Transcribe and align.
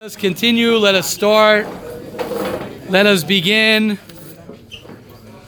Let 0.00 0.06
us 0.06 0.16
continue. 0.16 0.76
Let 0.76 0.94
us 0.94 1.10
start. 1.10 1.66
Let 2.88 3.06
us 3.06 3.24
begin. 3.24 3.98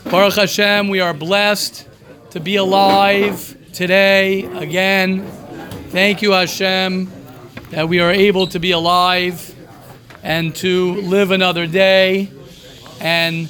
Baruch 0.06 0.34
Hashem, 0.34 0.88
we 0.88 0.98
are 0.98 1.14
blessed 1.14 1.86
to 2.30 2.40
be 2.40 2.56
alive 2.56 3.56
today 3.72 4.42
again. 4.56 5.24
Thank 5.90 6.20
you, 6.20 6.32
Hashem, 6.32 7.12
that 7.70 7.88
we 7.88 8.00
are 8.00 8.10
able 8.10 8.48
to 8.48 8.58
be 8.58 8.72
alive 8.72 9.54
and 10.24 10.52
to 10.56 10.94
live 10.94 11.30
another 11.30 11.68
day. 11.68 12.28
And 13.00 13.48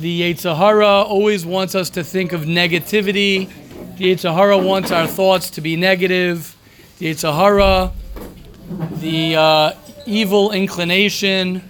the 0.00 0.34
Yetzer 0.34 0.54
Hara 0.54 1.00
always 1.00 1.46
wants 1.46 1.74
us 1.74 1.88
to 1.88 2.04
think 2.04 2.34
of 2.34 2.42
negativity. 2.42 3.48
The 3.96 4.14
Yetzer 4.14 4.34
Hara 4.34 4.58
wants 4.58 4.90
our 4.90 5.06
thoughts 5.06 5.48
to 5.48 5.62
be 5.62 5.76
negative. 5.76 6.54
The 6.98 7.10
Yetzer 7.10 7.34
Hara, 7.34 7.90
the 9.00 9.36
uh, 9.36 9.72
evil 10.06 10.52
inclination 10.52 11.62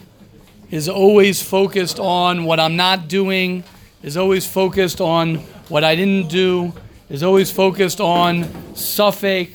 is 0.70 0.88
always 0.88 1.43
focused 1.43 1.98
on 1.98 2.45
what 2.45 2.59
I'm 2.59 2.77
not 2.77 3.09
doing, 3.09 3.65
is 4.02 4.16
always 4.16 4.47
focused 4.47 5.01
on 5.01 5.37
what 5.69 5.84
I 5.84 5.95
didn't 5.95 6.29
do, 6.29 6.73
is 7.09 7.23
always 7.23 7.51
focused 7.51 8.01
on 8.01 8.45
safek, 8.75 9.51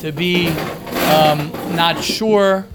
to 0.00 0.12
be 0.12 0.48
um, 0.48 1.50
not 1.74 2.02
sure. 2.02 2.66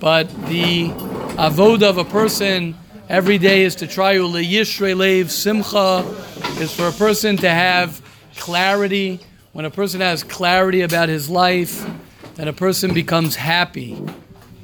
But 0.00 0.28
the 0.46 0.88
avoda 1.36 1.90
of 1.90 1.98
a 1.98 2.04
person 2.04 2.76
every 3.08 3.38
day 3.38 3.64
is 3.64 3.74
to 3.76 3.86
try 3.86 4.14
yishrei 4.14 4.96
lev 4.96 5.30
simcha, 5.30 6.04
is 6.60 6.72
for 6.74 6.88
a 6.88 6.92
person 6.92 7.36
to 7.38 7.50
have 7.50 8.00
clarity. 8.36 9.20
When 9.52 9.64
a 9.64 9.70
person 9.70 10.00
has 10.00 10.22
clarity 10.22 10.82
about 10.82 11.08
his 11.08 11.28
life, 11.28 11.86
then 12.36 12.48
a 12.48 12.52
person 12.52 12.94
becomes 12.94 13.36
happy. 13.36 13.98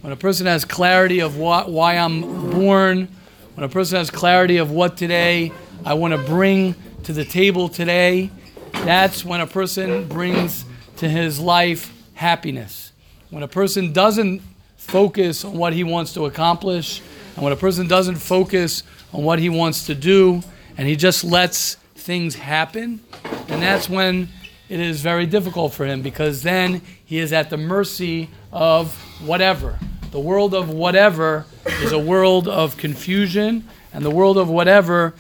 When 0.02 0.12
a 0.12 0.16
person 0.16 0.47
has 0.47 0.65
clarity 0.65 1.20
of 1.20 1.38
what, 1.38 1.70
why 1.70 1.97
I'm 1.97 2.51
born, 2.51 3.06
when 3.55 3.65
a 3.65 3.69
person 3.69 3.98
has 3.98 4.10
clarity 4.10 4.57
of 4.57 4.73
what 4.73 4.96
today 4.96 5.52
I 5.85 5.95
want 5.95 6.13
to 6.13 6.18
bring 6.18 6.74
to 7.04 7.13
the 7.13 7.24
table 7.24 7.68
today, 7.68 8.32
that's 8.73 9.24
when 9.24 9.40
a 9.40 9.46
person 9.46 10.09
brings 10.09 10.65
to 10.96 11.09
his 11.09 11.38
life 11.38 11.95
happiness. 12.15 12.90
When 13.30 13.45
a 13.45 13.49
person 13.49 13.93
doesn't 13.93 14.43
focus 14.77 15.45
on 15.45 15.57
what 15.57 15.73
he 15.73 15.85
wants 15.85 16.15
to 16.15 16.27
accomplish, 16.27 17.01
and 17.37 17.45
when 17.45 17.52
a 17.52 17.57
person 17.57 17.87
doesn't 17.87 18.16
focus 18.16 18.82
on 19.12 19.23
what 19.23 19.38
he 19.38 19.49
wants 19.49 19.87
to 19.87 19.95
do, 19.95 20.43
and 20.77 20.88
he 20.88 20.96
just 20.96 21.23
lets 21.23 21.77
things 21.95 22.34
happen, 22.34 22.99
and 23.46 23.62
that's 23.62 23.88
when 23.88 24.29
it 24.68 24.80
is 24.80 25.01
very 25.01 25.27
difficult 25.27 25.73
for 25.73 25.87
him 25.87 26.02
because 26.02 26.43
then 26.43 26.82
he 27.05 27.18
is 27.18 27.32
at 27.32 27.51
the 27.51 27.57
mercy 27.57 28.29
of 28.51 28.93
whatever. 29.24 29.79
The 30.13 30.21
world 30.21 30.52
of 30.52 30.68
whatever 30.68 31.46
is 31.65 31.91
a 31.93 31.99
world 31.99 32.46
of 32.46 32.77
confusion, 32.77 33.66
and 33.95 34.05
the 34.05 34.10
world 34.10 34.37
of 34.37 34.46
whatever 34.46 35.15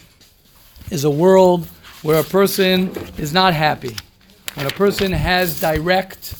is 0.90 1.04
a 1.04 1.10
world 1.10 1.66
where 2.02 2.20
a 2.20 2.22
person 2.22 2.94
is 3.16 3.32
not 3.32 3.54
happy. 3.54 3.96
When 4.52 4.66
a 4.66 4.70
person 4.70 5.12
has 5.12 5.58
direct 5.58 6.34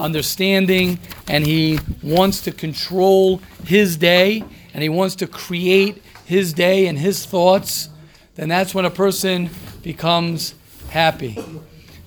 understanding 0.00 0.98
and 1.26 1.44
he 1.44 1.80
wants 2.02 2.40
to 2.44 2.50
control 2.50 3.42
his 3.66 3.98
day 3.98 4.42
and 4.72 4.82
he 4.82 4.88
wants 4.88 5.14
to 5.16 5.26
create 5.26 6.02
his 6.24 6.54
day 6.54 6.86
and 6.86 6.98
his 6.98 7.26
thoughts, 7.26 7.90
then 8.36 8.48
that's 8.48 8.74
when 8.74 8.86
a 8.86 8.90
person 8.90 9.50
becomes 9.82 10.54
happy. 10.88 11.36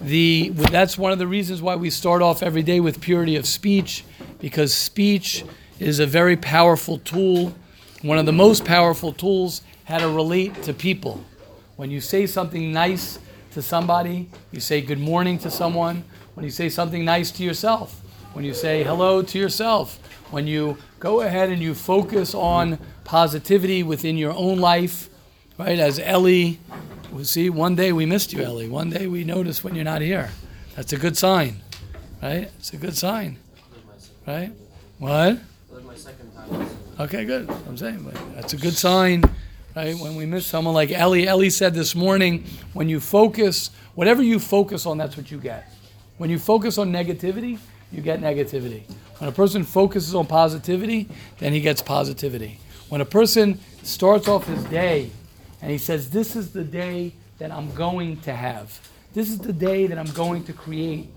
The, 0.02 0.50
that's 0.50 0.98
one 0.98 1.12
of 1.12 1.20
the 1.20 1.28
reasons 1.28 1.62
why 1.62 1.76
we 1.76 1.92
start 1.92 2.24
off 2.24 2.42
every 2.42 2.64
day 2.64 2.80
with 2.80 3.02
purity 3.02 3.36
of 3.36 3.46
speech, 3.46 4.04
because 4.40 4.74
speech 4.74 5.46
is 5.82 6.00
a 6.00 6.06
very 6.06 6.38
powerful 6.38 7.00
tool, 7.00 7.56
one 8.04 8.20
of 8.20 8.28
the 8.28 8.32
most 8.32 8.64
powerful 8.64 9.12
tools 9.12 9.64
how 9.86 9.98
to 9.98 10.08
relate 10.08 10.62
to 10.62 10.74
people. 10.74 11.26
When 11.76 11.90
you 11.90 12.00
say 12.00 12.28
something 12.28 12.72
nice 12.72 13.18
to 13.54 13.64
somebody, 13.64 14.30
you 14.52 14.60
say 14.60 14.82
good 14.82 15.00
morning 15.00 15.40
to 15.40 15.50
someone. 15.50 16.04
When 16.36 16.44
you 16.44 16.52
say 16.52 16.70
something 16.70 17.04
nice 17.04 17.32
to 17.32 17.44
yourself, 17.44 18.00
when 18.34 18.46
you 18.46 18.54
say 18.54 18.84
hello 18.84 19.24
to 19.24 19.40
yourself, 19.40 19.98
when 20.30 20.46
you 20.46 20.78
go 21.00 21.22
ahead 21.22 21.50
and 21.50 21.62
you 21.62 21.74
focus 21.74 22.36
on 22.36 22.78
positivity 23.04 23.82
within 23.82 24.18
your 24.18 24.34
own 24.34 24.60
life, 24.60 25.10
right? 25.58 25.80
As 25.80 25.98
Ellie, 25.98 26.60
we 27.12 27.24
see, 27.24 27.50
one 27.50 27.76
day 27.76 27.92
we 27.92 28.06
missed 28.06 28.34
you, 28.34 28.44
Ellie. 28.44 28.70
One 28.70 28.92
day 28.92 29.08
we 29.08 29.24
noticed 29.24 29.64
when 29.64 29.74
you're 29.74 29.84
not 29.84 30.02
here. 30.02 30.30
That's 30.76 30.94
a 30.94 30.98
good 30.98 31.18
sign, 31.18 31.62
right? 32.22 32.52
It's 32.60 32.72
a 32.72 32.78
good 32.78 32.96
sign, 32.96 33.40
right? 34.28 34.52
What? 35.00 35.40
Okay, 37.00 37.26
good. 37.26 37.50
I'm 37.68 37.78
saying 37.78 38.12
that's 38.36 38.54
a 38.54 38.58
good 38.58 38.74
sign, 38.74 39.24
right? 39.76 39.98
When 39.98 40.16
we 40.16 40.26
miss 40.26 40.46
someone 40.46 40.74
like 40.74 40.92
Ellie, 40.92 41.28
Ellie 41.28 41.50
said 41.50 41.74
this 41.74 41.96
morning, 41.96 42.44
when 42.74 42.90
you 42.90 43.00
focus, 43.00 43.72
whatever 43.96 44.22
you 44.22 44.40
focus 44.40 44.86
on, 44.86 44.98
that's 44.98 45.18
what 45.18 45.32
you 45.32 45.40
get. 45.40 45.72
When 46.18 46.30
you 46.30 46.38
focus 46.38 46.78
on 46.78 46.92
negativity, 46.92 47.58
you 47.92 48.02
get 48.02 48.20
negativity. 48.20 48.84
When 49.18 49.30
a 49.30 49.32
person 49.32 49.64
focuses 49.64 50.14
on 50.14 50.28
positivity, 50.28 51.08
then 51.40 51.54
he 51.54 51.62
gets 51.62 51.82
positivity. 51.82 52.60
When 52.90 53.02
a 53.02 53.06
person 53.06 53.60
starts 53.84 54.28
off 54.28 54.46
his 54.46 54.64
day 54.66 55.12
and 55.62 55.72
he 55.72 55.78
says, 55.78 56.12
This 56.12 56.36
is 56.36 56.52
the 56.52 56.64
day 56.64 57.14
that 57.40 57.52
I'm 57.52 57.74
going 57.74 58.18
to 58.22 58.34
have, 58.34 58.80
this 59.14 59.30
is 59.30 59.40
the 59.40 59.54
day 59.54 59.88
that 59.88 59.98
I'm 59.98 60.12
going 60.14 60.44
to 60.44 60.54
create, 60.54 61.10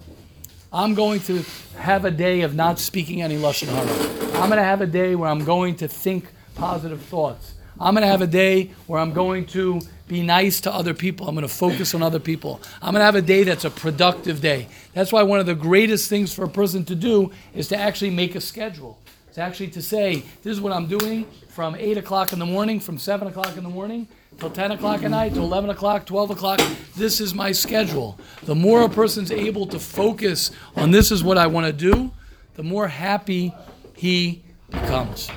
I'm 0.75 0.95
going 0.95 1.21
to 1.21 1.45
have 1.77 2.05
a 2.05 2.11
day 2.11 2.41
of 2.41 2.57
not 2.57 2.81
speaking 2.81 3.23
any 3.23 3.37
Lashon 3.37 3.69
Hara. 3.69 4.43
I'm 4.43 4.49
going 4.49 4.59
to 4.59 4.65
have 4.65 4.81
a 4.81 4.89
day 4.89 5.15
where 5.15 5.31
I'm 5.31 5.45
going 5.45 5.77
to 5.77 5.87
think 5.87 6.27
positive 6.57 7.01
thoughts. 7.01 7.55
I'm 7.79 7.95
going 7.95 8.03
to 8.03 8.09
have 8.09 8.23
a 8.23 8.27
day 8.27 8.73
where 8.89 8.99
I'm 8.99 9.13
going 9.13 9.47
to 9.47 9.81
be 10.09 10.21
nice 10.25 10.61
to 10.63 10.75
other 10.75 10.93
people. 10.93 11.29
I'm 11.29 11.37
going 11.37 11.47
to 11.47 11.55
focus 11.55 11.95
on 11.95 12.03
other 12.03 12.19
people. 12.19 12.61
I'm 12.83 12.91
going 12.91 13.03
to 13.03 13.05
have 13.05 13.15
a 13.15 13.23
day 13.23 13.45
that's 13.45 13.65
a 13.65 13.71
productive 13.71 14.41
day. 14.41 14.67
That's 14.95 15.13
why 15.13 15.23
one 15.23 15.39
of 15.39 15.47
the 15.47 15.55
greatest 15.55 16.11
things 16.11 16.35
for 16.35 16.45
a 16.45 16.51
person 16.51 16.85
to 16.87 16.97
do 16.97 17.31
is 17.55 17.69
to 17.69 17.77
actually 17.77 18.11
make 18.11 18.35
a 18.35 18.41
schedule. 18.41 18.99
It's 19.29 19.39
actually 19.39 19.69
to 19.69 19.83
say, 19.83 20.25
this 20.43 20.53
is 20.53 20.61
what 20.61 20.73
I'm 20.73 20.89
doing 20.89 21.29
from 21.51 21.77
8 21.77 21.99
o'clock 21.99 22.33
in 22.33 22.41
the 22.41 22.47
morning, 22.47 22.81
from 22.81 22.99
7 22.99 23.29
o'clock 23.29 23.57
in 23.57 23.63
the 23.63 23.71
morning 23.71 24.09
till 24.39 24.51
10 24.51 24.73
o'clock 24.73 25.03
at 25.03 25.11
night, 25.11 25.35
till 25.35 25.45
11 25.45 25.71
o'clock, 25.71 26.07
12 26.07 26.31
o'clock. 26.31 26.61
This 26.97 27.21
is 27.21 27.35
my 27.35 27.53
schedule. 27.53 28.19
The 28.45 28.55
more 28.55 28.83
a 28.83 28.89
person's 28.89 29.31
able 29.31 29.67
to 29.67 29.79
focus 29.79 30.51
on 30.77 30.91
this 30.91 31.11
is 31.11 31.23
what 31.23 31.39
I 31.39 31.47
want 31.47 31.67
to 31.67 31.73
do, 31.73 32.13
the 32.55 32.63
more 32.63 32.89
happy 32.89 33.53
he 33.95 34.43
becomes. 34.71 35.31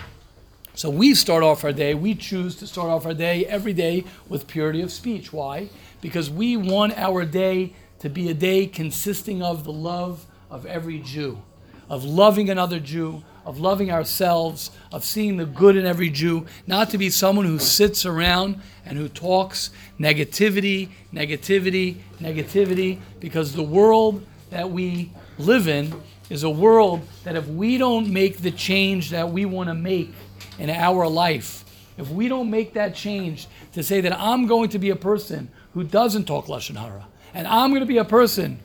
So 0.74 0.90
we 0.90 1.16
start 1.16 1.41
off 1.44 1.63
our 1.63 1.74
day, 1.74 1.96
we 1.96 2.13
choose 2.13 2.56
to 2.58 2.68
start 2.68 2.90
off 2.90 3.06
our 3.06 3.13
day 3.13 3.46
every 3.46 3.74
day 3.74 4.03
with 4.30 4.47
purity 4.47 4.81
of 4.81 4.91
speech. 4.91 5.34
Why? 5.34 5.69
Because 6.02 6.29
we 6.29 6.56
want 6.56 6.96
our 6.97 7.25
day 7.25 7.74
to 8.00 8.09
be 8.09 8.29
a 8.29 8.34
day 8.34 8.68
consisting 8.68 9.41
of 9.41 9.64
the 9.64 9.72
love 9.72 10.28
of 10.52 10.68
every 10.68 11.00
Jew, 11.00 11.41
of 11.90 12.03
loving 12.03 12.50
another 12.50 12.79
Jew, 12.79 13.24
of 13.47 13.62
loving 13.62 13.90
ourselves, 13.90 14.72
of 14.91 15.06
seeing 15.06 15.38
the 15.38 15.46
good 15.46 15.78
in 15.78 15.85
every 15.85 16.09
Jew, 16.09 16.46
not 16.68 16.90
to 16.90 16.97
be 16.97 17.09
someone 17.09 17.46
who 17.46 17.59
sits 17.59 18.06
around 18.06 18.62
and 18.85 18.97
who 18.97 19.08
talks 19.08 19.69
negativity, 19.97 20.90
negativity, 21.13 21.96
negativity, 22.19 23.00
because 23.22 23.53
the 23.53 23.63
world 23.63 24.25
that 24.50 24.69
we 24.69 25.13
live 25.40 25.69
in 25.69 25.94
is 26.30 26.44
a 26.44 26.50
world 26.50 27.02
that 27.24 27.38
if 27.38 27.47
we 27.47 27.78
don't 27.78 28.12
make 28.12 28.40
the 28.40 28.52
change 28.52 29.12
that 29.12 29.31
we 29.31 29.46
want 29.46 29.69
to 29.69 29.74
make 29.74 30.14
in 30.59 30.69
our 30.69 31.08
life, 31.08 31.64
if 31.97 32.09
we 32.09 32.28
don't 32.28 32.50
make 32.50 32.74
that 32.74 32.94
change 32.96 33.47
to 33.72 33.81
say 33.81 34.02
that 34.02 34.19
I'm 34.19 34.46
going 34.47 34.68
to 34.72 34.79
be 34.79 34.90
a 34.90 34.96
person 34.97 35.50
who 35.74 35.85
doesn't 35.85 36.25
talk 36.25 36.47
Lashon 36.47 36.75
Hara, 36.75 37.08
and 37.34 37.47
I'm 37.47 37.69
going 37.69 37.79
to 37.79 37.85
be 37.85 37.97
a 37.97 38.03
person 38.03 38.59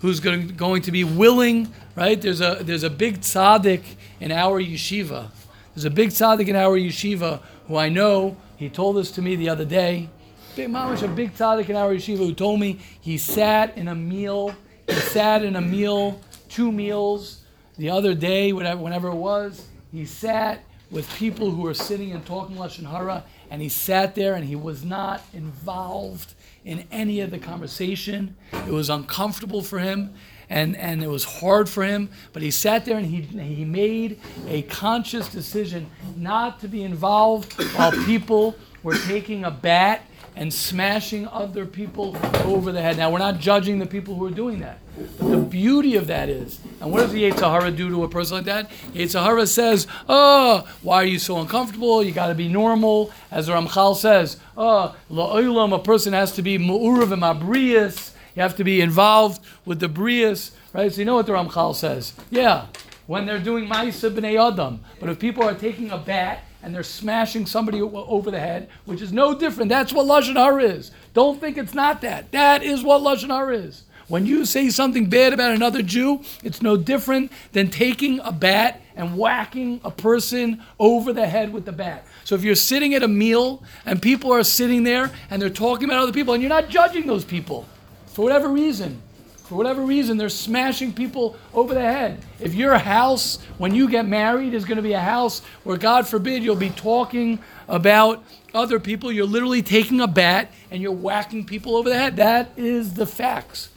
who's 0.00 0.20
going, 0.20 0.48
going 0.48 0.82
to 0.82 0.92
be 0.92 1.04
willing, 1.04 1.72
right? 1.94 2.20
There's 2.20 2.40
a, 2.40 2.58
there's 2.60 2.82
a 2.82 2.90
big 2.90 3.20
tzaddik 3.20 3.82
in 4.20 4.32
our 4.32 4.60
yeshiva. 4.60 5.28
There's 5.74 5.84
a 5.84 5.90
big 5.90 6.10
tzaddik 6.10 6.48
in 6.48 6.56
our 6.56 6.78
yeshiva 6.78 7.40
who 7.66 7.76
I 7.76 7.88
know, 7.88 8.36
he 8.56 8.68
told 8.68 8.96
this 8.96 9.10
to 9.12 9.22
me 9.22 9.36
the 9.36 9.48
other 9.48 9.64
day. 9.64 10.08
Big 10.54 10.68
mamish, 10.68 11.02
a 11.02 11.08
big 11.08 11.34
tzaddik 11.34 11.68
in 11.68 11.76
our 11.76 11.94
yeshiva 11.94 12.18
who 12.18 12.34
told 12.34 12.60
me 12.60 12.80
he 13.00 13.18
sat 13.18 13.76
in 13.76 13.88
a 13.88 13.94
meal, 13.94 14.54
he 14.86 14.94
sat 14.94 15.44
in 15.44 15.56
a 15.56 15.60
meal, 15.60 16.20
two 16.48 16.72
meals 16.72 17.42
the 17.76 17.90
other 17.90 18.14
day, 18.14 18.52
whatever, 18.52 18.80
whenever 18.80 19.08
it 19.08 19.16
was. 19.16 19.66
He 19.92 20.06
sat 20.06 20.62
with 20.90 21.12
people 21.16 21.50
who 21.50 21.62
were 21.62 21.74
sitting 21.74 22.12
and 22.12 22.24
talking 22.24 22.56
Lashon 22.56 22.88
Hara, 22.90 23.24
and 23.50 23.60
he 23.60 23.68
sat 23.68 24.14
there 24.14 24.34
and 24.34 24.44
he 24.44 24.56
was 24.56 24.84
not 24.84 25.22
involved 25.32 26.34
in 26.66 26.84
any 26.90 27.20
of 27.20 27.30
the 27.30 27.38
conversation. 27.38 28.36
It 28.52 28.72
was 28.72 28.90
uncomfortable 28.90 29.62
for 29.62 29.78
him 29.78 30.12
and, 30.50 30.76
and 30.76 31.02
it 31.02 31.06
was 31.06 31.24
hard 31.24 31.68
for 31.68 31.84
him, 31.84 32.10
but 32.32 32.42
he 32.42 32.50
sat 32.50 32.84
there 32.84 32.98
and 32.98 33.06
he, 33.06 33.22
he 33.22 33.64
made 33.64 34.20
a 34.48 34.62
conscious 34.62 35.28
decision 35.28 35.88
not 36.16 36.60
to 36.60 36.68
be 36.68 36.82
involved 36.82 37.52
while 37.76 37.92
people 38.04 38.56
were 38.82 38.96
taking 39.06 39.44
a 39.44 39.50
bat 39.50 40.02
and 40.36 40.52
smashing 40.52 41.26
other 41.28 41.64
people 41.64 42.14
over 42.44 42.70
the 42.70 42.80
head. 42.80 42.98
Now, 42.98 43.10
we're 43.10 43.18
not 43.18 43.40
judging 43.40 43.78
the 43.78 43.86
people 43.86 44.14
who 44.14 44.26
are 44.26 44.30
doing 44.30 44.60
that. 44.60 44.78
But 45.18 45.30
the 45.30 45.36
beauty 45.38 45.96
of 45.96 46.06
that 46.06 46.28
is, 46.28 46.60
and 46.80 46.92
what 46.92 47.00
does 47.00 47.12
the 47.12 47.22
Yetzer 47.22 47.50
Hara 47.50 47.70
do 47.70 47.88
to 47.88 48.04
a 48.04 48.08
person 48.08 48.36
like 48.36 48.44
that? 48.44 48.70
Yetzer 48.92 49.22
Hara 49.22 49.46
says, 49.46 49.86
Oh, 50.08 50.68
why 50.82 50.96
are 50.96 51.06
you 51.06 51.18
so 51.18 51.38
uncomfortable? 51.40 52.04
You 52.04 52.12
got 52.12 52.28
to 52.28 52.34
be 52.34 52.48
normal. 52.48 53.10
As 53.30 53.46
the 53.46 53.54
Ramchal 53.54 53.96
says, 53.96 54.38
Oh, 54.56 54.94
la'olam, 55.10 55.74
a 55.74 55.78
person 55.78 56.12
has 56.12 56.32
to 56.32 56.42
be 56.42 56.58
mu'urav 56.58 57.12
and 57.12 57.22
mabrias. 57.22 58.12
You 58.34 58.42
have 58.42 58.56
to 58.56 58.64
be 58.64 58.82
involved 58.82 59.42
with 59.64 59.80
the 59.80 59.88
brias, 59.88 60.50
right? 60.74 60.92
So 60.92 60.98
you 61.00 61.06
know 61.06 61.14
what 61.14 61.26
the 61.26 61.32
Ramchal 61.32 61.74
says. 61.74 62.12
Yeah, 62.30 62.66
when 63.06 63.24
they're 63.24 63.38
doing 63.38 63.66
Ma'isa 63.66 64.10
b'nei 64.10 64.52
Adam. 64.52 64.80
But 65.00 65.08
if 65.08 65.18
people 65.18 65.44
are 65.44 65.54
taking 65.54 65.90
a 65.90 65.98
bat 65.98 66.44
and 66.66 66.74
they're 66.74 66.82
smashing 66.82 67.46
somebody 67.46 67.80
over 67.80 68.28
the 68.32 68.40
head, 68.40 68.68
which 68.86 69.00
is 69.00 69.12
no 69.12 69.38
different. 69.38 69.68
That's 69.68 69.92
what 69.92 70.04
Lashon 70.04 70.34
Hara 70.34 70.64
is. 70.64 70.90
Don't 71.14 71.40
think 71.40 71.56
it's 71.58 71.74
not 71.74 72.00
that. 72.00 72.32
That 72.32 72.64
is 72.64 72.82
what 72.82 73.02
Lashon 73.02 73.28
Hara 73.28 73.56
is. 73.56 73.84
When 74.08 74.26
you 74.26 74.44
say 74.44 74.70
something 74.70 75.08
bad 75.08 75.32
about 75.32 75.52
another 75.52 75.80
Jew, 75.80 76.22
it's 76.42 76.62
no 76.62 76.76
different 76.76 77.30
than 77.52 77.70
taking 77.70 78.18
a 78.18 78.32
bat 78.32 78.82
and 78.96 79.16
whacking 79.16 79.80
a 79.84 79.92
person 79.92 80.60
over 80.80 81.12
the 81.12 81.28
head 81.28 81.52
with 81.52 81.66
the 81.66 81.72
bat. 81.72 82.04
So 82.24 82.34
if 82.34 82.42
you're 82.42 82.56
sitting 82.56 82.94
at 82.94 83.04
a 83.04 83.08
meal 83.08 83.62
and 83.84 84.02
people 84.02 84.32
are 84.32 84.42
sitting 84.42 84.82
there 84.82 85.12
and 85.30 85.40
they're 85.40 85.50
talking 85.50 85.84
about 85.84 86.00
other 86.00 86.12
people 86.12 86.34
and 86.34 86.42
you're 86.42 86.48
not 86.48 86.68
judging 86.68 87.06
those 87.06 87.24
people 87.24 87.64
for 88.06 88.22
whatever 88.22 88.48
reason, 88.48 89.00
for 89.46 89.54
whatever 89.54 89.82
reason, 89.82 90.16
they're 90.16 90.28
smashing 90.28 90.92
people 90.92 91.36
over 91.54 91.72
the 91.72 91.80
head. 91.80 92.18
If 92.40 92.54
your 92.54 92.76
house, 92.78 93.38
when 93.58 93.74
you 93.74 93.88
get 93.88 94.04
married, 94.04 94.54
is 94.54 94.64
going 94.64 94.76
to 94.76 94.82
be 94.82 94.94
a 94.94 95.00
house 95.00 95.40
where, 95.62 95.76
God 95.76 96.06
forbid, 96.06 96.42
you'll 96.42 96.56
be 96.56 96.70
talking 96.70 97.38
about 97.68 98.24
other 98.52 98.80
people, 98.80 99.12
you're 99.12 99.24
literally 99.24 99.62
taking 99.62 100.00
a 100.00 100.08
bat 100.08 100.50
and 100.70 100.82
you're 100.82 100.90
whacking 100.90 101.44
people 101.44 101.76
over 101.76 101.88
the 101.88 101.96
head. 101.96 102.16
That 102.16 102.50
is 102.56 102.94
the 102.94 103.06
facts. 103.06 103.68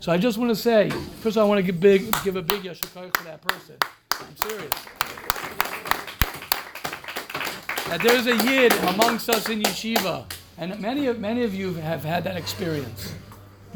So 0.00 0.10
I 0.10 0.16
just 0.16 0.38
want 0.38 0.50
to 0.50 0.56
say, 0.56 0.88
first 1.20 1.36
of 1.36 1.38
all, 1.38 1.44
I 1.44 1.48
want 1.48 1.58
to 1.58 1.62
give, 1.62 1.78
big, 1.78 2.10
give 2.24 2.36
a 2.36 2.42
big 2.42 2.62
yasher 2.62 2.86
koach 2.86 3.12
to 3.12 3.24
that 3.24 3.42
person. 3.42 3.76
I'm 4.12 4.36
serious. 4.36 4.72
That 7.88 8.00
there's 8.02 8.26
a 8.26 8.36
yid 8.50 8.72
amongst 8.94 9.28
us 9.28 9.48
in 9.48 9.62
yeshiva, 9.62 10.24
and 10.56 10.78
many 10.80 11.06
of, 11.06 11.18
many 11.20 11.42
of 11.42 11.54
you 11.54 11.74
have 11.74 12.02
had 12.02 12.24
that 12.24 12.36
experience. 12.36 13.14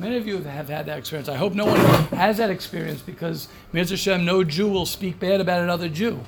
Many 0.03 0.17
of 0.17 0.27
you 0.27 0.43
have 0.43 0.69
had 0.69 0.87
that 0.87 0.99
experience. 0.99 1.29
I 1.29 1.37
hope 1.37 1.55
no 1.55 1.65
one 1.65 1.79
has 2.19 2.39
that 2.39 2.51
experience 2.51 3.01
because 3.01 3.47
Mirza 3.73 3.93
Hashem, 3.95 4.25
no 4.25 4.43
Jew 4.43 4.69
will 4.69 4.85
speak 4.85 5.21
bad 5.21 5.41
about 5.41 5.63
another 5.63 5.89
Jew. 5.89 6.19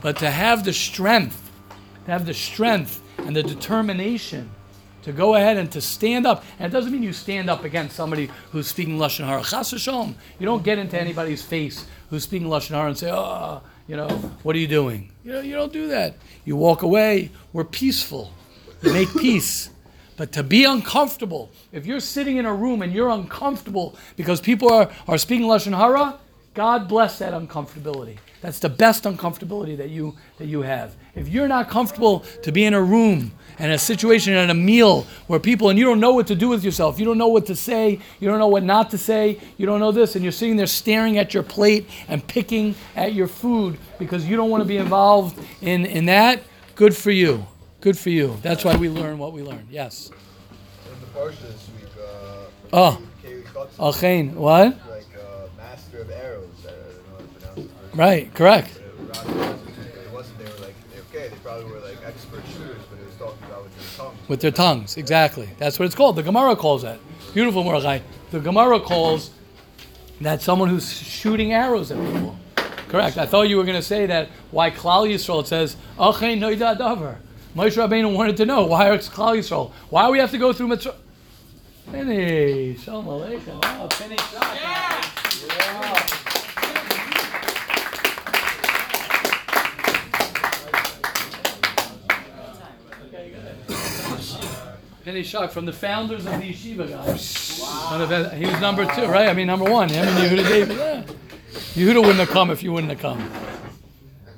But 0.00 0.16
to 0.20 0.30
have 0.30 0.64
the 0.64 0.72
strength, 0.72 1.50
to 2.06 2.12
have 2.12 2.24
the 2.24 2.32
strength 2.32 3.02
and 3.18 3.36
the 3.36 3.42
determination 3.42 4.50
to 5.02 5.12
go 5.12 5.34
ahead 5.34 5.58
and 5.58 5.70
to 5.72 5.82
stand 5.82 6.26
up. 6.26 6.42
And 6.58 6.72
it 6.72 6.74
doesn't 6.74 6.90
mean 6.90 7.02
you 7.02 7.12
stand 7.12 7.50
up 7.50 7.62
against 7.62 7.94
somebody 7.94 8.30
who's 8.52 8.68
speaking 8.68 8.96
Lashon 8.96 9.26
Hara. 9.26 9.42
Chas 9.42 9.70
v'shalom. 9.70 10.14
You 10.38 10.46
don't 10.46 10.64
get 10.64 10.78
into 10.78 10.98
anybody's 10.98 11.42
face 11.42 11.84
who's 12.08 12.22
speaking 12.22 12.48
Lashon 12.48 12.70
Hara 12.70 12.88
and 12.88 12.96
say, 12.96 13.10
oh, 13.12 13.60
you 13.86 13.98
know, 13.98 14.08
what 14.42 14.56
are 14.56 14.58
you 14.58 14.66
doing? 14.66 15.12
You 15.24 15.32
know, 15.32 15.40
you 15.40 15.54
don't 15.54 15.74
do 15.74 15.88
that. 15.88 16.16
You 16.46 16.56
walk 16.56 16.80
away. 16.80 17.32
We're 17.52 17.64
peaceful. 17.64 18.32
You 18.80 18.94
make 18.94 19.12
peace. 19.12 19.68
But 20.20 20.32
to 20.32 20.42
be 20.42 20.64
uncomfortable, 20.64 21.50
if 21.72 21.86
you're 21.86 21.98
sitting 21.98 22.36
in 22.36 22.44
a 22.44 22.52
room 22.52 22.82
and 22.82 22.92
you're 22.92 23.08
uncomfortable 23.08 23.96
because 24.16 24.38
people 24.38 24.70
are, 24.70 24.90
are 25.08 25.16
speaking 25.16 25.46
Lashon 25.46 25.74
Hara, 25.74 26.18
God 26.52 26.88
bless 26.88 27.20
that 27.20 27.32
uncomfortability. 27.32 28.18
That's 28.42 28.58
the 28.58 28.68
best 28.68 29.04
uncomfortability 29.04 29.78
that 29.78 29.88
you 29.88 30.14
that 30.36 30.44
you 30.44 30.60
have. 30.60 30.94
If 31.14 31.28
you're 31.28 31.48
not 31.48 31.70
comfortable 31.70 32.20
to 32.42 32.52
be 32.52 32.66
in 32.66 32.74
a 32.74 32.82
room 32.82 33.32
and 33.58 33.72
a 33.72 33.78
situation 33.78 34.34
and 34.34 34.50
a 34.50 34.54
meal 34.54 35.06
where 35.26 35.40
people 35.40 35.70
and 35.70 35.78
you 35.78 35.86
don't 35.86 36.00
know 36.00 36.12
what 36.12 36.26
to 36.26 36.34
do 36.34 36.50
with 36.50 36.64
yourself, 36.64 36.98
you 36.98 37.06
don't 37.06 37.16
know 37.16 37.28
what 37.28 37.46
to 37.46 37.56
say, 37.56 37.98
you 38.20 38.28
don't 38.28 38.38
know 38.38 38.48
what 38.48 38.62
not 38.62 38.90
to 38.90 38.98
say, 38.98 39.40
you 39.56 39.64
don't 39.64 39.80
know 39.80 39.90
this, 39.90 40.16
and 40.16 40.22
you're 40.22 40.32
sitting 40.32 40.56
there 40.56 40.66
staring 40.66 41.16
at 41.16 41.32
your 41.32 41.42
plate 41.42 41.88
and 42.08 42.26
picking 42.26 42.74
at 42.94 43.14
your 43.14 43.26
food 43.26 43.78
because 43.98 44.26
you 44.26 44.36
don't 44.36 44.50
want 44.50 44.60
to 44.60 44.68
be 44.68 44.76
involved 44.76 45.42
in, 45.62 45.86
in 45.86 46.04
that, 46.04 46.42
good 46.74 46.94
for 46.94 47.10
you. 47.10 47.46
Good 47.80 47.98
for 47.98 48.10
you. 48.10 48.36
That's 48.42 48.64
why 48.64 48.76
we 48.76 48.88
learn 48.88 49.18
what 49.18 49.32
we 49.32 49.42
learn. 49.42 49.66
Yes. 49.70 50.10
In 50.10 51.00
the 51.00 51.06
parsha 51.18 51.40
this 51.40 51.68
week, 51.80 51.90
uh, 51.98 52.44
Oh. 52.72 53.02
Kei 53.92 54.26
What? 54.28 54.76
like 54.88 55.04
uh, 55.16 55.46
master 55.56 56.00
of 56.00 56.10
arrows. 56.10 56.46
I 56.64 56.70
don't 56.70 56.76
know 56.76 57.12
how 57.12 57.18
to 57.18 57.24
pronounce 57.24 57.58
it. 57.58 57.96
Right. 57.96 58.34
Correct. 58.34 58.80
But 59.08 59.26
It 59.26 60.12
wasn't. 60.12 60.38
They 60.38 60.44
were 60.44 60.66
like 60.66 60.74
okay. 61.08 61.28
They 61.28 61.36
probably 61.42 61.70
were 61.70 61.80
like 61.80 61.96
expert 62.06 62.42
shooters, 62.52 62.82
but 62.90 62.98
it 63.00 63.06
was 63.06 63.14
talking 63.16 63.44
about 63.46 63.62
with 63.64 63.76
their 63.78 63.96
tongues. 63.96 64.28
With 64.28 64.40
their 64.40 64.50
tongues. 64.50 64.96
Exactly. 64.96 65.48
That's 65.58 65.78
what 65.78 65.86
it's 65.86 65.94
called. 65.94 66.16
The 66.16 66.22
Gemara 66.22 66.56
calls 66.56 66.82
that. 66.82 66.98
Beautiful, 67.32 67.64
Mordechai. 67.64 68.00
The 68.30 68.40
Gemara 68.40 68.80
calls 68.80 69.30
that 70.20 70.42
someone 70.42 70.68
who's 70.68 70.92
shooting 70.92 71.52
arrows 71.52 71.90
at 71.90 71.96
people. 72.12 72.36
Correct. 72.88 73.16
I 73.18 73.24
thought 73.26 73.48
you 73.48 73.56
were 73.56 73.64
going 73.64 73.76
to 73.78 73.82
say 73.82 74.06
that 74.06 74.28
why 74.50 74.70
Klal 74.70 75.08
Yisrael 75.08 75.46
says 75.46 75.76
Achain 75.96 76.38
Noida 76.40 76.76
Davar. 76.76 77.16
Moshe 77.54 77.76
Rabbeinu 77.76 78.14
wanted 78.14 78.36
to 78.38 78.46
know 78.46 78.64
why 78.66 78.92
it's 78.92 79.08
Klal 79.08 79.36
Yisrael. 79.36 79.72
Why 79.88 80.08
we 80.10 80.18
have 80.18 80.30
to 80.30 80.38
go 80.38 80.52
through 80.52 80.68
Mitzvah? 80.68 80.94
Penny, 81.90 82.76
Shalom 82.76 83.06
Aleichem. 83.06 83.58
Oh, 83.64 83.88
Penny 83.90 84.16
Shaka. 84.16 86.00
Penny 95.04 95.22
Shock 95.22 95.50
from 95.50 95.64
the 95.64 95.72
founders 95.72 96.26
of 96.26 96.32
the 96.40 96.52
yeshiva 96.52 96.88
guys. 96.88 97.58
One 97.90 98.02
of 98.02 98.08
the- 98.10 98.28
He 98.30 98.44
was 98.46 98.60
number 98.60 98.84
two, 98.94 99.06
right? 99.06 99.28
I 99.28 99.32
mean, 99.32 99.46
number 99.46 99.70
one. 99.70 99.88
Him 99.88 100.06
and 100.06 100.18
Yehuda 100.18 100.48
David. 100.48 100.76
Yeah. 100.76 101.02
Yehuda 101.74 101.96
wouldn't 102.00 102.18
have 102.18 102.28
come 102.30 102.50
if 102.50 102.62
you 102.62 102.72
wouldn't 102.72 102.90
have 102.92 103.00
come. 103.00 103.30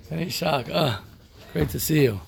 Penny 0.08 0.28
Shock. 0.30 0.70
Uh, 0.70 0.98
great 1.52 1.68
to 1.70 1.80
see 1.80 2.02
you. 2.04 2.20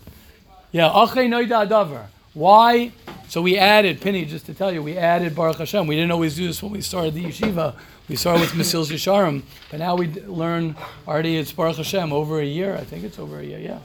Yeah. 0.74 2.06
Why? 2.32 2.90
So 3.28 3.42
we 3.42 3.56
added, 3.56 4.00
Penny, 4.00 4.24
just 4.24 4.46
to 4.46 4.54
tell 4.54 4.72
you, 4.72 4.82
we 4.82 4.98
added 4.98 5.36
Baruch 5.36 5.58
Hashem. 5.58 5.86
We 5.86 5.94
didn't 5.94 6.10
always 6.10 6.34
do 6.34 6.48
this 6.48 6.60
when 6.64 6.72
we 6.72 6.80
started 6.80 7.14
the 7.14 7.26
yeshiva. 7.26 7.76
We 8.08 8.16
started 8.16 8.40
with 8.40 8.50
Mesilas 8.50 8.90
Yesharim, 8.90 9.42
but 9.70 9.78
now 9.78 9.94
we 9.94 10.08
learn 10.08 10.74
already 11.06 11.36
it's 11.36 11.52
Baruch 11.52 11.76
Hashem 11.76 12.12
over 12.12 12.40
a 12.40 12.44
year. 12.44 12.74
I 12.74 12.82
think 12.82 13.04
it's 13.04 13.20
over 13.20 13.38
a 13.38 13.44
year, 13.44 13.60
yeah. 13.60 13.78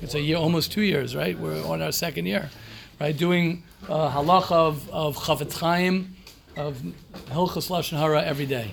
It's 0.00 0.14
a 0.14 0.20
year, 0.20 0.38
almost 0.38 0.72
two 0.72 0.80
years, 0.80 1.14
right? 1.14 1.38
We're 1.38 1.62
on 1.66 1.82
our 1.82 1.92
second 1.92 2.24
year, 2.24 2.48
right? 2.98 3.14
Doing 3.14 3.62
uh, 3.86 4.10
halacha 4.10 4.52
of, 4.52 4.88
of 4.88 5.16
Chofetz 5.18 5.58
Chaim, 5.58 6.16
of 6.56 6.82
Hilchas 7.26 7.68
Lashon 7.68 7.98
Hara 7.98 8.24
every 8.24 8.46
day. 8.46 8.72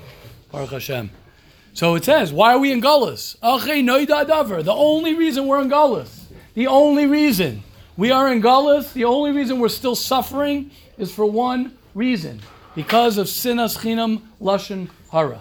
Baruch 0.54 0.70
Hashem. 0.70 1.10
So 1.74 1.96
it 1.96 2.06
says, 2.06 2.32
why 2.32 2.54
are 2.54 2.60
we 2.60 2.72
in 2.72 2.82
Gullus? 2.82 3.38
The 4.64 4.74
only 4.74 5.14
reason 5.16 5.48
we're 5.48 5.62
in 5.62 5.70
Gullus, 5.70 6.27
the 6.58 6.66
only 6.66 7.06
reason 7.06 7.62
we 7.98 8.10
are 8.10 8.32
in 8.32 8.42
Gullus, 8.42 8.92
the 8.94 9.06
only 9.06 9.32
reason 9.32 9.60
we're 9.60 9.70
still 9.70 9.96
suffering 9.96 10.72
is 10.98 11.14
for 11.14 11.24
one 11.24 11.78
reason. 11.94 12.42
Because 12.74 13.20
of 13.20 13.28
Sinas 13.28 13.78
Chinam 13.78 14.24
Lashon 14.42 14.90
Hara. 15.12 15.40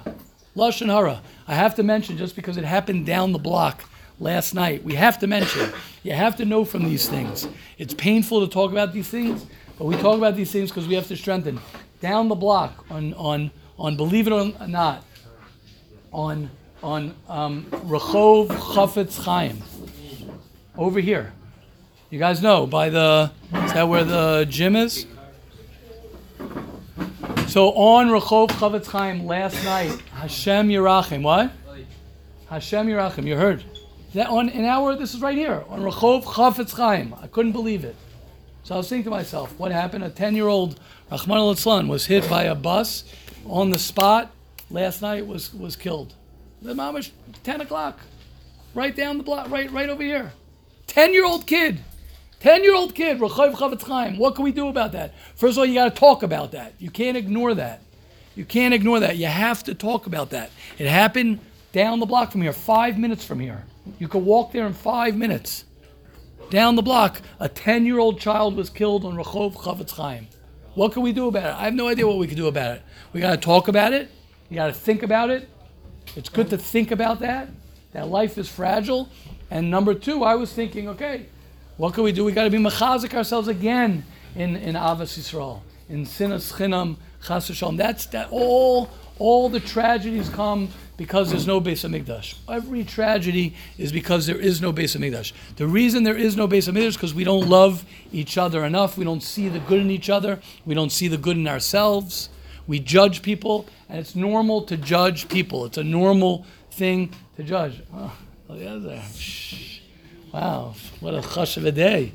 Lashon 0.54 0.92
Hara. 0.92 1.22
I 1.48 1.54
have 1.54 1.74
to 1.76 1.82
mention, 1.82 2.18
just 2.18 2.36
because 2.36 2.58
it 2.58 2.64
happened 2.64 3.06
down 3.06 3.32
the 3.32 3.38
block 3.38 3.84
last 4.20 4.52
night, 4.54 4.84
we 4.84 4.94
have 4.94 5.18
to 5.20 5.26
mention, 5.26 5.72
you 6.02 6.12
have 6.12 6.36
to 6.36 6.44
know 6.44 6.66
from 6.66 6.84
these 6.84 7.08
things. 7.08 7.48
It's 7.78 7.94
painful 7.94 8.46
to 8.46 8.52
talk 8.52 8.70
about 8.70 8.92
these 8.92 9.08
things, 9.08 9.46
but 9.78 9.86
we 9.86 9.96
talk 9.96 10.18
about 10.18 10.36
these 10.36 10.50
things 10.52 10.68
because 10.68 10.86
we 10.86 10.96
have 10.96 11.08
to 11.08 11.16
strengthen. 11.16 11.60
Down 12.02 12.28
the 12.28 12.34
block, 12.34 12.84
on, 12.90 13.14
on, 13.14 13.50
on 13.78 13.96
believe 13.96 14.26
it 14.26 14.34
or 14.34 14.52
not, 14.68 15.02
on 16.12 16.50
on 16.82 17.14
um, 17.28 17.64
Rehov 17.86 18.48
Chafetz 18.48 19.24
Chaim, 19.24 19.62
over 20.78 21.00
here. 21.00 21.32
You 22.10 22.18
guys 22.18 22.40
know 22.42 22.66
by 22.66 22.88
the 22.88 23.32
is 23.52 23.72
that 23.72 23.88
where 23.88 24.04
the 24.04 24.46
gym 24.48 24.76
is? 24.76 25.06
So 27.48 27.72
on 27.72 28.08
Rehov 28.08 28.48
Chafetz 28.48 28.86
Chaim 28.86 29.26
last 29.26 29.64
night, 29.64 30.00
Hashem 30.12 30.68
Yerachim. 30.68 31.22
What? 31.22 31.52
Hashem 32.50 32.86
Yerachim. 32.86 33.26
You 33.26 33.36
heard? 33.36 33.64
That 34.14 34.28
on 34.28 34.48
an 34.48 34.64
hour. 34.64 34.94
This 34.96 35.14
is 35.14 35.20
right 35.20 35.36
here 35.36 35.64
on 35.68 35.80
Rehov 35.80 36.24
Chafetz 36.24 36.72
Chaim. 36.72 37.14
I 37.20 37.26
couldn't 37.26 37.52
believe 37.52 37.84
it. 37.84 37.96
So 38.62 38.74
I 38.74 38.78
was 38.78 38.88
thinking 38.88 39.04
to 39.04 39.10
myself, 39.10 39.56
what 39.58 39.70
happened? 39.70 40.04
A 40.04 40.10
ten-year-old 40.10 40.80
Rahman 41.10 41.38
al 41.38 41.86
was 41.86 42.06
hit 42.06 42.28
by 42.28 42.44
a 42.44 42.54
bus 42.54 43.04
on 43.46 43.70
the 43.70 43.78
spot 43.78 44.30
last 44.70 45.02
night. 45.02 45.26
Was 45.26 45.54
was 45.54 45.76
killed. 45.76 46.14
The 46.62 46.74
mamash, 46.74 47.10
10 47.44 47.60
o'clock. 47.60 48.00
Right 48.74 48.94
down 48.94 49.18
the 49.18 49.24
block, 49.24 49.50
right 49.50 49.70
right 49.70 49.88
over 49.88 50.02
here. 50.02 50.32
10 50.86 51.12
year 51.12 51.24
old 51.24 51.46
kid. 51.46 51.80
10 52.40 52.62
year 52.62 52.74
old 52.74 52.94
kid, 52.94 53.18
Rechav 53.18 53.54
Chafetz 53.54 53.82
Chaim. 53.82 54.18
What 54.18 54.34
can 54.34 54.44
we 54.44 54.52
do 54.52 54.68
about 54.68 54.92
that? 54.92 55.14
First 55.34 55.52
of 55.52 55.58
all, 55.58 55.66
you 55.66 55.74
got 55.74 55.94
to 55.94 55.98
talk 55.98 56.22
about 56.22 56.52
that. 56.52 56.74
You 56.78 56.90
can't 56.90 57.16
ignore 57.16 57.54
that. 57.54 57.82
You 58.34 58.44
can't 58.44 58.74
ignore 58.74 59.00
that. 59.00 59.16
You 59.16 59.26
have 59.26 59.64
to 59.64 59.74
talk 59.74 60.06
about 60.06 60.30
that. 60.30 60.50
It 60.78 60.86
happened 60.86 61.40
down 61.72 62.00
the 62.00 62.06
block 62.06 62.32
from 62.32 62.42
here, 62.42 62.52
five 62.52 62.98
minutes 62.98 63.24
from 63.24 63.40
here. 63.40 63.64
You 63.98 64.08
could 64.08 64.24
walk 64.24 64.52
there 64.52 64.66
in 64.66 64.74
five 64.74 65.16
minutes. 65.16 65.64
Down 66.50 66.76
the 66.76 66.82
block, 66.82 67.22
a 67.40 67.48
10 67.48 67.86
year 67.86 67.98
old 67.98 68.20
child 68.20 68.54
was 68.54 68.70
killed 68.70 69.04
on 69.04 69.16
Rehov 69.16 69.54
Chafetz 69.54 69.92
Chaim. 69.92 70.28
What 70.74 70.92
can 70.92 71.02
we 71.02 71.12
do 71.12 71.28
about 71.28 71.44
it? 71.44 71.60
I 71.60 71.64
have 71.64 71.74
no 71.74 71.88
idea 71.88 72.06
what 72.06 72.18
we 72.18 72.26
can 72.26 72.36
do 72.36 72.46
about 72.46 72.76
it. 72.76 72.82
We 73.12 73.20
got 73.20 73.30
to 73.30 73.38
talk 73.38 73.68
about 73.68 73.94
it. 73.94 74.10
You 74.50 74.56
got 74.56 74.66
to 74.66 74.74
think 74.74 75.02
about 75.02 75.30
it. 75.30 75.48
It's 76.14 76.28
good 76.28 76.50
to 76.50 76.58
think 76.58 76.90
about 76.90 77.20
that. 77.20 77.48
That 77.92 78.08
life 78.08 78.36
is 78.38 78.48
fragile. 78.48 79.08
And 79.50 79.70
number 79.70 79.94
two, 79.94 80.24
I 80.24 80.34
was 80.34 80.52
thinking, 80.52 80.88
okay, 80.88 81.26
what 81.76 81.94
can 81.94 82.04
we 82.04 82.12
do? 82.12 82.24
We 82.24 82.32
got 82.32 82.44
to 82.44 82.50
be 82.50 82.58
machazik 82.58 83.14
ourselves 83.14 83.48
again 83.48 84.04
in 84.34 84.56
in 84.56 84.74
Ahavas 84.74 85.18
Yisrael, 85.18 85.60
in 85.88 86.04
sinas 86.04 86.52
chinam 86.52 86.96
chas 87.24 87.50
v'shalom. 87.50 87.76
That's 87.76 88.06
that 88.06 88.28
all 88.30 88.90
all 89.18 89.48
the 89.48 89.60
tragedies 89.60 90.28
come 90.28 90.68
because 90.96 91.30
there's 91.30 91.46
no 91.46 91.60
Beis 91.60 91.88
Hamikdash. 91.88 92.34
Every 92.48 92.84
tragedy 92.84 93.54
is 93.78 93.92
because 93.92 94.26
there 94.26 94.38
is 94.38 94.60
no 94.60 94.72
Beis 94.72 94.96
Hamikdash. 94.96 95.32
The 95.56 95.66
reason 95.66 96.04
there 96.04 96.16
is 96.16 96.36
no 96.36 96.48
Beis 96.48 96.70
Hamikdash 96.70 96.86
is 96.86 96.96
because 96.96 97.14
we 97.14 97.24
don't 97.24 97.48
love 97.48 97.84
each 98.12 98.38
other 98.38 98.64
enough. 98.64 98.98
We 98.98 99.04
don't 99.04 99.22
see 99.22 99.48
the 99.48 99.58
good 99.60 99.80
in 99.80 99.90
each 99.90 100.10
other. 100.10 100.40
We 100.64 100.74
don't 100.74 100.90
see 100.90 101.08
the 101.08 101.18
good 101.18 101.36
in 101.36 101.48
ourselves. 101.48 102.30
We 102.66 102.80
judge 102.80 103.22
people, 103.22 103.66
and 103.88 103.98
it's 103.98 104.16
normal 104.16 104.62
to 104.62 104.76
judge 104.76 105.28
people. 105.28 105.66
It's 105.66 105.78
a 105.78 105.84
normal 105.84 106.44
thing 106.70 107.14
to 107.36 107.42
judge. 107.42 107.82
Oh, 107.94 108.12
wow, 110.32 110.74
what 111.00 111.14
a 111.14 111.20
chush 111.20 111.56
of 111.56 111.64
a 111.64 111.72
day. 111.72 112.12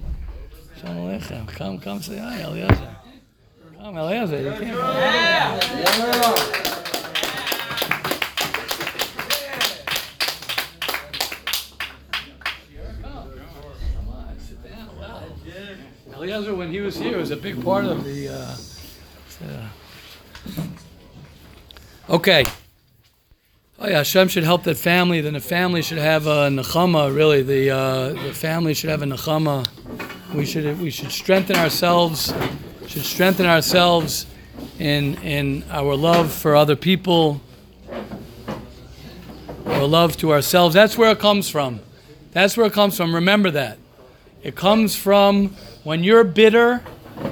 Shalom 0.79 0.97
Aleichem. 0.97 1.47
Come, 1.47 1.79
come 1.79 2.01
say 2.01 2.17
hi, 2.17 2.41
Eliezer. 2.41 2.95
Come, 3.77 3.97
Eliezer. 3.97 4.41
You 4.41 4.51
can't. 4.51 4.77
Eliezer, 16.15 16.55
when 16.55 16.71
he 16.71 16.79
was 16.79 16.95
here, 16.95 17.17
was 17.17 17.31
a 17.31 17.35
big 17.35 17.63
part 17.63 17.85
of 17.85 18.03
the. 18.03 18.29
Uh, 18.29 18.55
uh, 19.45 19.67
okay. 22.15 22.45
Oh 23.83 23.87
yeah, 23.87 23.97
Hashem 23.97 24.27
should 24.27 24.43
help 24.43 24.63
that 24.65 24.77
family. 24.77 25.21
Then 25.21 25.33
the 25.33 25.39
family 25.39 25.81
should 25.81 25.97
have 25.97 26.27
a 26.27 26.49
nechama. 26.49 27.15
Really, 27.15 27.41
the 27.41 27.71
uh, 27.71 28.09
the 28.09 28.31
family 28.31 28.75
should 28.75 28.91
have 28.91 29.01
a 29.01 29.05
nechama. 29.05 29.67
We 30.35 30.45
should 30.45 30.79
we 30.79 30.91
should 30.91 31.11
strengthen 31.11 31.55
ourselves. 31.55 32.31
Should 32.85 33.01
strengthen 33.01 33.47
ourselves 33.47 34.27
in 34.77 35.15
in 35.23 35.63
our 35.71 35.95
love 35.95 36.31
for 36.31 36.55
other 36.55 36.75
people. 36.75 37.41
Our 39.65 39.87
love 39.87 40.15
to 40.17 40.31
ourselves. 40.31 40.75
That's 40.75 40.95
where 40.95 41.09
it 41.09 41.17
comes 41.17 41.49
from. 41.49 41.79
That's 42.33 42.55
where 42.55 42.67
it 42.67 42.73
comes 42.73 42.95
from. 42.95 43.15
Remember 43.15 43.49
that. 43.49 43.79
It 44.43 44.55
comes 44.55 44.95
from 44.95 45.55
when 45.83 46.03
you're 46.03 46.23
bitter, 46.23 46.77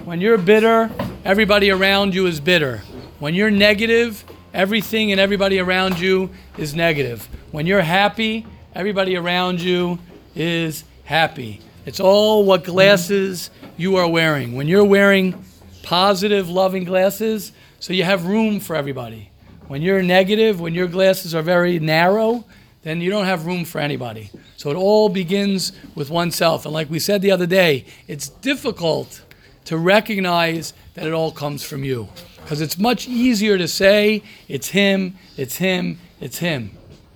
when 0.04 0.20
you're 0.20 0.40
bitter, 0.40 0.90
everybody 1.24 1.70
around 1.70 2.16
you 2.16 2.26
is 2.26 2.40
bitter. 2.40 2.78
When 3.20 3.36
you're 3.36 3.52
negative, 3.52 4.26
everything 4.54 5.12
and 5.12 5.20
everybody 5.20 5.60
around 5.60 6.00
you 6.00 6.30
is 6.58 6.74
negative. 6.76 7.28
When 7.52 7.66
you're 7.66 7.82
happy, 7.82 8.46
everybody 8.74 9.16
around 9.16 9.62
you 9.62 10.00
is 10.36 10.84
happy. 11.04 11.62
It's 11.86 12.00
all 12.00 12.46
what 12.46 12.64
glasses 12.64 13.50
you 13.78 13.96
are 13.96 14.08
wearing. 14.08 14.56
When 14.56 14.68
you're 14.68 14.84
wearing 14.84 15.44
positive, 15.84 16.50
loving 16.50 16.84
glasses, 16.84 17.52
so 17.80 17.94
you 17.94 18.04
have 18.04 18.26
room 18.26 18.60
for 18.60 18.76
everybody. 18.76 19.32
When 19.68 19.82
you're 19.82 20.04
negative, 20.04 20.60
when 20.60 20.74
your 20.74 20.88
glasses 20.88 21.34
are 21.34 21.42
very 21.42 21.80
narrow, 21.80 22.44
then 22.82 23.02
you 23.02 23.10
don't 23.10 23.26
have 23.26 23.46
room 23.46 23.66
for 23.66 23.80
anybody. 23.80 24.30
So 24.58 24.70
it 24.72 24.76
all 24.76 25.10
begins 25.10 25.74
with 25.96 26.10
oneself. 26.10 26.66
And 26.66 26.74
like 26.74 26.90
we 26.90 27.00
said 27.00 27.22
the 27.22 27.32
other 27.32 27.46
day, 27.46 27.86
it's 28.08 28.30
difficult 28.30 29.22
to 29.66 29.78
recognize 29.78 30.74
that 30.96 31.06
it 31.06 31.14
all 31.14 31.32
comes 31.32 31.64
from 31.64 31.84
you. 31.84 32.10
Because 32.50 32.62
it's 32.62 32.80
much 32.80 33.08
easier 33.08 33.60
to 33.60 33.68
say, 33.68 34.24
it's 34.48 34.70
him, 34.70 35.14
it's 35.38 35.58
him, 35.58 36.00
it's 36.20 36.40
him. 36.40 36.72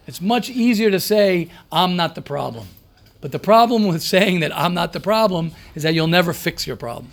It's 0.06 0.22
much 0.22 0.48
easier 0.48 0.92
to 0.92 1.00
say, 1.00 1.50
I'm 1.72 1.96
not 1.96 2.13
the 2.13 2.22
problem. 2.22 2.68
But 3.20 3.32
the 3.32 3.40
problem 3.40 3.88
with 3.88 4.04
saying 4.04 4.42
that 4.42 4.56
I'm 4.56 4.75
not 4.75 4.94
the 4.94 5.00
problem 5.00 5.54
is 5.74 5.82
that 5.82 5.96
you'll 5.96 6.06
never 6.06 6.34
fix 6.34 6.68
your 6.68 6.75
problem. 6.75 7.10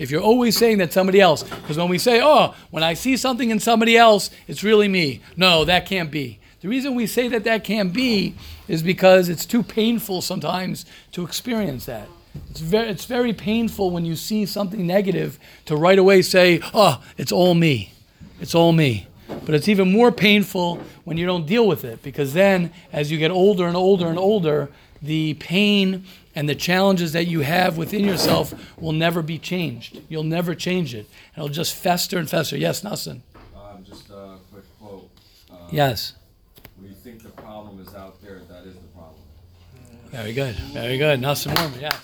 If 0.00 0.10
you're 0.10 0.20
always 0.20 0.56
saying 0.58 0.78
that 0.78 0.92
somebody 0.92 1.20
else, 1.20 1.44
because 1.44 1.78
when 1.78 1.88
we 1.88 1.98
say, 1.98 2.20
oh, 2.20 2.56
when 2.72 2.82
I 2.82 2.94
see 2.94 3.16
something 3.16 3.52
in 3.52 3.60
somebody 3.60 3.96
else, 3.96 4.30
it's 4.48 4.64
really 4.64 4.88
me. 4.88 5.20
No, 5.36 5.64
that 5.64 5.86
can't 5.86 6.10
be. 6.10 6.40
The 6.62 6.68
reason 6.68 6.96
we 6.96 7.06
say 7.06 7.28
that 7.28 7.44
that 7.44 7.62
can't 7.62 7.92
be 7.92 8.34
is 8.66 8.82
because 8.82 9.28
it's 9.28 9.46
too 9.46 9.62
painful 9.62 10.22
sometimes 10.22 10.86
to 11.12 11.22
experience 11.22 11.86
that. 11.86 12.08
It's 12.50 12.60
very, 12.60 12.88
it's 12.88 13.04
very 13.04 13.32
painful 13.32 13.90
when 13.90 14.04
you 14.04 14.16
see 14.16 14.46
something 14.46 14.86
negative 14.86 15.38
to 15.66 15.76
right 15.76 15.98
away 15.98 16.22
say, 16.22 16.60
oh, 16.74 17.02
it's 17.16 17.32
all 17.32 17.54
me. 17.54 17.92
It's 18.40 18.54
all 18.54 18.72
me. 18.72 19.06
But 19.28 19.54
it's 19.54 19.68
even 19.68 19.92
more 19.92 20.10
painful 20.10 20.80
when 21.04 21.16
you 21.16 21.26
don't 21.26 21.46
deal 21.46 21.66
with 21.66 21.84
it 21.84 22.02
because 22.02 22.32
then, 22.34 22.72
as 22.92 23.10
you 23.10 23.18
get 23.18 23.30
older 23.30 23.66
and 23.66 23.76
older 23.76 24.08
and 24.08 24.18
older, 24.18 24.68
the 25.02 25.34
pain 25.34 26.04
and 26.34 26.48
the 26.48 26.54
challenges 26.54 27.12
that 27.12 27.26
you 27.26 27.40
have 27.40 27.76
within 27.76 28.04
yourself 28.04 28.54
will 28.78 28.92
never 28.92 29.22
be 29.22 29.38
changed. 29.38 30.00
You'll 30.08 30.24
never 30.24 30.54
change 30.54 30.94
it. 30.94 31.08
It'll 31.36 31.48
just 31.48 31.74
fester 31.74 32.18
and 32.18 32.28
fester. 32.28 32.56
Yes, 32.56 32.82
Nassim. 32.82 33.20
Um, 33.56 33.84
just 33.84 34.10
a 34.10 34.36
quick 34.52 34.64
quote. 34.80 35.10
Uh, 35.50 35.56
yes. 35.70 36.14
When 36.76 36.88
you 36.88 36.94
think 36.94 37.22
the 37.22 37.30
problem 37.30 37.80
is 37.80 37.94
out 37.94 38.20
there, 38.22 38.40
that 38.48 38.64
is 38.64 38.74
the 38.74 38.88
problem. 38.94 39.16
Very 40.10 40.32
good. 40.32 40.56
Very 40.72 40.98
good. 40.98 41.20
Nassim 41.20 41.54
Mormon, 41.56 41.80
yeah. 41.80 41.96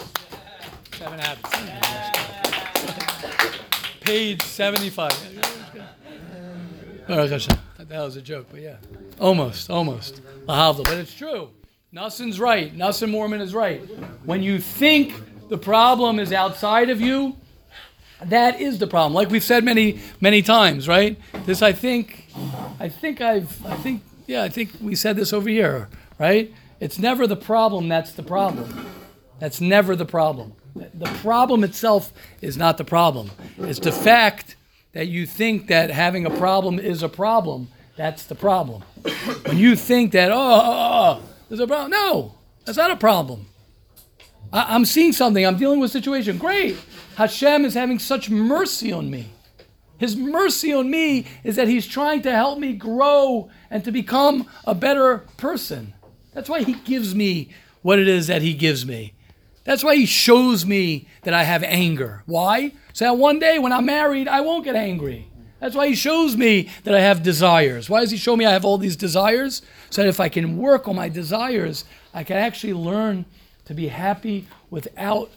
Seven 0.93 1.19
habits. 1.19 1.51
Page 4.01 4.43
75. 4.43 5.13
Baruch 7.09 7.31
Hashem. 7.31 7.59
That 7.79 8.03
was 8.03 8.17
a 8.17 8.23
joke, 8.23 8.47
but 8.51 8.61
yeah. 8.61 8.77
Almost, 9.21 9.71
almost. 9.71 10.21
But 10.47 10.89
it's 10.89 11.15
true. 11.15 11.51
Nassim's 11.93 12.39
right. 12.39 12.77
Nassim 12.77 13.11
Mormon 13.11 13.41
is 13.41 13.55
right. 13.55 13.81
When 14.25 14.43
you 14.43 14.61
think 14.61 15.49
the 15.49 15.59
problem 15.59 16.19
is 16.21 16.33
outside 16.33 16.91
of 16.91 17.01
you, 17.01 17.37
that 18.25 18.61
is 18.61 18.79
the 18.79 18.87
problem. 18.87 19.15
Like 19.15 19.31
we've 19.31 19.43
said 19.43 19.65
many, 19.65 20.01
many 20.21 20.43
times, 20.43 20.87
right? 20.89 21.19
This, 21.45 21.61
I 21.63 21.73
think, 21.73 22.27
I 22.79 22.89
think 22.89 23.21
I've, 23.21 23.65
I 23.67 23.75
think, 23.77 24.03
yeah, 24.27 24.43
I 24.43 24.49
think 24.49 24.71
we 24.81 24.95
said 24.95 25.17
this 25.17 25.33
over 25.33 25.49
here, 25.49 25.89
right? 26.19 26.53
It's 26.81 26.99
never 26.99 27.27
the 27.27 27.37
problem 27.37 27.89
that's 27.89 28.13
the 28.13 28.23
problem. 28.23 28.87
That's 29.39 29.61
never 29.61 29.97
the 29.97 30.05
problem. 30.05 30.55
The 30.75 31.07
problem 31.23 31.65
itself 31.65 32.13
is 32.43 32.57
not 32.57 32.77
the 32.77 32.85
problem. 32.85 33.31
It's 33.59 33.79
the 33.79 33.93
fact 33.93 34.57
that 34.93 35.09
you 35.09 35.27
think 35.27 35.69
that 35.69 35.91
having 35.91 36.27
a 36.27 36.31
problem 36.31 36.79
is 36.79 37.03
a 37.03 37.09
problem. 37.09 37.69
That's 37.97 38.25
the 38.25 38.35
problem. 38.35 38.83
When 39.47 39.59
you 39.59 39.75
think 39.77 40.13
that, 40.13 40.31
oh, 40.31 40.37
oh, 40.37 40.63
oh, 40.65 41.21
oh 41.21 41.29
there's 41.49 41.61
a 41.61 41.67
problem. 41.67 41.91
No, 41.91 42.35
that's 42.65 42.77
not 42.77 42.91
a 42.91 42.97
problem. 42.97 43.47
I, 44.53 44.75
I'm 44.75 44.85
seeing 44.85 45.13
something. 45.13 45.47
I'm 45.47 45.57
dealing 45.57 45.81
with 45.81 45.91
a 45.91 45.93
situation. 45.93 46.37
Great. 46.39 46.77
Hashem 47.17 47.65
is 47.65 47.75
having 47.75 47.99
such 47.99 48.29
mercy 48.29 48.93
on 48.93 49.11
me. 49.11 49.31
His 49.99 50.15
mercy 50.15 50.75
on 50.75 50.91
me 50.91 51.27
is 51.43 51.57
that 51.57 51.69
He's 51.69 51.87
trying 51.87 52.23
to 52.23 52.33
help 52.33 52.59
me 52.59 52.75
grow 52.75 53.51
and 53.71 53.83
to 53.85 53.93
become 53.93 54.47
a 54.67 54.75
better 54.75 55.19
person. 55.39 55.95
That's 56.37 56.51
why 56.51 56.63
He 56.63 56.75
gives 56.75 57.15
me 57.15 57.49
what 57.81 57.99
it 57.99 58.07
is 58.07 58.27
that 58.27 58.43
He 58.43 58.53
gives 58.53 58.85
me. 58.85 59.15
That's 59.65 59.83
why 59.83 59.97
He 59.97 60.05
shows 60.05 60.67
me 60.67 61.09
that 61.23 61.33
I 61.33 61.45
have 61.45 61.63
anger. 61.63 62.23
Why? 62.27 62.73
So 62.93 63.07
that 63.07 63.17
one 63.17 63.39
day 63.39 63.59
when 63.59 63.73
I'm 63.73 63.87
married, 63.87 64.29
I 64.29 64.43
won't 64.43 64.63
get 64.63 64.77
angry. 64.77 65.31
That's 65.61 65.75
why 65.75 65.89
He 65.89 65.95
shows 65.95 66.37
me 66.37 66.69
that 66.85 66.95
I 66.95 67.01
have 67.01 67.23
desires. 67.23 67.89
Why 67.89 68.01
does 68.01 68.11
He 68.11 68.19
show 68.19 68.37
me 68.37 68.45
I 68.45 68.53
have 68.53 68.67
all 68.67 68.77
these 68.77 68.97
desires? 68.97 69.63
So 69.89 70.03
that 70.03 70.09
if 70.09 70.21
I 70.21 70.29
can 70.29 70.59
work 70.59 70.87
on 70.87 70.95
my 70.95 71.09
desires, 71.09 71.87
I 72.13 72.23
can 72.23 72.37
actually 72.37 72.75
learn 72.75 73.25
to 73.65 73.73
be 73.73 73.89
happy 73.89 74.47
without 74.69 75.31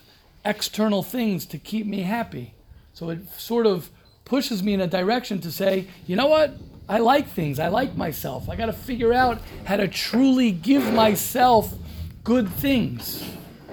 external 0.44 1.02
things 1.02 1.46
to 1.46 1.56
keep 1.56 1.86
me 1.86 2.02
happy. 2.02 2.52
So 2.92 3.08
it 3.08 3.26
sort 3.38 3.66
of 3.66 3.88
pushes 4.26 4.62
me 4.62 4.74
in 4.74 4.82
a 4.82 4.86
direction 4.86 5.40
to 5.40 5.50
say, 5.50 5.86
you 6.06 6.14
know 6.14 6.26
what? 6.26 6.52
I 6.90 6.98
like 6.98 7.28
things. 7.28 7.60
I 7.60 7.68
like 7.68 7.96
myself. 7.96 8.48
I 8.48 8.56
got 8.56 8.66
to 8.66 8.72
figure 8.72 9.12
out 9.12 9.40
how 9.64 9.76
to 9.76 9.86
truly 9.86 10.50
give 10.50 10.92
myself 10.92 11.72
good 12.24 12.48
things. 12.48 13.22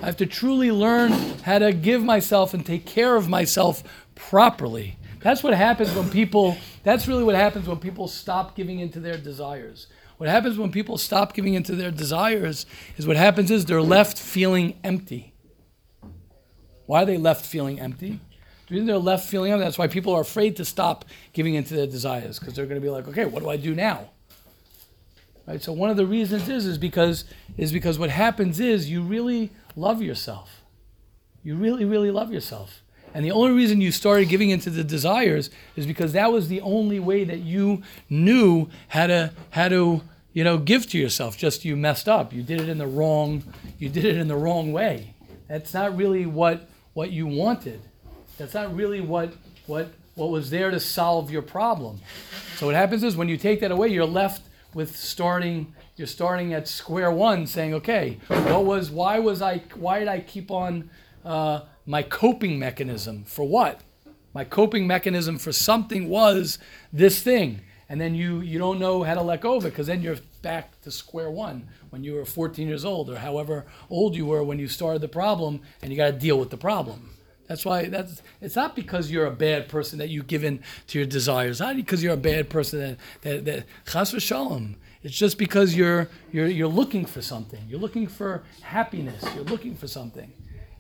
I 0.04 0.06
have 0.06 0.18
to 0.18 0.28
truly 0.28 0.70
learn 0.70 1.12
how 1.42 1.58
to 1.58 1.74
give 1.74 2.04
myself 2.04 2.54
and 2.54 2.64
take 2.64 2.86
care 2.86 3.16
of 3.16 3.28
myself 3.28 3.82
properly. 4.14 5.00
That's 5.22 5.42
what 5.42 5.56
happens 5.56 5.96
when 5.96 6.12
people, 6.12 6.58
that's 6.84 7.08
really 7.08 7.24
what 7.24 7.34
happens 7.34 7.68
when 7.68 7.80
people 7.80 8.08
stop 8.08 8.56
giving 8.56 8.82
into 8.82 9.00
their 9.00 9.18
desires. 9.18 9.88
What 10.18 10.30
happens 10.30 10.60
when 10.60 10.72
people 10.72 11.00
stop 11.00 11.34
giving 11.34 11.56
into 11.56 11.76
their 11.76 11.90
desires 11.90 12.68
is 12.98 13.08
what 13.08 13.18
happens 13.18 13.50
is 13.50 13.66
they're 13.66 13.82
left 13.82 14.20
feeling 14.20 14.78
empty. 14.84 15.34
Why 16.86 17.02
are 17.02 17.06
they 17.06 17.18
left 17.18 17.48
feeling 17.48 17.80
empty? 17.80 18.20
They're 18.70 18.98
left 18.98 19.30
feeling 19.30 19.58
that's 19.60 19.78
why 19.78 19.88
people 19.88 20.14
are 20.14 20.22
afraid 20.22 20.58
to 20.58 20.66
stop 20.66 21.06
giving 21.34 21.56
into 21.56 21.74
their 21.74 21.88
desires, 21.88 22.38
because 22.38 22.54
they're 22.54 22.66
going 22.66 22.82
to 22.82 22.86
be 22.86 22.90
like, 22.90 23.08
okay, 23.08 23.26
what 23.26 23.42
do 23.42 23.50
I 23.50 23.58
do 23.58 23.74
now? 23.74 24.10
Right? 25.48 25.64
So 25.64 25.72
one 25.72 25.90
of 25.90 25.96
the 25.96 26.06
reasons 26.06 26.50
is 26.50 26.66
is 26.66 26.78
because 26.78 27.24
is 27.58 27.72
because 27.72 27.98
what 27.98 28.10
happens 28.10 28.60
is 28.60 28.90
you 28.90 29.02
really 29.02 29.52
love 29.78 30.02
yourself. 30.02 30.64
You 31.44 31.56
really, 31.56 31.86
really 31.86 32.12
love 32.12 32.34
yourself. 32.34 32.84
And 33.14 33.24
the 33.24 33.32
only 33.32 33.54
reason 33.54 33.80
you 33.80 33.94
started 33.94 34.28
giving 34.28 34.50
into 34.50 34.70
the 34.70 34.84
desires 34.84 35.50
is 35.78 35.88
because 35.88 36.12
that 36.12 36.34
was 36.34 36.50
the 36.50 36.60
only 36.60 37.00
way 37.00 37.24
that 37.24 37.40
you 37.40 37.82
knew 38.10 38.68
how 38.90 39.08
to 39.08 39.32
how 39.52 39.70
to 39.70 40.02
you 40.34 40.44
know 40.44 40.58
give 40.58 40.90
to 40.90 40.98
yourself. 40.98 41.38
Just 41.38 41.64
you 41.64 41.78
messed 41.78 42.10
up. 42.10 42.34
You 42.34 42.44
did 42.44 42.60
it 42.60 42.68
in 42.68 42.78
the 42.78 42.88
wrong. 42.88 43.44
You 43.80 43.88
did 43.88 44.04
it 44.04 44.18
in 44.18 44.28
the 44.28 44.36
wrong 44.36 44.74
way. 44.74 45.14
That's 45.48 45.74
not 45.74 45.96
really 45.96 46.26
what 46.26 46.70
what 46.94 47.12
you 47.12 47.26
wanted. 47.26 47.80
That's 48.38 48.54
not 48.54 48.76
really 48.76 49.02
what 49.02 49.34
what 49.66 49.92
what 50.16 50.30
was 50.30 50.50
there 50.50 50.72
to 50.72 50.80
solve 50.80 51.30
your 51.30 51.42
problem. 51.42 52.00
So 52.56 52.66
what 52.66 52.76
happens 52.76 53.04
is 53.04 53.16
when 53.16 53.30
you 53.30 53.38
take 53.38 53.60
that 53.60 53.72
away, 53.72 53.90
you're 53.90 54.06
left 54.06 54.42
with 54.74 54.96
starting 54.96 55.74
you're 55.96 56.08
starting 56.08 56.54
at 56.54 56.68
square 56.68 57.10
one 57.10 57.48
saying 57.48 57.74
okay 57.74 58.20
what 58.28 58.66
was 58.66 58.92
why 58.92 59.18
was 59.18 59.42
i 59.42 59.58
why 59.74 59.98
did 59.98 60.08
i 60.08 60.20
keep 60.20 60.52
on 60.52 60.88
uh, 61.28 61.62
my 61.86 62.04
coping 62.04 62.58
mechanism? 62.58 63.24
For 63.26 63.48
what? 63.48 63.82
My 64.34 64.44
coping 64.44 64.88
mechanism 64.88 65.38
for 65.38 65.52
something 65.52 66.10
was 66.10 66.60
this 66.94 67.22
thing. 67.22 67.62
And 67.90 68.00
then 68.00 68.16
you 68.16 68.42
you 68.42 68.60
don't 68.60 68.80
know 68.80 69.04
how 69.04 69.14
to 69.14 69.22
let 69.22 69.42
go 69.42 69.56
of 69.56 69.66
it 69.66 69.70
because 69.70 69.88
then 69.88 70.02
you're 70.02 70.18
back 70.42 70.80
to 70.82 70.92
square 70.92 71.32
one 71.32 71.68
when 71.90 72.04
you 72.04 72.14
were 72.14 72.26
14 72.26 72.68
years 72.68 72.86
old 72.86 73.10
or 73.10 73.18
however 73.18 73.66
old 73.90 74.16
you 74.16 74.26
were 74.26 74.44
when 74.44 74.60
you 74.60 74.68
started 74.68 75.02
the 75.02 75.08
problem 75.08 75.62
and 75.82 75.92
you 75.92 75.98
got 75.98 76.08
to 76.08 76.12
deal 76.12 76.38
with 76.38 76.50
the 76.50 76.58
problem 76.58 77.17
that's 77.48 77.66
why 77.66 77.86
that's 77.86 78.22
it's 78.42 78.56
not 78.56 78.76
because 78.76 79.10
you're 79.10 79.26
a 79.26 79.32
bad 79.32 79.70
person 79.70 80.00
that 80.00 80.10
you 80.10 80.24
give 80.24 80.44
in 80.44 80.60
to 80.88 81.00
your 81.00 81.08
desires. 81.08 81.60
Not 81.60 81.76
because 81.76 82.04
you're 82.04 82.14
a 82.14 82.18
bad 82.18 82.50
person 82.50 82.98
that 83.22 83.46
that, 83.46 83.66
chas 83.86 84.14
v'shalom. 84.14 84.76
It's 85.04 85.18
just 85.18 85.38
because 85.38 85.76
you're 85.76 86.10
you're 86.32 86.48
you're 86.48 86.68
looking 86.68 87.06
for 87.06 87.22
something. 87.22 87.64
You're 87.68 87.80
looking 87.80 88.08
for 88.08 88.44
happiness. 88.62 89.24
You're 89.34 89.46
looking 89.46 89.76
for 89.76 89.88
something. 89.88 90.32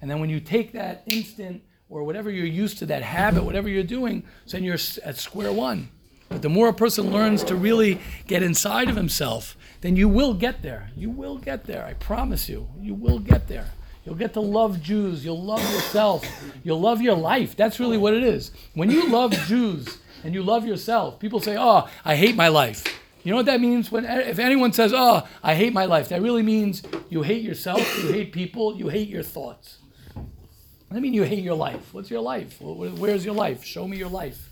And 0.02 0.12
then 0.12 0.20
when 0.20 0.30
you 0.30 0.40
take 0.40 0.74
that 0.74 1.04
instant 1.08 1.64
or 1.90 2.04
whatever 2.04 2.30
you're 2.30 2.46
used 2.46 2.78
to, 2.80 2.86
that 2.88 3.02
habit, 3.02 3.44
whatever 3.44 3.70
you're 3.70 3.84
doing, 3.84 4.24
then 4.50 4.64
you're 4.64 4.78
at 5.04 5.18
square 5.18 5.52
one. 5.52 5.90
But 6.30 6.42
the 6.42 6.50
more 6.50 6.68
a 6.68 6.74
person 6.74 7.12
learns 7.12 7.44
to 7.46 7.56
really 7.56 8.00
get 8.28 8.44
inside 8.44 8.90
of 8.90 8.98
himself, 8.98 9.58
then 9.82 9.96
you 9.96 10.10
will 10.10 10.34
get 10.34 10.62
there. 10.62 10.92
You 10.96 11.10
will 11.10 11.38
get 11.38 11.64
there. 11.64 11.86
I 11.86 11.94
promise 11.94 12.50
you. 12.50 12.68
You 12.82 12.94
will 12.94 13.20
get 13.20 13.48
there. 13.48 13.72
You'll 14.08 14.16
get 14.16 14.32
to 14.36 14.40
love 14.40 14.82
Jews. 14.82 15.26
You'll 15.26 15.44
love 15.44 15.60
yourself. 15.60 16.26
You'll 16.64 16.80
love 16.80 17.02
your 17.02 17.18
life. 17.18 17.58
That's 17.58 17.78
really 17.78 17.98
what 17.98 18.14
it 18.14 18.24
is. 18.24 18.52
When 18.74 18.90
you 18.90 19.10
love 19.10 19.34
Jews 19.48 19.98
and 20.24 20.34
you 20.34 20.44
love 20.44 20.66
yourself, 20.66 21.20
people 21.20 21.42
say, 21.42 21.58
"Oh, 21.60 21.90
I 22.06 22.16
hate 22.16 22.34
my 22.34 22.48
life." 22.48 22.86
You 23.26 23.32
know 23.32 23.36
what 23.36 23.48
that 23.48 23.60
means? 23.60 23.92
When 23.92 24.06
if 24.06 24.40
anyone 24.40 24.72
says, 24.72 24.94
"Oh, 24.96 25.28
I 25.44 25.56
hate 25.56 25.74
my 25.74 25.84
life," 25.84 26.08
that 26.08 26.22
really 26.22 26.42
means 26.42 26.84
you 27.10 27.24
hate 27.24 27.42
yourself, 27.42 27.82
you 28.02 28.14
hate 28.14 28.32
people, 28.32 28.78
you 28.78 28.88
hate 28.88 29.10
your 29.10 29.24
thoughts. 29.24 29.80
I 30.90 31.02
mean 31.02 31.14
you 31.14 31.24
hate 31.24 31.44
your 31.44 31.58
life. 31.58 31.94
What's 31.94 32.10
your 32.10 32.22
life? 32.22 32.62
Where's 32.62 33.26
your 33.26 33.36
life? 33.36 33.66
Show 33.66 33.90
me 33.90 33.98
your 33.98 34.08
life. 34.08 34.50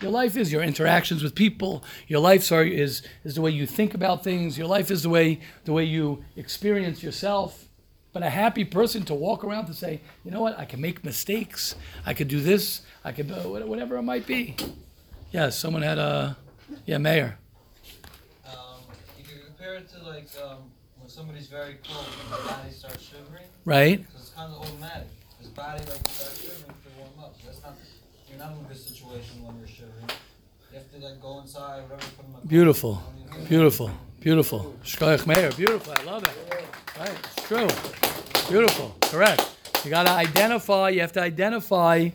Your 0.00 0.12
life 0.12 0.36
is 0.36 0.52
your 0.52 0.62
interactions 0.62 1.24
with 1.24 1.34
people. 1.34 1.82
Your 2.06 2.20
life 2.20 2.52
is, 2.52 3.02
is 3.24 3.34
the 3.34 3.42
way 3.42 3.50
you 3.50 3.66
think 3.66 3.94
about 3.94 4.22
things. 4.22 4.56
Your 4.56 4.68
life 4.68 4.92
is 4.92 5.02
the 5.02 5.08
way 5.08 5.40
the 5.64 5.72
way 5.72 5.82
you 5.82 6.22
experience 6.36 7.02
yourself. 7.02 7.65
But 8.16 8.22
a 8.22 8.30
happy 8.30 8.64
person 8.64 9.04
to 9.12 9.14
walk 9.14 9.44
around 9.44 9.66
to 9.66 9.74
say, 9.74 10.00
you 10.24 10.30
know 10.30 10.40
what, 10.40 10.58
I 10.58 10.64
can 10.64 10.80
make 10.80 11.04
mistakes. 11.04 11.74
I 12.06 12.14
could 12.14 12.28
do 12.28 12.40
this. 12.40 12.80
I 13.04 13.12
could, 13.12 13.30
uh, 13.30 13.42
whatever 13.42 13.98
it 13.98 14.02
might 14.04 14.26
be. 14.26 14.56
Yeah, 15.32 15.50
someone 15.50 15.82
had 15.82 15.98
a, 15.98 16.34
yeah, 16.86 16.96
Meir. 16.96 17.36
Um, 18.46 18.54
you 19.18 19.24
can 19.24 19.44
compare 19.44 19.74
it 19.74 19.90
to 19.90 20.02
like 20.02 20.28
um, 20.42 20.60
when 20.98 21.10
somebody's 21.10 21.48
very 21.48 21.76
cold 21.86 22.06
and 22.06 22.32
the 22.32 22.48
body 22.48 22.70
starts 22.70 23.04
shivering. 23.04 23.44
Right. 23.66 24.06
So 24.10 24.18
it's 24.18 24.30
kind 24.30 24.50
of 24.50 24.60
automatic. 24.62 25.08
His 25.38 25.48
body 25.48 25.80
like 25.80 26.08
starts 26.08 26.40
shivering 26.40 26.72
to 26.72 26.88
warm 26.98 27.10
up. 27.22 27.34
So 27.38 27.48
that's 27.48 27.62
not, 27.62 27.74
you're 28.30 28.38
not 28.38 28.52
in 28.52 28.64
a 28.64 28.68
good 28.68 28.78
situation 28.78 29.44
when 29.44 29.58
you're 29.58 29.68
shivering. 29.68 30.08
You 30.72 30.78
have 30.78 30.90
to 30.90 31.06
like 31.06 31.20
go 31.20 31.40
inside, 31.40 31.82
whatever. 31.82 32.10
Put 32.16 32.24
him 32.24 32.48
Beautiful. 32.48 33.02
Beautiful. 33.46 33.90
Beautiful. 34.20 34.74
Shkoyach 34.82 35.26
Meir. 35.26 35.50
Beautiful. 35.52 35.92
I 35.92 36.02
love 36.04 36.24
it. 36.24 36.55
Right. 36.98 37.10
It's 37.10 37.46
true. 37.46 37.68
Beautiful. 38.48 38.96
Correct. 39.02 39.44
You 39.84 39.90
got 39.90 40.04
to 40.04 40.12
identify. 40.12 40.88
You 40.90 41.00
have 41.00 41.12
to 41.12 41.20
identify 41.20 42.10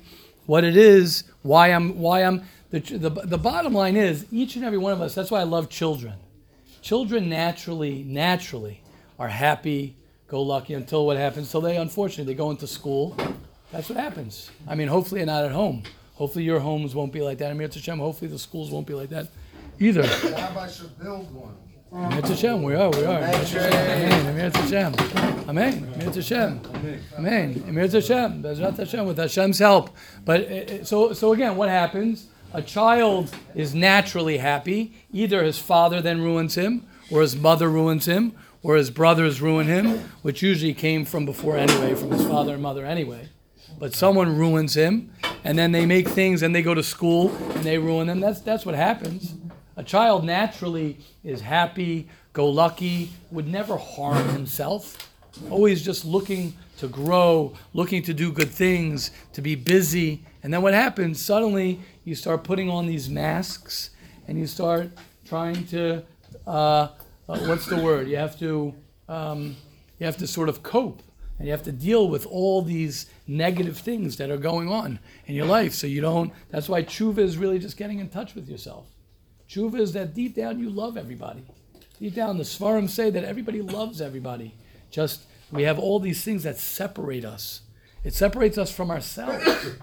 what 0.48 0.64
it 0.64 0.76
is. 0.76 1.24
Why 1.44 1.68
I'm. 1.68 2.00
Why 2.00 2.24
I'm. 2.24 2.44
The, 2.72 2.80
the, 2.80 3.10
the 3.10 3.38
bottom 3.38 3.74
line 3.74 3.96
is 3.96 4.26
each 4.32 4.56
and 4.56 4.66
every 4.66 4.78
one 4.78 4.94
of 4.94 5.02
us. 5.02 5.14
That's 5.14 5.30
why 5.30 5.42
I 5.42 5.44
love 5.44 5.70
children. 5.70 6.14
Children 6.82 7.30
naturally, 7.30 8.04
naturally, 8.04 8.82
are 9.20 9.28
happy, 9.28 9.96
go 10.28 10.42
lucky 10.42 10.74
until 10.74 11.06
what 11.06 11.18
happens. 11.18 11.50
So 11.50 11.62
they, 11.62 11.78
unfortunately, 11.78 12.34
they 12.34 12.38
go 12.38 12.50
into 12.50 12.66
school. 12.66 13.16
That's 13.72 13.88
what 13.88 14.00
happens. 14.00 14.50
I 14.68 14.76
mean, 14.76 14.88
hopefully, 14.88 15.20
you're 15.20 15.28
not 15.28 15.46
at 15.46 15.52
home. 15.52 15.84
Hopefully, 16.16 16.44
your 16.44 16.60
homes 16.60 16.96
won't 16.96 17.14
be 17.14 17.22
like 17.22 17.38
that. 17.38 17.52
Amir 17.52 17.68
Hashem. 17.68 18.00
Hopefully, 18.00 18.32
the 18.32 18.40
schools 18.40 18.72
won't 18.72 18.88
be 18.88 18.96
like 18.96 19.10
that 19.10 19.28
either. 19.80 20.02
Rabbi 20.02 20.68
should 20.70 20.98
build 20.98 21.32
one. 21.36 21.56
Amir 21.94 22.22
Hashem, 22.22 22.64
we 22.64 22.74
are, 22.74 22.90
we 22.90 23.04
are. 23.04 23.22
Amen. 23.22 24.28
Amir 24.28 24.50
Hashem. 24.50 24.96
Amen. 25.50 25.92
Amir 25.96 26.14
Hashem. 26.14 26.62
Amen. 27.18 27.64
Amir 27.68 27.90
Hashem. 27.90 28.42
Bezrat 28.42 28.78
Hashem 28.78 29.06
with 29.06 29.18
Hashem's 29.18 29.60
help. 29.60 29.90
But 30.24 30.50
uh, 30.50 30.86
so, 30.86 31.12
so 31.12 31.34
again, 31.34 31.58
what 31.58 31.68
happens? 31.68 32.28
A 32.54 32.62
child 32.62 33.36
is 33.56 33.76
naturally 33.76 34.38
happy. 34.38 34.94
Either 35.12 35.44
his 35.44 35.60
father 35.60 36.02
then 36.02 36.22
ruins 36.22 36.56
him, 36.56 36.88
or 37.12 37.20
his 37.22 37.36
mother 37.36 37.70
ruins 37.70 38.06
him, 38.06 38.36
or 38.64 38.78
his 38.78 38.90
brothers 38.90 39.42
ruin 39.42 39.68
him, 39.68 40.00
which 40.22 40.42
usually 40.42 40.74
came 40.74 41.04
from 41.04 41.26
before 41.26 41.58
anyway, 41.58 41.94
from 41.94 42.12
his 42.12 42.26
father 42.26 42.54
and 42.54 42.64
mother 42.64 42.86
anyway. 42.86 43.28
But 43.78 43.94
someone 43.94 44.38
ruins 44.38 44.76
him, 44.76 45.12
and 45.44 45.58
then 45.58 45.74
they 45.74 45.86
make 45.86 46.08
things, 46.08 46.42
and 46.42 46.56
they 46.56 46.62
go 46.62 46.74
to 46.74 46.84
school, 46.84 47.36
and 47.56 47.66
they 47.66 47.78
ruin 47.78 48.08
them. 48.08 48.22
That's 48.22 48.40
that's 48.40 48.66
what 48.66 48.76
happens. 48.76 49.34
A 49.78 49.84
child 49.84 50.26
naturally 50.26 50.98
is 51.24 51.42
happy, 51.42 52.10
go 52.34 52.50
lucky, 52.50 53.12
would 53.32 53.48
never 53.48 53.78
harm 53.78 54.28
himself, 54.30 55.10
always 55.50 55.82
just 55.82 56.04
looking 56.04 56.54
to 56.78 56.88
grow, 56.88 57.54
looking 57.74 58.04
to 58.04 58.14
do 58.14 58.32
good 58.32 58.50
things, 58.50 59.12
to 59.34 59.42
be 59.42 59.56
busy. 59.56 60.24
And 60.44 60.54
then 60.54 60.62
what 60.62 60.74
happens? 60.74 61.22
Suddenly 61.22 61.80
you 62.04 62.16
start 62.16 62.44
putting 62.44 62.70
on 62.70 62.86
these 62.86 63.10
masks 63.10 63.92
and 64.28 64.38
you 64.38 64.46
start 64.46 64.90
trying 65.26 65.66
to, 65.68 66.04
uh, 66.46 66.90
uh, 67.30 67.40
what's 67.46 67.66
the 67.66 67.78
word? 67.78 68.10
You 68.10 68.18
have 68.18 68.38
to, 68.40 68.74
um, 69.08 69.56
you 70.00 70.06
have 70.06 70.18
to 70.18 70.28
sort 70.28 70.50
of 70.50 70.64
cope 70.64 71.02
and 71.38 71.48
you 71.48 71.52
have 71.54 71.64
to 71.64 71.72
deal 71.72 72.10
with 72.10 72.26
all 72.26 72.62
these 72.62 73.06
negative 73.26 73.78
things 73.78 74.18
that 74.18 74.30
are 74.30 74.38
going 74.38 74.68
on 74.68 75.00
in 75.28 75.36
your 75.36 75.46
life. 75.46 75.74
So 75.74 75.88
you 75.88 76.02
don't, 76.02 76.34
that's 76.50 76.68
why 76.68 76.84
tshuva 76.84 77.20
is 77.20 77.38
really 77.38 77.58
just 77.58 77.78
getting 77.78 78.00
in 78.00 78.10
touch 78.10 78.36
with 78.36 78.50
yourself. 78.50 78.91
Tshuva 79.52 79.80
is 79.80 79.92
that 79.94 80.14
deep 80.14 80.36
down 80.36 80.60
you 80.60 80.70
love 80.70 80.96
everybody. 80.96 81.44
Deep 82.00 82.16
down, 82.16 82.38
the 82.38 82.44
Seforim 82.44 82.90
say 82.90 83.10
that 83.10 83.26
everybody 83.26 83.62
loves 83.62 84.00
everybody. 84.00 84.56
Just 84.90 85.24
we 85.52 85.64
have 85.64 85.78
all 85.78 86.00
these 86.00 86.24
things 86.24 86.44
that 86.44 86.58
separate 86.58 87.26
us. 87.26 87.62
It 88.06 88.14
separates 88.14 88.58
us 88.58 88.72
from 88.72 88.90
ourselves. 88.90 89.76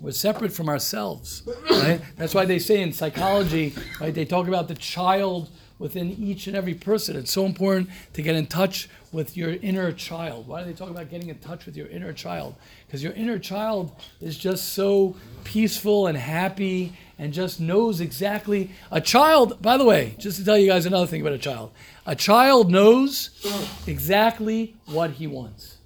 We're 0.00 0.10
separate 0.10 0.52
from 0.52 0.68
ourselves. 0.68 1.44
Right? 1.70 2.00
That's 2.16 2.34
why 2.34 2.46
they 2.46 2.58
say 2.58 2.82
in 2.82 2.92
psychology, 2.92 3.74
right, 4.00 4.12
they 4.12 4.24
talk 4.24 4.48
about 4.48 4.66
the 4.66 4.74
child 4.74 5.50
within 5.78 6.10
each 6.10 6.48
and 6.48 6.56
every 6.56 6.74
person. 6.74 7.16
It's 7.16 7.32
so 7.32 7.46
important 7.46 7.90
to 8.14 8.22
get 8.22 8.34
in 8.34 8.46
touch 8.46 8.88
with 9.12 9.36
your 9.36 9.50
inner 9.50 9.92
child. 9.92 10.48
Why 10.48 10.62
do 10.62 10.66
they 10.66 10.76
talk 10.76 10.90
about 10.90 11.10
getting 11.10 11.28
in 11.28 11.38
touch 11.38 11.64
with 11.64 11.76
your 11.76 11.86
inner 11.86 12.12
child? 12.12 12.56
Because 12.86 13.02
your 13.02 13.12
inner 13.12 13.38
child 13.38 13.92
is 14.20 14.36
just 14.36 14.72
so 14.72 15.16
peaceful 15.44 16.08
and 16.08 16.18
happy 16.18 16.92
and 17.18 17.32
just 17.32 17.60
knows 17.60 18.00
exactly. 18.00 18.70
A 18.90 19.00
child, 19.00 19.60
by 19.62 19.76
the 19.76 19.84
way, 19.84 20.16
just 20.18 20.38
to 20.38 20.44
tell 20.44 20.58
you 20.58 20.68
guys 20.68 20.86
another 20.86 21.06
thing 21.06 21.20
about 21.20 21.32
a 21.32 21.38
child, 21.38 21.72
a 22.06 22.16
child 22.16 22.70
knows 22.70 23.30
exactly 23.86 24.76
what 24.86 25.12
he 25.12 25.26
wants. 25.26 25.78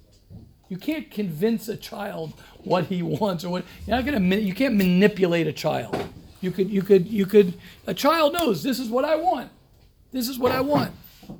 You 0.67 0.77
can't 0.77 1.09
convince 1.09 1.67
a 1.67 1.77
child 1.77 2.33
what 2.63 2.85
he 2.85 3.01
wants 3.01 3.43
or 3.43 3.49
what 3.49 3.65
you're 3.87 3.95
not 3.95 4.05
gonna 4.05 4.35
you 4.35 4.53
can't 4.53 4.75
manipulate 4.75 5.47
a 5.47 5.53
child. 5.53 5.97
You 6.41 6.51
could 6.51 6.69
you 6.69 6.81
could 6.81 7.07
you 7.07 7.25
could 7.25 7.55
a 7.87 7.93
child 7.93 8.33
knows 8.33 8.63
this 8.63 8.79
is 8.79 8.89
what 8.89 9.05
I 9.05 9.15
want. 9.15 9.49
This 10.11 10.27
is 10.27 10.37
what 10.37 10.51
I 10.51 10.61
want. 10.61 10.91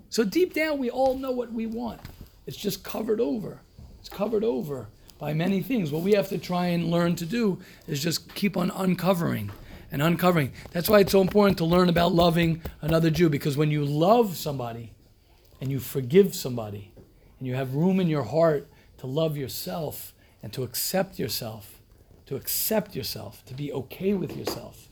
So 0.09 0.23
deep 0.23 0.53
down 0.53 0.77
we 0.77 0.89
all 0.89 1.15
know 1.17 1.31
what 1.31 1.51
we 1.51 1.65
want. 1.65 2.01
It's 2.47 2.57
just 2.57 2.83
covered 2.83 3.19
over. 3.19 3.59
It's 3.99 4.09
covered 4.09 4.43
over 4.43 4.87
by 5.19 5.33
many 5.33 5.61
things. 5.61 5.91
What 5.91 6.01
we 6.01 6.13
have 6.13 6.29
to 6.29 6.37
try 6.37 6.67
and 6.67 6.89
learn 6.89 7.15
to 7.17 7.25
do 7.25 7.59
is 7.87 8.01
just 8.01 8.33
keep 8.33 8.57
on 8.57 8.71
uncovering 8.71 9.51
and 9.91 10.01
uncovering. 10.01 10.51
That's 10.71 10.89
why 10.89 10.99
it's 10.99 11.11
so 11.11 11.21
important 11.21 11.57
to 11.59 11.65
learn 11.65 11.89
about 11.89 12.13
loving 12.13 12.61
another 12.81 13.09
Jew 13.09 13.29
because 13.29 13.57
when 13.57 13.71
you 13.71 13.83
love 13.83 14.37
somebody 14.37 14.93
and 15.59 15.71
you 15.71 15.79
forgive 15.79 16.35
somebody 16.35 16.93
and 17.39 17.47
you 17.47 17.55
have 17.55 17.75
room 17.75 17.99
in 17.99 18.07
your 18.07 18.23
heart 18.23 18.67
to 18.99 19.07
love 19.07 19.37
yourself 19.37 20.13
and 20.43 20.53
to 20.53 20.63
accept 20.63 21.19
yourself, 21.19 21.79
to 22.25 22.35
accept 22.35 22.95
yourself, 22.95 23.43
to 23.45 23.53
be 23.53 23.71
okay 23.73 24.13
with 24.13 24.35
yourself, 24.35 24.87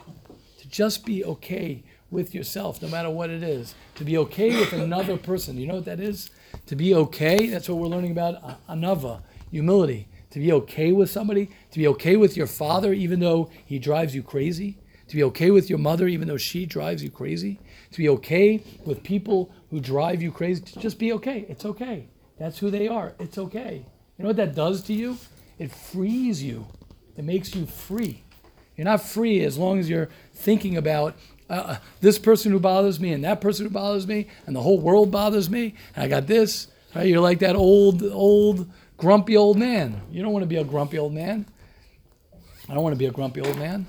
to 0.60 0.68
just 0.68 1.06
be 1.06 1.24
okay 1.24 1.84
with 2.10 2.34
yourself, 2.34 2.82
no 2.82 2.88
matter 2.88 3.10
what 3.10 3.30
it 3.30 3.44
is, 3.44 3.76
to 3.96 4.04
be 4.04 4.18
okay 4.18 4.58
with 4.58 4.74
another 4.74 5.18
person. 5.18 5.58
You 5.58 5.68
know 5.68 5.76
what 5.76 5.86
that 5.86 6.00
is? 6.00 6.30
To 6.68 6.76
be 6.76 6.96
okay, 6.96 7.48
that's 7.48 7.68
what 7.70 7.78
we're 7.78 7.88
learning 7.88 8.12
about 8.12 8.36
uh, 8.44 8.56
anava, 8.70 9.22
humility. 9.52 10.08
to 10.30 10.40
be 10.40 10.52
okay 10.52 10.92
with 10.92 11.10
somebody, 11.10 11.50
to 11.72 11.80
be 11.80 11.88
okay 11.88 12.16
with 12.16 12.38
your 12.38 12.48
father 12.48 12.94
even 12.94 13.20
though 13.20 13.50
he 13.66 13.80
drives 13.80 14.14
you 14.14 14.22
crazy, 14.22 14.78
to 15.08 15.16
be 15.16 15.24
okay 15.24 15.52
with 15.52 15.70
your 15.70 15.80
mother 15.80 16.08
even 16.08 16.28
though 16.28 16.38
she 16.38 16.66
drives 16.66 17.04
you 17.04 17.10
crazy, 17.10 17.60
to 17.92 17.98
be 17.98 18.10
okay 18.10 18.64
with 18.86 19.04
people 19.04 19.52
who 19.70 19.80
drive 19.80 20.22
you 20.22 20.32
crazy, 20.32 20.62
to 20.62 20.80
just 20.80 21.00
be 21.00 21.14
okay. 21.14 21.46
It's 21.50 21.66
okay. 21.66 22.08
That's 22.38 22.60
who 22.60 22.70
they 22.70 22.88
are. 22.88 23.14
It's 23.20 23.38
okay. 23.38 23.86
You 24.18 24.24
know 24.24 24.30
what 24.30 24.38
that 24.38 24.56
does 24.56 24.82
to 24.84 24.94
you? 24.94 25.18
It 25.58 25.72
frees 25.72 26.44
you. 26.44 26.68
It 27.16 27.24
makes 27.24 27.56
you 27.56 27.66
free. 27.66 28.24
You're 28.76 28.86
not 28.86 29.02
free 29.02 29.44
as 29.44 29.58
long 29.58 29.80
as 29.80 29.90
you're 29.90 30.10
thinking 30.34 30.78
about 30.78 31.16
uh, 31.50 31.78
this 32.02 32.20
person 32.20 32.52
who 32.52 32.60
bothers 32.60 33.00
me 33.00 33.12
and 33.14 33.24
that 33.24 33.42
person 33.42 33.66
who 33.66 33.72
bothers 33.72 34.06
me 34.06 34.28
and 34.46 34.56
the 34.56 34.62
whole 34.62 34.80
world 34.80 35.10
bothers 35.12 35.50
me 35.50 35.74
and 35.96 36.04
I 36.04 36.08
got 36.08 36.28
this. 36.28 36.68
Right? 36.94 37.08
You're 37.08 37.22
like 37.22 37.40
that 37.40 37.56
old, 37.56 38.04
old, 38.04 38.70
grumpy 38.98 39.38
old 39.38 39.58
man. 39.58 40.02
You 40.12 40.22
don't 40.22 40.34
want 40.34 40.44
to 40.44 40.48
be 40.48 40.58
a 40.58 40.64
grumpy 40.64 41.00
old 41.00 41.14
man. 41.14 41.46
I 42.70 42.74
don't 42.74 42.84
want 42.84 42.94
to 42.94 43.00
be 43.00 43.06
a 43.06 43.12
grumpy 43.12 43.42
old 43.42 43.58
man. 43.58 43.88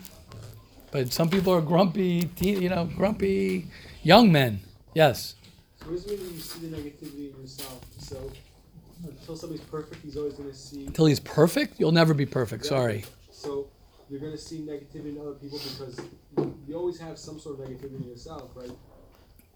But 0.90 1.12
some 1.12 1.28
people 1.28 1.52
are 1.52 1.60
grumpy, 1.60 2.22
teen, 2.36 2.62
you 2.62 2.68
know, 2.68 2.84
grumpy 2.96 3.66
young 4.02 4.32
men. 4.32 4.60
Yes. 4.94 5.34
So 5.80 5.86
what 5.86 5.96
does 5.96 6.06
it 6.06 6.20
mean 6.20 6.34
you 6.34 6.40
see 6.40 6.66
the 6.66 6.76
negativity 6.76 7.34
in 7.34 7.40
yourself? 7.40 7.84
So 7.98 8.32
until 9.04 9.36
somebody's 9.36 9.64
perfect, 9.66 10.02
he's 10.02 10.16
always 10.16 10.34
going 10.34 10.48
to 10.50 10.56
see. 10.56 10.86
Until 10.86 11.06
he's 11.06 11.20
perfect, 11.20 11.78
you'll 11.78 11.92
never 11.92 12.14
be 12.14 12.26
perfect. 12.26 12.66
Sorry. 12.66 13.04
So 13.30 13.68
you're 14.08 14.20
going 14.20 14.32
to 14.32 14.38
see 14.38 14.58
negativity 14.58 15.14
in 15.14 15.20
other 15.20 15.32
people 15.32 15.58
because 15.58 16.00
you, 16.36 16.58
you 16.66 16.74
always 16.74 16.98
have 16.98 17.18
some 17.18 17.38
sort 17.38 17.60
of 17.60 17.66
negativity 17.66 18.02
in 18.02 18.08
yourself, 18.08 18.50
right? 18.54 18.70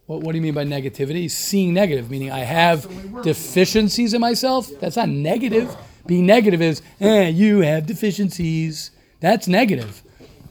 What, 0.07 0.21
what 0.21 0.33
do 0.33 0.39
you 0.39 0.43
mean 0.43 0.55
by 0.55 0.65
negativity? 0.65 1.31
Seeing 1.31 1.73
negative, 1.73 2.11
meaning 2.11 2.31
I 2.31 2.41
have 2.41 2.87
deficiencies 3.23 4.15
in 4.15 4.21
myself. 4.21 4.69
That's 4.81 4.97
not 4.97 5.09
negative. 5.09 5.75
Being 6.07 6.27
negative 6.27 6.61
is, 6.61 6.83
eh, 7.01 7.29
you 7.29 7.61
have 7.61 7.87
deficiencies. 7.87 8.91
That's 9.21 9.47
negative. 9.49 10.03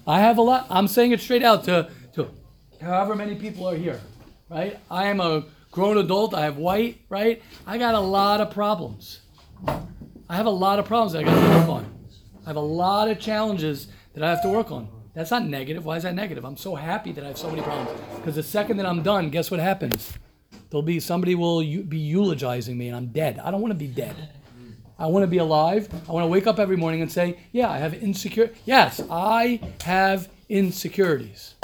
I 0.08 0.20
have 0.20 0.38
a 0.38 0.42
lot. 0.42 0.68
I'm 0.70 0.88
saying 0.88 1.12
it 1.12 1.20
straight 1.20 1.44
out 1.44 1.64
to, 1.66 1.90
to 2.14 2.30
however 2.82 3.16
many 3.16 3.36
people 3.36 3.68
are 3.68 3.76
here, 3.76 4.00
right? 4.50 4.80
I 4.90 5.06
am 5.06 5.20
a 5.20 5.46
grown 5.70 5.98
adult. 5.98 6.34
I 6.34 6.42
have 6.42 6.58
white, 6.58 7.02
right? 7.10 7.42
I 7.68 7.78
got 7.78 7.96
a 7.96 8.00
lot 8.00 8.42
of 8.42 8.52
problems. 8.52 9.22
I 9.68 10.36
have 10.36 10.46
a 10.46 10.52
lot 10.52 10.80
of 10.80 10.86
problems 10.86 11.14
that 11.14 11.20
I 11.20 11.24
got 11.24 11.36
to 11.36 11.60
work 11.60 11.70
on. 11.70 11.94
I 12.46 12.50
have 12.50 12.56
a 12.56 12.60
lot 12.60 13.10
of 13.10 13.20
challenges 13.20 13.88
that 14.14 14.24
I 14.24 14.30
have 14.30 14.42
to 14.44 14.50
work 14.50 14.72
on. 14.72 14.88
That's 15.14 15.30
not 15.30 15.46
negative. 15.46 15.86
Why 15.86 15.98
is 15.98 16.04
that 16.04 16.16
negative? 16.16 16.46
I'm 16.46 16.58
so 16.58 16.74
happy 16.76 17.12
that 17.12 17.24
I 17.24 17.28
have 17.28 17.38
so 17.38 17.50
many 17.50 17.62
problems. 17.62 18.00
Because 18.16 18.36
the 18.36 18.44
second 18.44 18.78
that 18.78 18.86
I'm 18.86 19.04
done, 19.04 19.30
guess 19.30 19.52
what 19.52 19.60
happens? 19.60 20.14
There'll 20.70 20.82
be 20.82 21.00
somebody 21.02 21.36
will 21.36 21.60
be 21.60 21.98
eulogizing 21.98 22.78
me, 22.78 22.88
and 22.88 22.96
I'm 22.96 23.08
dead. 23.08 23.40
I 23.40 23.52
don't 23.52 23.62
want 23.62 23.72
to 23.72 23.78
be 23.78 23.88
dead. 23.88 24.16
I 25.02 25.08
want 25.08 25.24
to 25.24 25.28
be 25.28 25.40
alive. 25.40 25.90
I 26.08 26.12
want 26.12 26.26
to 26.26 26.28
wake 26.28 26.46
up 26.46 26.60
every 26.60 26.78
morning 26.78 27.02
and 27.02 27.12
say, 27.12 27.40
"Yeah, 27.52 27.72
I 27.72 27.80
have 27.80 27.96
insecure. 27.96 28.52
Yes, 28.66 29.02
I 29.10 29.60
have 29.82 30.30
insecurities. 30.48 31.56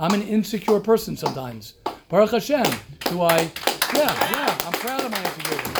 I'm 0.00 0.14
an 0.14 0.22
insecure 0.22 0.80
person 0.80 1.14
sometimes. 1.14 1.74
Baruch 2.08 2.30
Hashem. 2.30 2.64
Do 3.00 3.20
I? 3.20 3.50
Yeah, 3.94 4.30
yeah. 4.32 4.58
I'm 4.64 4.72
proud 4.72 5.04
of 5.04 5.10
my 5.10 5.18
insecurities. 5.18 5.74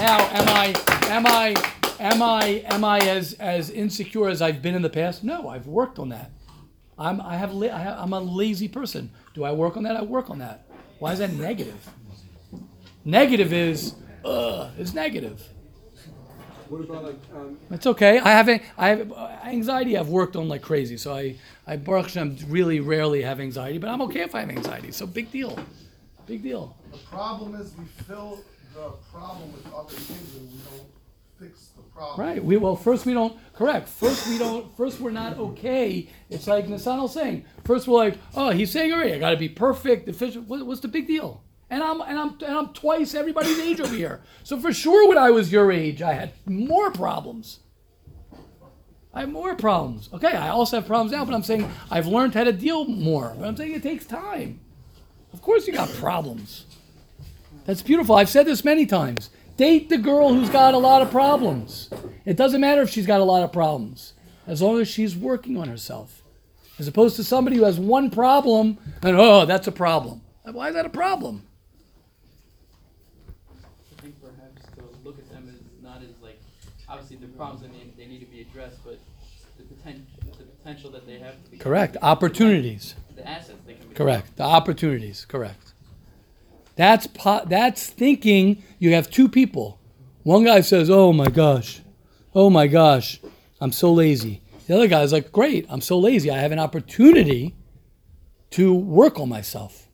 Now, 0.00 0.18
am 0.32 0.48
I? 0.50 0.74
Am 1.08 1.26
I? 1.26 1.54
Am 1.98 2.20
I? 2.20 2.64
Am 2.66 2.84
I 2.84 2.98
as 2.98 3.32
as 3.34 3.70
insecure 3.70 4.28
as 4.28 4.42
I've 4.42 4.60
been 4.60 4.74
in 4.74 4.82
the 4.82 4.90
past? 4.90 5.24
No, 5.24 5.48
I've 5.48 5.66
worked 5.66 5.98
on 5.98 6.10
that. 6.10 6.30
I'm 6.98 7.22
I 7.22 7.36
have, 7.36 7.54
I 7.62 7.78
have 7.78 7.98
I'm 7.98 8.12
a 8.12 8.20
lazy 8.20 8.68
person. 8.68 9.10
Do 9.32 9.44
I 9.44 9.52
work 9.52 9.78
on 9.78 9.82
that? 9.84 9.96
I 9.96 10.02
work 10.02 10.28
on 10.28 10.40
that. 10.40 10.66
Why 10.98 11.12
is 11.12 11.20
that 11.20 11.32
negative? 11.32 11.88
Negative 13.06 13.52
is 13.52 13.94
ugh, 14.26 14.70
is 14.78 14.94
negative. 14.94 15.42
What 16.68 16.80
about 16.80 17.04
like 17.04 17.20
um, 17.34 17.58
It's 17.70 17.86
okay. 17.86 18.18
I 18.18 18.30
have 18.30 18.48
a- 18.48 18.60
I 18.76 18.88
have 18.88 19.12
uh, 19.12 19.28
anxiety. 19.44 19.96
I've 19.96 20.08
worked 20.08 20.34
on 20.34 20.48
like 20.48 20.62
crazy, 20.62 20.96
so 20.96 21.14
I 21.14 21.36
I 21.66 21.76
Baruch 21.76 22.06
Hashem 22.06 22.38
really 22.48 22.80
rarely 22.80 23.22
have 23.22 23.38
anxiety, 23.40 23.78
but 23.78 23.88
I'm 23.88 24.02
okay 24.02 24.20
if 24.22 24.34
I 24.34 24.40
have 24.40 24.50
anxiety. 24.50 24.90
So 24.90 25.06
big 25.06 25.30
deal, 25.30 25.56
big 26.26 26.42
deal. 26.42 26.76
The 26.90 26.98
problem 26.98 27.54
is 27.54 27.72
we 27.78 27.84
fill 27.84 28.40
the 28.74 28.90
problem 29.12 29.52
with 29.52 29.72
other 29.72 29.94
things 29.94 30.34
and 30.34 30.50
we 30.50 30.58
don't 30.76 30.88
fix 31.38 31.68
the 31.76 31.82
problem. 31.82 32.26
Right. 32.26 32.44
We 32.44 32.56
well 32.56 32.74
first 32.74 33.06
we 33.06 33.14
don't 33.14 33.38
correct. 33.54 33.88
First 33.88 34.26
we 34.28 34.36
don't. 34.36 34.76
First 34.76 34.98
we're 34.98 35.12
not 35.12 35.38
okay. 35.38 36.08
It's 36.30 36.48
like 36.48 36.66
Nasanel 36.66 37.08
saying. 37.08 37.44
First 37.64 37.86
we're 37.86 37.96
like, 37.98 38.18
oh, 38.34 38.50
he's 38.50 38.72
saying 38.72 38.92
already. 38.92 39.12
I 39.14 39.20
got 39.20 39.30
to 39.30 39.36
be 39.36 39.48
perfect, 39.48 40.08
efficient. 40.08 40.48
What, 40.48 40.66
what's 40.66 40.80
the 40.80 40.88
big 40.88 41.06
deal? 41.06 41.44
And 41.68 41.82
I'm 41.82 42.00
and 42.00 42.18
I'm 42.18 42.38
and 42.44 42.56
I'm 42.56 42.68
twice 42.72 43.14
everybody's 43.14 43.58
age 43.58 43.80
over 43.80 43.94
here. 43.94 44.20
So 44.44 44.58
for 44.58 44.72
sure, 44.72 45.08
when 45.08 45.18
I 45.18 45.30
was 45.30 45.50
your 45.50 45.72
age, 45.72 46.00
I 46.00 46.12
had 46.12 46.32
more 46.46 46.90
problems. 46.92 47.60
I 49.12 49.20
have 49.20 49.30
more 49.30 49.54
problems. 49.54 50.08
Okay, 50.12 50.32
I 50.32 50.48
also 50.48 50.76
have 50.76 50.86
problems 50.86 51.12
now, 51.12 51.24
but 51.24 51.34
I'm 51.34 51.42
saying 51.42 51.68
I've 51.90 52.06
learned 52.06 52.34
how 52.34 52.44
to 52.44 52.52
deal 52.52 52.84
more. 52.84 53.34
But 53.38 53.48
I'm 53.48 53.56
saying 53.56 53.72
it 53.72 53.82
takes 53.82 54.04
time. 54.04 54.60
Of 55.32 55.42
course, 55.42 55.66
you 55.66 55.72
got 55.72 55.88
problems. 55.88 56.66
That's 57.64 57.82
beautiful. 57.82 58.14
I've 58.14 58.28
said 58.28 58.46
this 58.46 58.64
many 58.64 58.86
times. 58.86 59.30
Date 59.56 59.88
the 59.88 59.98
girl 59.98 60.34
who's 60.34 60.50
got 60.50 60.74
a 60.74 60.78
lot 60.78 61.02
of 61.02 61.10
problems. 61.10 61.90
It 62.24 62.36
doesn't 62.36 62.60
matter 62.60 62.82
if 62.82 62.90
she's 62.90 63.06
got 63.06 63.20
a 63.20 63.24
lot 63.24 63.42
of 63.42 63.52
problems, 63.52 64.12
as 64.46 64.60
long 64.60 64.80
as 64.80 64.86
she's 64.86 65.16
working 65.16 65.56
on 65.56 65.68
herself. 65.68 66.22
As 66.78 66.86
opposed 66.86 67.16
to 67.16 67.24
somebody 67.24 67.56
who 67.56 67.64
has 67.64 67.80
one 67.80 68.10
problem 68.10 68.78
and, 69.02 69.16
oh, 69.16 69.46
that's 69.46 69.66
a 69.66 69.72
problem. 69.72 70.20
Why 70.44 70.68
is 70.68 70.74
that 70.74 70.84
a 70.84 70.90
problem? 70.90 71.42
I 73.98 74.02
think 74.02 74.14
perhaps 74.20 74.62
to 74.76 74.84
look 75.02 75.18
at 75.18 75.28
them 75.30 75.48
as 75.48 75.82
not 75.82 76.02
as 76.02 76.20
like 76.22 76.38
obviously 76.88 77.16
the 77.16 77.25
problems 77.36 77.62
that 77.62 77.72
need, 77.72 77.96
they 77.96 78.06
need 78.06 78.20
to 78.20 78.26
be 78.26 78.40
addressed, 78.42 78.78
but 78.84 78.98
the 79.58 79.64
potential 79.64 80.02
the 80.38 80.44
potential 80.44 80.90
that 80.90 81.06
they 81.06 81.18
have 81.18 81.42
to 81.44 81.50
be 81.50 81.58
Correct. 81.58 81.96
Opportunities. 82.02 82.94
the 83.14 83.26
assets 83.26 83.58
they 83.66 83.74
can 83.74 83.88
be 83.88 83.94
Correct. 83.94 84.36
The 84.36 84.42
opportunities. 84.42 85.24
Correct. 85.26 85.72
That's 86.76 87.06
po- 87.06 87.44
that's 87.46 87.88
thinking 87.88 88.62
you 88.78 88.92
have 88.94 89.10
two 89.10 89.28
people. 89.28 89.78
One 90.24 90.44
guy 90.44 90.60
says, 90.60 90.90
"Oh 90.90 91.12
my 91.12 91.28
gosh, 91.28 91.80
oh 92.34 92.50
my 92.50 92.66
gosh, 92.66 93.20
I'm 93.60 93.72
so 93.72 93.92
lazy." 93.92 94.42
The 94.66 94.74
other 94.74 94.88
guy's 94.88 95.12
like, 95.12 95.32
"Great, 95.32 95.64
I'm 95.70 95.80
so 95.80 95.98
lazy. 95.98 96.30
I 96.30 96.38
have 96.38 96.52
an 96.52 96.58
opportunity 96.58 97.54
to 98.50 98.74
work 98.74 99.18
on 99.18 99.28
myself." 99.28 99.88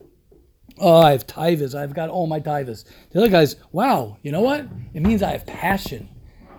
Oh, 0.79 0.97
I 0.97 1.11
have 1.11 1.27
tivas. 1.27 1.75
I've 1.75 1.93
got 1.93 2.09
all 2.09 2.25
my 2.27 2.39
tivas. 2.39 2.83
The 3.11 3.19
other 3.19 3.29
guy's, 3.29 3.55
"Wow, 3.71 4.17
you 4.23 4.31
know 4.31 4.41
what? 4.41 4.65
It 4.93 5.01
means 5.03 5.21
I 5.23 5.31
have 5.31 5.45
passion. 5.45 6.09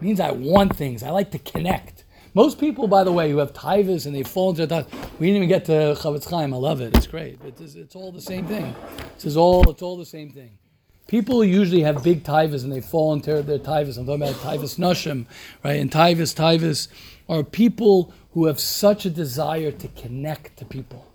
Means 0.05 0.21
I 0.21 0.31
want 0.31 0.77
things. 0.77 1.03
I 1.03 1.11
like 1.11 1.31
to 1.33 1.39
connect." 1.39 2.05
Most 2.35 2.59
people, 2.59 2.89
by 2.89 3.05
the 3.05 3.13
way, 3.13 3.31
who 3.31 3.39
have 3.39 3.53
tivas 3.53 4.07
and 4.07 4.15
they 4.15 4.25
fall 4.25 4.51
into 4.51 4.67
the 4.67 4.85
we 5.19 5.29
didn't 5.29 5.37
even 5.37 5.49
get 5.49 5.65
to 5.67 5.97
Chofetz 6.01 6.29
Chaim. 6.29 6.53
I 6.53 6.57
love 6.57 6.81
it. 6.81 6.97
It's 6.97 7.07
great. 7.07 7.39
It's, 7.45 7.77
it's 7.77 7.95
all 7.95 8.11
the 8.11 8.21
same 8.21 8.47
thing. 8.47 8.75
Is 9.23 9.37
all. 9.37 9.71
It's 9.71 9.83
all 9.83 9.97
the 9.97 10.05
same 10.05 10.31
thing. 10.31 10.59
People 11.07 11.45
usually 11.45 11.83
have 11.83 12.03
big 12.03 12.25
tivas 12.25 12.65
and 12.65 12.73
they 12.73 12.81
fall 12.81 13.13
into 13.13 13.43
their 13.43 13.59
tivas. 13.59 13.99
I'm 13.99 14.07
talking 14.07 14.23
about 14.23 14.35
tivas 14.37 14.79
nashim, 14.79 15.27
right? 15.63 15.79
And 15.81 15.91
tivas, 15.91 16.35
tivas 16.35 16.89
are 17.29 17.45
people 17.45 18.13
who 18.33 18.47
have 18.47 18.59
such 18.59 19.07
a 19.07 19.11
desire 19.11 19.71
to 19.71 19.89
connect 19.89 20.57
to 20.57 20.65
people, 20.65 21.07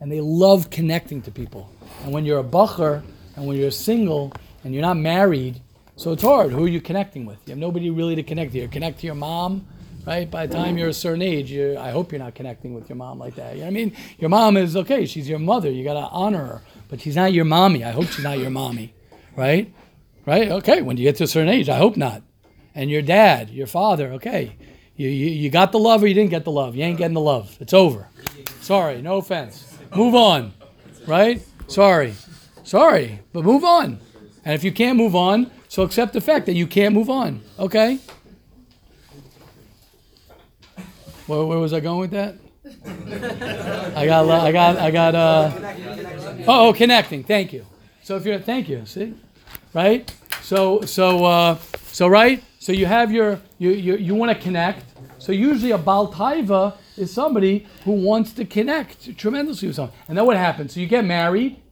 and 0.00 0.10
they 0.10 0.20
love 0.20 0.70
connecting 0.70 1.22
to 1.22 1.30
people. 1.30 1.70
And 2.02 2.12
when 2.12 2.24
you're 2.24 2.40
a 2.40 2.44
bacher 2.44 3.02
and 3.36 3.46
when 3.46 3.56
you're 3.56 3.70
single 3.70 4.32
and 4.64 4.74
you're 4.74 4.82
not 4.82 4.96
married, 4.96 5.60
so 5.98 6.12
it's 6.12 6.22
hard. 6.22 6.52
Who 6.52 6.64
are 6.64 6.68
you 6.68 6.80
connecting 6.80 7.26
with? 7.26 7.38
You 7.46 7.50
have 7.50 7.58
nobody 7.58 7.90
really 7.90 8.14
to 8.14 8.22
connect 8.22 8.52
to. 8.52 8.58
You 8.58 8.68
connect 8.68 9.00
to 9.00 9.06
your 9.06 9.16
mom, 9.16 9.66
right? 10.06 10.30
By 10.30 10.46
the 10.46 10.54
time 10.54 10.78
you're 10.78 10.90
a 10.90 10.94
certain 10.94 11.22
age, 11.22 11.52
I 11.52 11.90
hope 11.90 12.12
you're 12.12 12.20
not 12.20 12.36
connecting 12.36 12.72
with 12.72 12.88
your 12.88 12.94
mom 12.94 13.18
like 13.18 13.34
that. 13.34 13.54
You 13.54 13.62
know 13.62 13.66
what 13.66 13.70
I 13.70 13.74
mean? 13.74 13.96
Your 14.16 14.30
mom 14.30 14.56
is 14.56 14.76
okay. 14.76 15.06
She's 15.06 15.28
your 15.28 15.40
mother. 15.40 15.68
You 15.68 15.82
gotta 15.82 16.06
honor 16.12 16.44
her, 16.44 16.62
but 16.88 17.00
she's 17.00 17.16
not 17.16 17.32
your 17.32 17.44
mommy. 17.44 17.82
I 17.82 17.90
hope 17.90 18.06
she's 18.06 18.22
not 18.22 18.38
your 18.38 18.50
mommy, 18.50 18.94
right? 19.34 19.74
Right? 20.24 20.48
Okay. 20.52 20.82
When 20.82 20.96
you 20.96 21.02
get 21.02 21.16
to 21.16 21.24
a 21.24 21.26
certain 21.26 21.48
age, 21.48 21.68
I 21.68 21.78
hope 21.78 21.96
not. 21.96 22.22
And 22.76 22.88
your 22.90 23.02
dad, 23.02 23.50
your 23.50 23.66
father, 23.66 24.12
okay. 24.12 24.56
You, 24.94 25.08
you, 25.08 25.26
you 25.30 25.50
got 25.50 25.72
the 25.72 25.80
love 25.80 26.04
or 26.04 26.06
you 26.06 26.14
didn't 26.14 26.30
get 26.30 26.44
the 26.44 26.52
love. 26.52 26.76
You 26.76 26.84
ain't 26.84 26.98
getting 26.98 27.14
the 27.14 27.20
love. 27.20 27.56
It's 27.58 27.74
over. 27.74 28.08
Sorry. 28.60 29.02
No 29.02 29.16
offense. 29.16 29.76
Move 29.96 30.14
on, 30.14 30.52
right? 31.08 31.42
Sorry. 31.66 32.14
Sorry. 32.62 33.18
But 33.32 33.42
move 33.42 33.64
on. 33.64 33.98
And 34.44 34.54
if 34.54 34.62
you 34.62 34.70
can't 34.70 34.96
move 34.96 35.16
on, 35.16 35.50
so 35.78 35.84
accept 35.84 36.12
the 36.12 36.20
fact 36.20 36.46
that 36.46 36.54
you 36.54 36.66
can't 36.66 36.92
move 36.92 37.08
on. 37.08 37.40
Okay? 37.56 38.00
Where, 41.28 41.44
where 41.44 41.58
was 41.60 41.72
I 41.72 41.78
going 41.78 42.00
with 42.00 42.10
that? 42.10 42.34
I 43.94 44.04
got, 44.04 44.28
I 44.28 44.50
got, 44.50 44.76
I 44.76 44.90
got, 44.90 45.14
uh, 45.14 45.52
oh, 46.48 46.66
oh, 46.66 46.72
connecting. 46.72 47.22
Thank 47.22 47.52
you. 47.52 47.64
So 48.02 48.16
if 48.16 48.26
you're, 48.26 48.40
thank 48.40 48.68
you. 48.68 48.86
See? 48.86 49.14
Right? 49.72 50.12
So, 50.42 50.80
so, 50.80 51.24
uh, 51.24 51.58
so, 51.92 52.08
right? 52.08 52.42
So 52.58 52.72
you 52.72 52.86
have 52.86 53.12
your, 53.12 53.40
you, 53.58 53.70
you, 53.70 53.96
you 53.98 54.16
want 54.16 54.36
to 54.36 54.42
connect. 54.42 54.84
So 55.18 55.30
usually 55.30 55.70
a 55.70 55.78
Baltaiva 55.78 56.76
is 56.96 57.12
somebody 57.14 57.68
who 57.84 57.92
wants 57.92 58.32
to 58.32 58.44
connect 58.44 59.16
tremendously 59.16 59.68
with 59.68 59.76
someone. 59.76 59.94
And 60.08 60.18
then 60.18 60.26
what 60.26 60.36
happens? 60.36 60.74
So 60.74 60.80
you 60.80 60.88
get 60.88 61.04
married, 61.04 61.62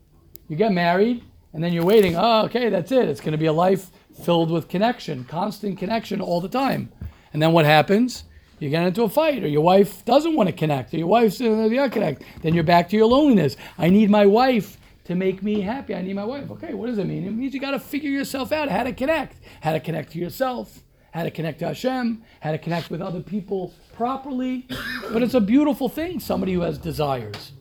you 0.48 0.54
get 0.54 0.70
married, 0.70 1.24
and 1.52 1.62
then 1.62 1.72
you're 1.72 1.84
waiting. 1.84 2.16
Oh, 2.16 2.44
okay, 2.44 2.68
that's 2.68 2.92
it. 2.92 3.08
It's 3.08 3.20
going 3.20 3.32
to 3.32 3.38
be 3.38 3.46
a 3.46 3.52
life 3.52 3.90
filled 4.22 4.50
with 4.50 4.68
connection, 4.68 5.24
constant 5.24 5.78
connection 5.78 6.20
all 6.20 6.40
the 6.40 6.48
time. 6.48 6.92
And 7.32 7.42
then 7.42 7.52
what 7.52 7.64
happens? 7.64 8.24
You 8.58 8.70
get 8.70 8.86
into 8.86 9.02
a 9.02 9.08
fight, 9.08 9.44
or 9.44 9.48
your 9.48 9.60
wife 9.60 10.04
doesn't 10.04 10.34
want 10.34 10.48
to 10.48 10.54
connect, 10.54 10.94
or 10.94 10.96
your 10.96 11.08
wife's 11.08 11.40
uh, 11.40 11.68
yeah, 11.70 11.88
connect. 11.88 12.22
Then 12.42 12.54
you're 12.54 12.64
back 12.64 12.88
to 12.88 12.96
your 12.96 13.06
loneliness. 13.06 13.56
I 13.76 13.90
need 13.90 14.08
my 14.08 14.24
wife 14.24 14.78
to 15.04 15.14
make 15.14 15.42
me 15.42 15.60
happy. 15.60 15.94
I 15.94 16.00
need 16.00 16.16
my 16.16 16.24
wife. 16.24 16.50
Okay, 16.50 16.72
what 16.72 16.86
does 16.86 16.98
it 16.98 17.06
mean? 17.06 17.26
It 17.26 17.32
means 17.32 17.52
you 17.52 17.60
got 17.60 17.72
to 17.72 17.78
figure 17.78 18.10
yourself 18.10 18.52
out 18.52 18.70
how 18.70 18.82
to 18.82 18.92
connect, 18.92 19.36
how 19.60 19.72
to 19.72 19.80
connect 19.80 20.12
to 20.12 20.18
yourself, 20.18 20.82
how 21.12 21.22
to 21.22 21.30
connect 21.30 21.58
to 21.58 21.68
Hashem, 21.68 22.22
how 22.40 22.52
to 22.52 22.58
connect 22.58 22.90
with 22.90 23.02
other 23.02 23.20
people 23.20 23.74
properly. 23.94 24.66
But 25.12 25.22
it's 25.22 25.34
a 25.34 25.40
beautiful 25.40 25.88
thing. 25.88 26.18
Somebody 26.18 26.54
who 26.54 26.62
has 26.62 26.78
desires. 26.78 27.52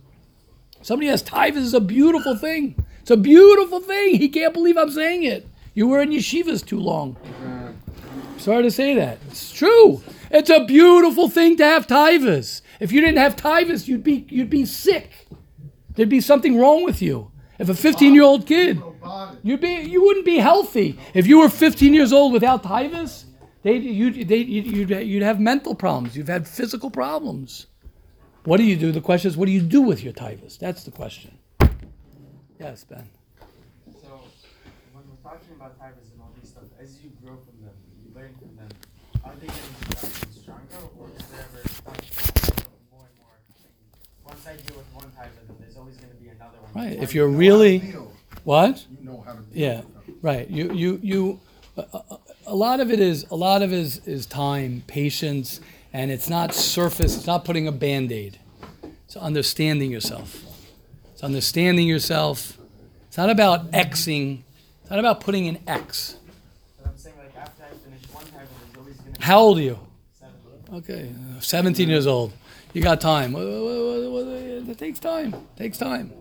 Somebody 0.82 1.08
who 1.08 1.12
has 1.12 1.24
tivus 1.24 1.58
is 1.58 1.74
a 1.74 1.82
beautiful 1.82 2.38
thing. 2.38 2.84
It's 3.06 3.12
a 3.12 3.18
beautiful 3.18 3.82
thing. 3.82 4.15
He 4.15 4.30
can't 4.30 4.52
believe 4.52 4.78
I'm 4.78 4.89
saying 4.89 5.26
it. 5.26 5.48
You 5.76 5.88
were 5.88 6.02
in 6.02 6.10
yeshivas 6.10 6.65
too 6.65 6.80
long. 6.80 7.15
Sorry 8.38 8.63
to 8.63 8.72
say 8.72 8.96
that. 8.96 9.20
It's 9.28 9.54
true. 9.54 10.02
It's 10.32 10.50
a 10.50 10.65
beautiful 10.65 11.30
thing 11.30 11.56
to 11.58 11.65
have 11.65 11.86
tivus. 11.86 12.63
If 12.80 12.91
you 12.91 13.02
didn't 13.02 13.20
have 13.20 13.36
tivus, 13.36 13.88
you'd 13.88 14.04
be 14.04 14.26
you'd 14.30 14.50
be 14.50 14.65
sick. 14.65 15.28
There'd 15.94 16.10
be 16.10 16.20
something 16.20 16.58
wrong 16.58 16.84
with 16.84 17.00
you. 17.00 17.30
If 17.60 17.70
a 17.70 17.76
15 17.76 18.15
year 18.15 18.24
old 18.24 18.48
kid, 18.48 18.82
you'd 19.44 19.62
be 19.62 19.82
you 19.82 20.02
wouldn't 20.02 20.26
be 20.26 20.38
healthy. 20.38 20.98
If 21.13 21.28
you 21.28 21.38
were 21.38 21.50
15 21.50 21.94
years 21.94 22.12
old 22.12 22.34
without 22.34 22.63
tivus, 22.63 23.26
they 23.62 23.76
you'd 23.76 24.28
they 24.28 24.38
you'd, 24.38 24.89
you'd 24.89 25.22
have 25.22 25.39
mental 25.39 25.76
problems. 25.76 26.18
You've 26.18 26.28
had 26.28 26.48
physical 26.48 26.89
problems. 26.89 27.68
What 28.46 28.58
do 28.58 28.63
you 28.63 28.76
do? 28.76 28.91
The 28.91 29.00
question 29.00 29.30
is, 29.30 29.38
what 29.38 29.46
do 29.46 29.52
you 29.52 29.62
do 29.62 29.84
with 29.84 30.04
your 30.04 30.13
tivus? 30.13 30.58
That's 30.58 30.84
the 30.84 30.91
question. 30.91 31.38
Yes, 32.60 32.84
Ben. 32.84 33.08
So, 34.02 34.08
when 34.94 35.04
we're 35.10 35.22
talking 35.30 35.56
about 35.56 35.78
tigers 35.80 36.08
and 36.13 36.22
all 36.22 36.32
these 36.39 36.50
stuff, 36.50 36.63
as 36.82 37.02
you 37.04 37.12
grow 37.24 37.36
from 37.38 37.62
them, 37.65 37.74
you 38.04 38.13
learn 38.15 38.34
from 38.39 38.56
them, 38.56 38.70
are 39.24 39.34
they 39.39 39.48
getting 39.48 40.32
stronger 40.32 40.88
or 41.00 41.08
is 41.18 41.26
there 41.28 41.41
ever 41.41 41.62
more 42.91 43.06
and 43.06 43.18
more 43.20 43.38
things? 43.50 43.74
Once 44.26 44.48
I 44.48 44.56
deal 44.56 44.78
with 44.78 44.86
one 44.94 45.12
tiger, 45.15 45.32
then 45.48 45.58
there's 45.60 45.78
always 45.78 45.98
going 45.98 46.10
to 46.12 46.15
be 46.18 46.30
another 46.30 46.58
one. 46.62 46.86
Right. 46.86 46.98
If 47.02 47.13
you're 47.13 47.28
really 47.28 47.80
what? 48.44 48.86
You 49.00 49.06
know 49.10 49.24
how 49.26 49.34
to 49.34 49.39
deal 49.41 49.48
Yeah, 49.54 49.78
with 49.82 50.06
them. 50.06 50.15
right. 50.22 50.50
You 50.50 50.72
you 50.74 51.00
you. 51.04 51.39
A, 51.78 51.82
a- 51.94 52.20
a 52.48 52.54
lot 52.56 52.80
of 52.80 52.91
it 52.91 53.00
is 53.00 53.26
a 53.32 53.36
lot 53.36 53.63
of 53.63 53.74
it 53.74 53.80
is, 53.80 54.06
is 54.08 54.28
time, 54.28 54.84
patience, 54.86 55.60
and 55.91 56.12
it's 56.12 56.30
not 56.30 56.54
surface. 56.54 57.18
It's 57.18 57.26
not 57.26 57.44
putting 57.44 57.68
a 57.68 57.72
band 57.72 58.12
aid. 58.12 58.38
It's 59.06 59.18
understanding 59.18 59.89
yourself. 59.91 60.45
It's 61.15 61.23
understanding 61.23 61.88
yourself. 61.88 62.58
It's 63.08 63.15
not 63.17 63.30
about 63.30 63.71
Xing. 63.71 64.41
It's 64.82 64.89
not 64.89 64.99
about 64.99 65.21
putting 65.21 65.47
an 65.47 65.60
X. 65.65 66.17
But 66.78 66.89
I'm 66.89 66.97
saying, 66.97 67.15
like, 67.17 67.34
after 67.38 67.63
I 67.63 67.67
finish 67.69 68.01
one 68.12 68.25
tiger, 68.25 68.39
there's 68.60 68.78
always 68.78 68.97
going 68.97 69.13
to 69.13 69.19
be 69.19 69.25
How 69.25 69.39
old 69.39 69.58
are 69.58 69.62
you? 69.62 69.80
seven. 70.19 70.78
Okay, 70.80 71.13
uh, 71.38 71.39
17 71.39 71.88
years 71.88 72.06
old. 72.06 72.34
You 72.73 72.82
got 72.82 72.99
time. 72.99 73.34
It 73.38 74.78
takes 74.78 74.99
time. 74.99 75.34
It 75.34 75.58
takes 75.58 75.78
time. 75.78 76.12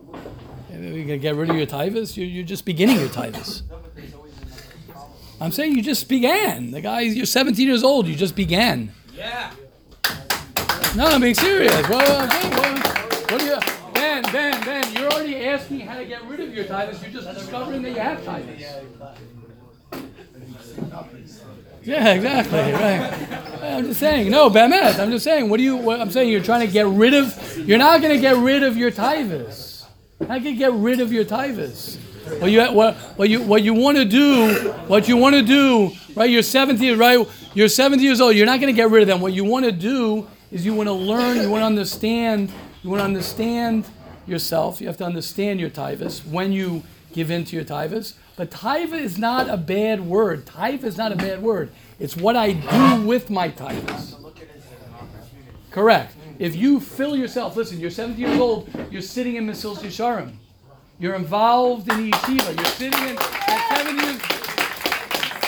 You're 0.71 0.91
going 0.91 1.07
to 1.07 1.17
get 1.17 1.35
rid 1.35 1.49
of 1.49 1.57
your 1.57 1.67
tivus. 1.67 2.15
You're, 2.15 2.27
you're 2.27 2.45
just 2.45 2.63
beginning 2.63 2.97
your 2.97 3.09
tivus. 3.09 3.63
No, 3.69 3.75
but 3.81 3.93
there's 3.95 4.13
always 4.13 4.31
another 4.37 4.53
problem. 4.87 5.11
I'm 5.41 5.51
saying 5.51 5.75
you 5.75 5.81
just 5.81 6.07
began. 6.07 6.71
The 6.71 6.79
guy, 6.79 7.01
you're 7.01 7.25
17 7.25 7.67
years 7.67 7.83
old. 7.83 8.07
You 8.07 8.15
just 8.15 8.33
began. 8.37 8.93
Yeah. 9.13 9.51
No, 10.95 11.07
I'm 11.07 11.19
being 11.19 11.35
serious. 11.35 11.73
Well, 11.89 12.25
okay, 12.25 12.49
well, 12.51 12.77
what 13.27 13.39
do 13.41 13.45
you, 13.45 13.59
Ben, 13.93 14.23
Ben, 14.31 14.63
Ben? 14.63 14.84
Asking 15.45 15.81
how 15.81 15.95
to 15.97 16.05
get 16.05 16.25
rid 16.25 16.39
of 16.39 16.55
your 16.55 16.65
tivus. 16.65 16.99
You're 17.03 17.21
just 17.21 17.31
discovering 17.37 17.83
that 17.83 17.91
you 17.91 17.99
have 17.99 18.19
tivus. 18.21 18.85
Yeah, 21.83 22.13
exactly. 22.13 22.57
Right. 22.57 23.61
I'm 23.61 23.85
just 23.85 23.99
saying. 23.99 24.31
No, 24.31 24.49
Bemet. 24.49 24.97
I'm 24.97 25.11
just 25.11 25.23
saying. 25.23 25.51
What 25.51 25.57
do 25.57 25.63
you? 25.63 25.75
What, 25.75 26.01
I'm 26.01 26.09
saying 26.09 26.31
you're 26.31 26.41
trying 26.41 26.65
to 26.65 26.73
get 26.73 26.87
rid 26.87 27.13
of. 27.13 27.57
You're 27.59 27.77
not 27.77 28.01
going 28.01 28.15
to 28.15 28.19
get 28.19 28.37
rid 28.37 28.63
of 28.63 28.75
your 28.75 28.89
tivus. 28.89 29.85
How 30.21 30.39
can 30.39 30.45
you 30.45 30.55
get 30.55 30.73
rid 30.73 30.99
of 30.99 31.13
your 31.13 31.25
tivus? 31.25 31.97
What 32.39 32.49
you 32.49 32.63
what, 32.73 32.95
what 32.95 33.29
you 33.29 33.43
what 33.43 33.61
you 33.61 33.75
want 33.75 33.97
to 33.97 34.05
do? 34.05 34.71
What 34.87 35.07
you 35.07 35.15
want 35.15 35.35
to 35.35 35.43
do? 35.43 35.91
Right. 36.15 36.31
You're 36.31 36.41
70. 36.41 36.95
Right. 36.95 37.23
You're 37.53 37.67
70 37.67 38.01
years 38.01 38.19
old. 38.19 38.35
You're 38.35 38.47
not 38.47 38.59
going 38.59 38.73
to 38.73 38.75
get 38.75 38.89
rid 38.89 39.03
of 39.03 39.07
them. 39.07 39.21
What 39.21 39.33
you 39.33 39.45
want 39.45 39.65
to 39.65 39.71
do 39.71 40.27
is 40.51 40.65
you 40.65 40.73
want 40.73 40.87
to 40.87 40.93
learn. 40.93 41.37
You 41.37 41.51
want 41.51 41.61
to 41.61 41.67
understand. 41.67 42.51
You 42.81 42.89
want 42.89 43.01
to 43.01 43.05
understand 43.05 43.85
yourself. 44.27 44.81
You 44.81 44.87
have 44.87 44.97
to 44.97 45.05
understand 45.05 45.59
your 45.59 45.69
tivus 45.69 46.25
when 46.25 46.51
you 46.51 46.83
give 47.13 47.31
in 47.31 47.45
to 47.45 47.55
your 47.55 47.65
tivus. 47.65 48.15
But 48.35 48.51
taiva 48.51 48.93
is 48.93 49.17
not 49.17 49.49
a 49.49 49.57
bad 49.57 50.05
word. 50.05 50.45
Taiva 50.45 50.83
is 50.83 50.97
not 50.97 51.11
a 51.11 51.15
bad 51.15 51.41
word. 51.41 51.71
It's 51.99 52.17
what 52.17 52.35
I 52.35 52.53
do 52.53 53.07
with 53.07 53.29
my 53.29 53.49
tivus. 53.49 54.21
Look 54.21 54.37
at 54.37 54.43
it 54.43 54.51
as 54.57 54.87
an 54.87 54.93
opportunity. 54.93 55.51
Correct. 55.71 56.15
If 56.37 56.55
you 56.55 56.79
fill 56.79 57.15
yourself, 57.15 57.55
listen, 57.55 57.79
you're 57.79 57.91
70 57.91 58.19
years 58.19 58.37
old, 58.37 58.69
you're 58.91 59.01
sitting 59.01 59.37
in 59.37 59.47
Mesilas 59.47 59.77
Yesharim. 59.77 60.33
You're 60.99 61.15
involved 61.15 61.91
in 61.91 62.11
yeshiva. 62.11 62.55
You're 62.55 62.65
sitting 62.65 63.09
in 63.09 63.17
at 63.17 63.77
70 63.77 64.05
years. 64.05 64.21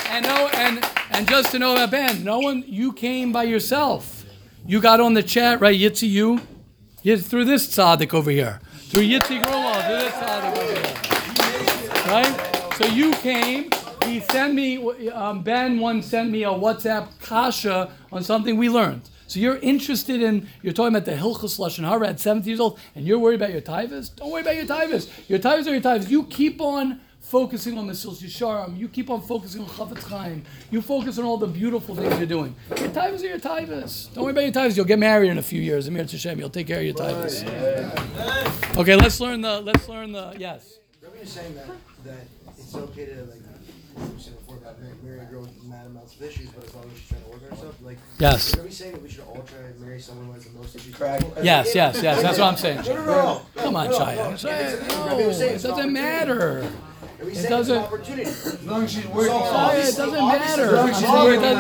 And 0.10 0.26
no, 0.26 0.48
and 0.54 0.86
and 1.12 1.28
just 1.28 1.52
to 1.52 1.60
know 1.60 1.74
that 1.76 1.90
Ben, 1.90 2.24
no 2.24 2.40
one, 2.40 2.64
you 2.68 2.94
came 2.94 3.32
by 3.32 3.44
yourself. 3.44 4.26
You 4.66 4.82
got 4.82 5.00
on 5.00 5.14
the 5.14 5.24
chat, 5.24 5.62
right? 5.62 5.78
Yitzi, 5.78 6.10
you, 6.10 6.42
you 7.02 7.18
through 7.18 7.46
this 7.46 7.68
tzaddik 7.68 8.14
over 8.14 8.30
here, 8.30 8.60
through 8.90 9.04
Yitzi 9.04 9.44
Grolal, 9.44 9.86
through 9.86 9.98
this 9.98 10.16
here, 11.44 12.12
right? 12.12 12.74
So 12.78 12.86
you 12.86 13.12
came. 13.16 13.70
He 14.06 14.22
sent 14.22 14.54
me. 14.54 14.78
Um, 15.10 15.44
ben 15.44 15.80
once 15.80 16.06
sent 16.06 16.32
me 16.32 16.44
a 16.44 16.50
WhatsApp 16.50 17.10
kasha 17.20 17.92
on 18.12 18.24
something 18.24 18.56
we 18.56 18.70
learned. 18.70 19.02
So 19.28 19.42
you're 19.42 19.58
interested 19.58 20.22
in. 20.22 20.48
You're 20.62 20.74
talking 20.74 20.96
about 20.96 21.06
the 21.06 21.18
Hilchus 21.18 21.60
Lashon 21.60 21.86
Hara 21.86 22.08
at 22.08 22.20
70 22.20 22.50
years 22.50 22.62
old, 22.62 22.80
and 22.96 23.06
you're 23.06 23.20
worried 23.20 23.36
about 23.42 23.52
your 23.52 23.62
tivus. 23.62 24.16
Don't 24.16 24.32
worry 24.32 24.42
about 24.42 24.56
your 24.56 24.66
tivus. 24.66 25.10
Your 25.28 25.40
tivus 25.40 25.68
are 25.68 25.72
your 25.72 25.82
tivus. 25.82 26.10
You 26.10 26.24
keep 26.24 26.62
on 26.62 27.02
focusing 27.30 27.78
on 27.78 27.88
Mesilas 27.88 28.22
Yesharim. 28.24 28.78
You 28.78 28.88
keep 28.88 29.10
on 29.10 29.22
focusing 29.22 29.62
on 29.62 29.68
Chofetz 29.68 30.04
Chaim. 30.04 30.44
You 30.72 30.82
focus 30.82 31.18
on 31.20 31.26
all 31.26 31.38
the 31.38 31.48
beautiful 31.48 31.96
things 31.96 32.18
you're 32.18 32.26
doing. 32.26 32.56
Your 32.70 32.90
tivus 32.90 33.22
are 33.22 33.28
your 33.28 33.40
tivus. 33.40 34.14
Don't 34.14 34.24
worry 34.24 34.32
about 34.32 34.44
your 34.44 34.52
tivus. 34.54 34.78
You'll 34.78 34.86
get 34.86 35.00
married 35.00 35.30
in 35.30 35.38
a 35.38 35.42
few 35.42 35.62
years. 35.62 35.88
Amir 35.88 36.04
Hashem. 36.04 36.40
You'll 36.40 36.50
take 36.50 36.68
care 36.68 36.80
of 36.80 36.86
your 36.86 36.94
tivus. 36.96 37.44
Okay, 38.78 38.96
let's 38.96 39.20
learn 39.20 39.42
the. 39.42 39.62
Let's 39.62 39.88
learn 39.90 40.12
the. 40.14 40.36
Yes. 40.38 40.80
Remember 41.02 41.20
you 41.24 41.28
saying 41.30 41.56
that 41.56 41.68
that 42.06 42.26
it's 42.58 42.76
okay 42.76 43.06
to 43.06 43.16
like 43.26 44.14
we 44.14 44.22
said 44.22 44.38
before 44.38 44.58
about 44.58 44.80
marry, 44.80 44.94
marry 45.04 45.20
a 45.22 45.26
girl 45.26 45.42
with 45.42 45.64
mad 45.64 45.88
amounts 45.88 46.16
of 46.16 46.22
issues, 46.22 46.50
but 46.52 46.64
as 46.64 46.76
long 46.76 46.86
as 46.86 47.00
she's 47.00 47.10
trying 47.10 47.24
to 47.24 47.30
work 47.30 47.42
on 47.44 47.50
herself, 47.58 47.76
like 47.82 47.98
Yes. 48.20 48.56
Are 48.58 48.62
we 48.64 48.70
saying 48.72 48.92
that 48.94 49.02
we 49.02 49.10
should 49.10 49.24
all 49.24 49.44
try 49.48 49.58
to 49.74 49.80
marry 49.80 50.00
someone 50.00 50.28
who 50.28 50.34
has 50.34 50.46
the 50.46 50.52
most 50.52 50.76
issues? 50.76 50.94
Crack. 50.96 51.22
Yes, 51.42 51.74
yes, 51.74 52.00
yes. 52.04 52.22
That's 52.22 52.38
what 52.38 52.48
I'm 52.48 52.58
saying. 52.58 52.82
No, 52.86 52.94
no, 52.94 53.06
no. 53.06 53.42
Come 53.56 53.76
on, 53.76 53.90
no, 53.90 54.00
Shia. 54.00 54.16
no. 54.16 54.24
Shia, 54.32 54.88
No, 54.90 55.06
No, 55.08 55.18
we 55.18 55.26
were 55.26 55.34
saying 55.34 55.56
it 55.56 55.64
doesn't 55.64 55.92
matter. 55.92 56.70
Are 57.20 57.26
we 57.26 57.32
It 57.32 57.36
saying 57.36 57.46
it's 57.46 57.46
an 57.46 57.52
doesn't- 57.52 57.78
opportunity? 57.78 58.30
As 58.30 58.64
long 58.64 58.84
as 58.84 58.92
she's 58.92 59.08
working 59.08 59.32
So, 59.34 59.38
on 59.40 59.76
it. 59.76 59.80
it 59.80 59.96
doesn't 59.98 60.14
matter. 60.14 60.64
It 60.64 60.70
doesn't, 60.76 61.04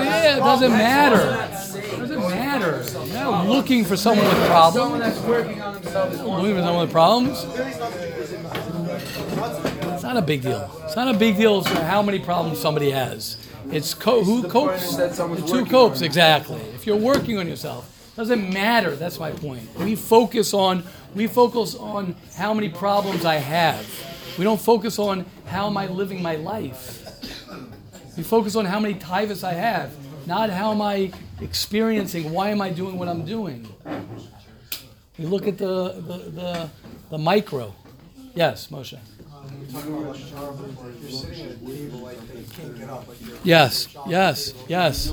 yeah, 0.05 0.35
it 0.35 0.39
doesn't 0.39 0.71
matter. 0.71 1.49
It 1.79 1.99
doesn't 1.99 2.19
matter. 2.29 2.85
You're 2.93 3.23
not 3.23 3.47
looking 3.47 3.83
for 3.85 3.97
someone 3.97 4.25
with 4.27 4.45
problems. 4.47 4.99
That's 5.03 5.19
working 5.21 5.61
on 5.61 5.73
himself 5.73 6.11
Looking 6.11 6.55
for 6.55 6.61
someone 6.61 6.81
with 6.81 6.91
problems. 6.91 7.45
It's 9.93 10.03
not 10.03 10.17
a 10.17 10.21
big 10.21 10.41
deal. 10.43 10.69
It's 10.85 10.95
not 10.95 11.13
a 11.13 11.17
big 11.17 11.37
deal 11.37 11.63
for 11.63 11.81
how 11.81 12.01
many 12.03 12.19
problems 12.19 12.59
somebody 12.59 12.91
has. 12.91 13.37
It's 13.71 13.93
co- 13.93 14.23
who 14.23 14.43
copes. 14.47 14.91
is 14.91 14.97
that 14.97 15.15
someone's 15.15 15.41
It's 15.41 15.51
who 15.51 15.57
working 15.57 15.71
copes 15.71 15.97
on 15.99 16.03
it. 16.03 16.07
exactly. 16.07 16.61
If 16.75 16.85
you're 16.87 16.95
working 16.95 17.37
on 17.37 17.47
yourself, 17.47 17.89
doesn't 18.15 18.53
matter. 18.53 18.95
That's 18.95 19.19
my 19.19 19.31
point. 19.31 19.63
We 19.79 19.95
focus 19.95 20.53
on 20.53 20.83
we 21.15 21.25
focus 21.27 21.73
on 21.75 22.15
how 22.35 22.53
many 22.53 22.69
problems 22.69 23.25
I 23.25 23.35
have. 23.35 23.85
We 24.37 24.43
don't 24.43 24.61
focus 24.61 24.99
on 24.99 25.25
how 25.47 25.67
am 25.67 25.77
I 25.77 25.87
living 25.87 26.21
my 26.21 26.35
life. 26.35 27.03
We 28.15 28.23
focus 28.23 28.55
on 28.55 28.65
how 28.65 28.79
many 28.79 28.95
tivus 28.95 29.43
I 29.43 29.53
have, 29.53 29.91
not 30.27 30.49
how 30.49 30.71
am 30.71 30.81
I 30.81 31.11
experiencing. 31.41 32.31
Why 32.31 32.49
am 32.49 32.61
I 32.61 32.69
doing 32.69 32.97
what 32.97 33.07
I'm 33.07 33.25
doing? 33.25 33.67
We 35.17 35.25
look 35.25 35.47
at 35.47 35.57
the 35.57 35.93
the, 35.93 36.17
the, 36.29 36.69
the 37.09 37.17
micro. 37.17 37.73
Yes, 38.35 38.67
Moshe. 38.67 38.99
Yes, 43.43 43.87
yes, 44.07 44.53
yes. 44.67 45.11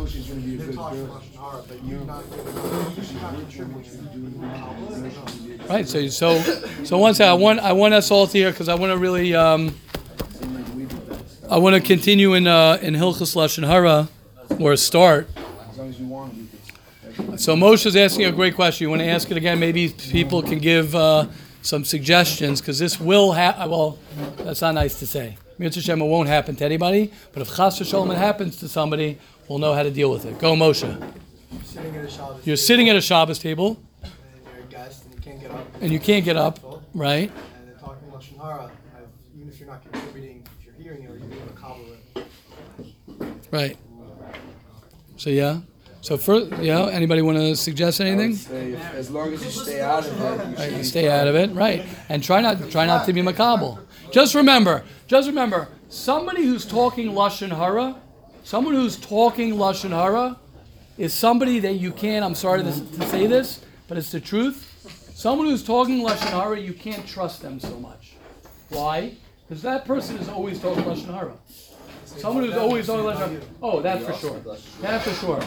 Right. 5.69 5.89
So 5.89 6.07
so 6.09 6.41
so 6.85 6.99
once 6.99 7.21
I 7.21 7.33
want 7.33 7.61
I 7.61 7.73
want 7.73 7.95
us 7.95 8.11
all 8.11 8.27
to 8.27 8.33
hear 8.39 8.51
because 8.51 8.69
I 8.69 8.75
want 8.75 8.93
to 8.93 8.99
really 8.99 9.35
um, 9.35 9.75
I 11.51 11.59
want 11.59 11.75
to 11.75 11.81
continue 11.81 12.35
in 12.35 12.47
uh, 12.47 12.79
in 12.83 12.95
Hilchas 12.95 13.35
Lashon 13.37 13.67
Hara 13.67 14.09
or 14.61 14.77
start. 14.77 15.29
So 17.37 17.55
Moshe 17.57 17.57
Moshe's 17.57 17.97
asking 17.97 18.27
a 18.27 18.33
great 18.33 18.55
question. 18.55 18.85
You 18.85 18.91
want 18.91 19.03
to 19.03 19.09
ask 19.09 19.31
it 19.31 19.37
again? 19.37 19.59
Maybe 19.59 19.89
people 19.89 20.43
can 20.43 20.59
give 20.59 20.95
uh, 20.95 21.27
some 21.65 21.85
suggestions 21.85 22.61
because 22.61 22.79
this 22.79 23.01
will 23.01 23.33
have. 23.33 23.71
Well, 23.71 23.99
that's 24.37 24.61
not 24.61 24.75
nice 24.75 24.99
to 25.01 25.07
say. 25.07 25.37
Mitzvah 25.59 25.83
Shem, 25.83 26.03
it 26.03 26.05
won't 26.05 26.29
happen 26.29 26.57
to 26.57 26.65
anybody. 26.65 27.13
But 27.33 27.43
if 27.43 27.57
Chas 27.57 27.81
v'Shalom 27.81 28.13
it 28.13 28.19
happens 28.19 28.57
to 28.59 28.69
somebody, 28.69 29.19
we'll 29.49 29.59
know 29.59 29.73
how 29.73 29.83
to 29.83 29.91
deal 29.91 30.11
with 30.11 30.27
it. 30.27 30.39
Go, 30.39 30.55
Moshe. 30.55 30.83
Sitting 31.65 31.97
at 31.97 32.05
a 32.05 32.11
Shabbos 32.11 32.47
You're 32.47 32.57
sitting 32.57 32.89
at 32.89 32.97
a 32.97 33.01
Shabbos 33.01 33.39
table 33.39 33.81
and 34.03 34.13
you're 34.45 34.65
a 34.65 34.71
guest 34.71 35.05
and 35.05 35.15
you 35.15 35.21
can't 35.21 35.41
get 35.41 35.51
up. 35.51 35.67
and 35.81 35.93
you 35.93 36.01
can't 36.01 36.25
get 36.25 36.37
up, 36.37 36.59
right? 36.93 37.31
And 37.59 37.69
they're 37.69 37.77
talking 37.77 38.09
lashon 38.11 38.41
hara. 38.41 38.71
Even 39.37 39.49
if 39.49 39.61
you're 39.61 39.69
not 39.69 39.83
contributing, 39.91 40.47
if 40.59 40.67
you're 40.67 40.75
hearing 40.75 41.05
it 41.05 41.11
or 41.11 41.17
you're 41.17 41.29
being 41.29 41.43
a 41.43 41.59
cobbler. 41.59 41.97
Right. 43.53 43.77
So 45.17 45.31
yeah. 45.31 45.61
So 46.05 46.19
first, 46.19 46.53
yeah. 46.61 46.87
Anybody 46.89 47.23
want 47.23 47.39
to 47.39 47.57
suggest 47.57 47.99
anything? 47.99 48.33
as 48.95 49.11
long 49.11 49.33
as 49.33 49.43
you 49.43 49.51
stay 49.51 49.81
out 49.81 50.07
of 50.07 50.21
it, 50.21 50.49
you 50.51 50.55
Right, 50.57 50.73
you 50.73 50.85
stay 50.85 51.11
out 51.11 51.27
of 51.27 51.35
it, 51.35 51.51
right? 51.53 51.83
And 52.11 52.23
try 52.23 52.43
not 52.43 52.71
try 52.71 52.85
not 52.85 53.07
to 53.07 53.15
be 53.15 53.23
makabel. 53.23 53.79
Just 54.11 54.35
remember, 54.35 54.85
just 55.07 55.27
remember, 55.29 55.69
somebody 55.89 56.43
who's 56.45 56.67
talking 56.67 57.13
lashon 57.13 57.57
hara, 57.57 57.97
someone 58.43 58.75
who's 58.75 58.99
talking 58.99 59.55
lashon 59.55 59.93
hara, 59.93 60.39
is 60.99 61.15
somebody 61.15 61.59
that 61.61 61.77
you 61.77 61.91
can't. 61.91 62.23
I'm 62.23 62.35
sorry 62.35 62.63
to, 62.63 62.71
to 62.71 63.09
say 63.09 63.27
this, 63.27 63.65
but 63.89 63.97
it's 63.97 64.13
the 64.13 64.21
truth. 64.21 65.11
Someone 65.15 65.47
who's 65.47 65.65
talking 65.65 66.03
lashon 66.03 66.33
hara, 66.39 66.61
you 66.61 66.75
can't 66.75 67.07
trust 67.07 67.41
them 67.41 67.59
so 67.59 67.79
much. 67.81 68.13
Why? 68.69 69.15
Because 69.49 69.63
that 69.63 69.87
person 69.87 70.19
is 70.19 70.29
always 70.29 70.61
talking 70.61 70.85
lashon 70.85 71.15
hara. 71.15 71.33
Someone 72.17 72.45
who's 72.45 72.57
always 72.57 72.87
talking 72.87 73.05
lashon 73.05 73.31
hara. 73.31 73.41
Oh, 73.63 73.81
that's 73.81 74.05
for 74.05 74.13
sure. 74.15 74.41
That's 74.81 75.05
for 75.05 75.15
sure. 75.15 75.41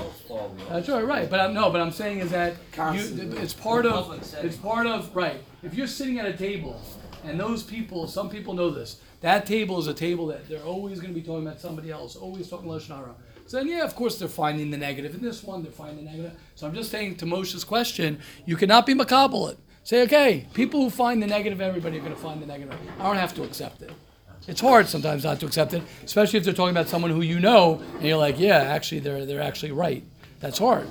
That's 0.70 0.90
right, 0.90 1.06
right. 1.06 1.30
But 1.30 1.40
I'm, 1.40 1.54
no, 1.54 1.70
but 1.70 1.82
I'm 1.82 1.92
saying 1.92 2.20
is 2.20 2.32
that 2.32 2.56
you, 2.94 3.32
it's 3.38 3.54
part 3.54 3.86
of, 3.86 4.12
it's 4.44 4.58
part 4.58 4.88
of, 4.88 5.16
right. 5.16 5.42
If 5.64 5.74
you're 5.74 5.88
sitting 5.88 6.20
at 6.20 6.26
a 6.26 6.36
table, 6.36 6.82
and 7.24 7.40
those 7.40 7.64
people, 7.64 8.08
some 8.08 8.30
people 8.30 8.54
know 8.54 8.70
this, 8.70 9.02
that 9.22 9.46
table 9.46 9.80
is 9.80 9.88
a 9.88 9.94
table 9.94 10.28
that 10.28 10.48
they're 10.48 10.64
always 10.64 11.00
going 11.00 11.14
to 11.14 11.20
be 11.20 11.26
talking 11.26 11.48
about 11.48 11.60
somebody 11.60 11.92
else, 11.92 12.16
always 12.16 12.50
talking 12.50 12.70
lashon 12.70 12.96
hara. 12.96 13.16
So 13.48 13.58
then, 13.58 13.70
yeah, 13.70 13.84
of 13.84 13.96
course 13.96 14.20
they're 14.20 14.28
finding 14.28 14.72
the 14.72 14.78
negative. 14.78 15.16
In 15.16 15.22
this 15.22 15.42
one, 15.42 15.64
they're 15.64 15.72
finding 15.72 16.06
the 16.06 16.12
negative. 16.12 16.34
So 16.56 16.68
I'm 16.68 16.76
just 16.76 16.92
saying 16.92 17.16
to 17.18 17.26
Moshe's 17.26 17.64
question, 17.64 18.20
you 18.46 18.58
cannot 18.58 18.86
be 18.86 18.94
makabel 18.94 19.52
it. 19.52 19.58
Say, 19.84 20.02
okay, 20.04 20.48
people 20.54 20.82
who 20.82 20.90
find 20.90 21.24
the 21.24 21.28
negative, 21.28 21.62
everybody 21.62 21.98
are 21.98 22.02
going 22.02 22.14
to 22.14 22.20
find 22.20 22.42
the 22.42 22.46
negative. 22.46 22.78
I 23.00 23.04
don't 23.04 23.16
have 23.16 23.34
to 23.36 23.44
accept 23.44 23.82
it. 23.82 23.92
It's 24.48 24.62
hard 24.62 24.88
sometimes 24.88 25.24
not 25.24 25.40
to 25.42 25.46
accept 25.46 25.74
it, 25.74 25.84
especially 26.06 26.40
if 26.40 26.46
they're 26.46 26.54
talking 26.54 26.72
about 26.72 26.88
someone 26.88 27.12
who 27.12 27.22
you 27.22 27.40
know, 27.40 27.82
and 27.96 28.04
you're 28.04 28.18
like, 28.18 28.40
yeah, 28.40 28.60
actually, 28.60 29.00
they're 29.00 29.26
they're 29.26 29.42
actually 29.42 29.72
right. 29.74 30.04
That's 30.40 30.58
hard. 30.60 30.88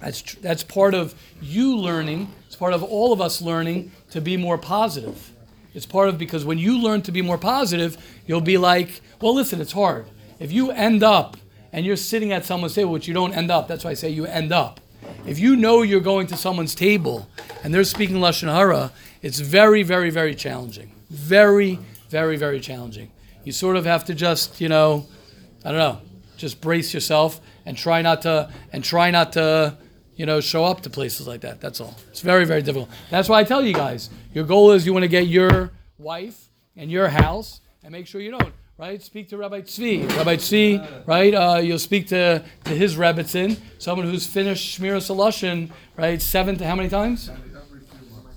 That's 0.00 0.22
tr- 0.22 0.40
that's 0.40 0.64
part 0.64 0.94
of 0.94 1.14
you 1.40 1.76
learning. 1.76 2.32
It's 2.46 2.56
part 2.56 2.72
of 2.72 2.82
all 2.82 3.12
of 3.12 3.20
us 3.20 3.40
learning 3.40 3.92
to 4.10 4.20
be 4.20 4.36
more 4.36 4.58
positive. 4.58 5.30
It's 5.74 5.86
part 5.86 6.08
of 6.08 6.18
because 6.18 6.44
when 6.44 6.58
you 6.58 6.78
learn 6.78 7.02
to 7.02 7.12
be 7.12 7.22
more 7.22 7.38
positive, 7.38 7.96
you'll 8.26 8.40
be 8.40 8.58
like, 8.58 9.00
well, 9.20 9.34
listen, 9.34 9.60
it's 9.60 9.72
hard. 9.72 10.06
If 10.40 10.50
you 10.50 10.72
end 10.72 11.02
up 11.04 11.36
and 11.72 11.86
you're 11.86 11.96
sitting 11.96 12.32
at 12.32 12.44
someone's 12.44 12.74
table, 12.74 12.90
which 12.90 13.06
you 13.06 13.14
don't 13.14 13.34
end 13.34 13.52
up, 13.52 13.68
that's 13.68 13.84
why 13.84 13.90
I 13.90 13.94
say 13.94 14.08
you 14.08 14.26
end 14.26 14.52
up. 14.52 14.80
If 15.26 15.38
you 15.38 15.54
know 15.54 15.82
you're 15.82 16.00
going 16.00 16.26
to 16.28 16.36
someone's 16.36 16.74
table 16.74 17.28
and 17.62 17.72
they're 17.72 17.84
speaking 17.84 18.16
lashon 18.16 18.52
hara, 18.52 18.90
it's 19.22 19.38
very, 19.38 19.82
very, 19.82 20.10
very 20.10 20.34
challenging. 20.34 20.90
Very, 21.10 21.78
very, 22.10 22.36
very 22.36 22.60
challenging. 22.60 23.10
You 23.44 23.52
sort 23.52 23.76
of 23.76 23.84
have 23.86 24.04
to 24.06 24.14
just, 24.14 24.60
you 24.60 24.68
know, 24.68 25.06
I 25.64 25.70
don't 25.70 25.78
know, 25.78 26.00
just 26.36 26.60
brace 26.60 26.92
yourself 26.92 27.40
and 27.64 27.76
try 27.76 28.02
not 28.02 28.22
to 28.22 28.50
and 28.72 28.84
try 28.84 29.10
not 29.10 29.32
to, 29.34 29.76
you 30.16 30.26
know, 30.26 30.40
show 30.40 30.64
up 30.64 30.82
to 30.82 30.90
places 30.90 31.26
like 31.26 31.40
that. 31.42 31.60
That's 31.60 31.80
all. 31.80 31.96
It's 32.10 32.20
very, 32.20 32.44
very 32.44 32.62
difficult. 32.62 32.90
That's 33.10 33.28
why 33.28 33.40
I 33.40 33.44
tell 33.44 33.64
you 33.64 33.72
guys, 33.72 34.10
your 34.34 34.44
goal 34.44 34.72
is 34.72 34.84
you 34.84 34.92
want 34.92 35.04
to 35.04 35.08
get 35.08 35.28
your 35.28 35.70
wife 35.98 36.48
and 36.76 36.90
your 36.90 37.08
house 37.08 37.60
and 37.82 37.92
make 37.92 38.06
sure 38.06 38.20
you 38.20 38.32
don't. 38.32 38.52
Right? 38.76 39.02
Speak 39.02 39.28
to 39.28 39.36
Rabbi 39.36 39.60
Tzvi. 39.60 40.08
Rabbi 40.16 40.36
Tzvi, 40.36 41.06
right? 41.06 41.34
Uh, 41.34 41.60
you'll 41.62 41.78
speak 41.78 42.08
to, 42.08 42.42
to 42.64 42.70
his 42.70 42.96
Rebbitzin, 42.96 43.58
someone 43.76 44.06
who's 44.06 44.26
finished 44.26 44.80
Shmiras 44.80 45.14
Halashon, 45.14 45.70
right? 45.98 46.20
Seven 46.20 46.56
to 46.56 46.66
how 46.66 46.74
many 46.74 46.88
times? 46.88 47.30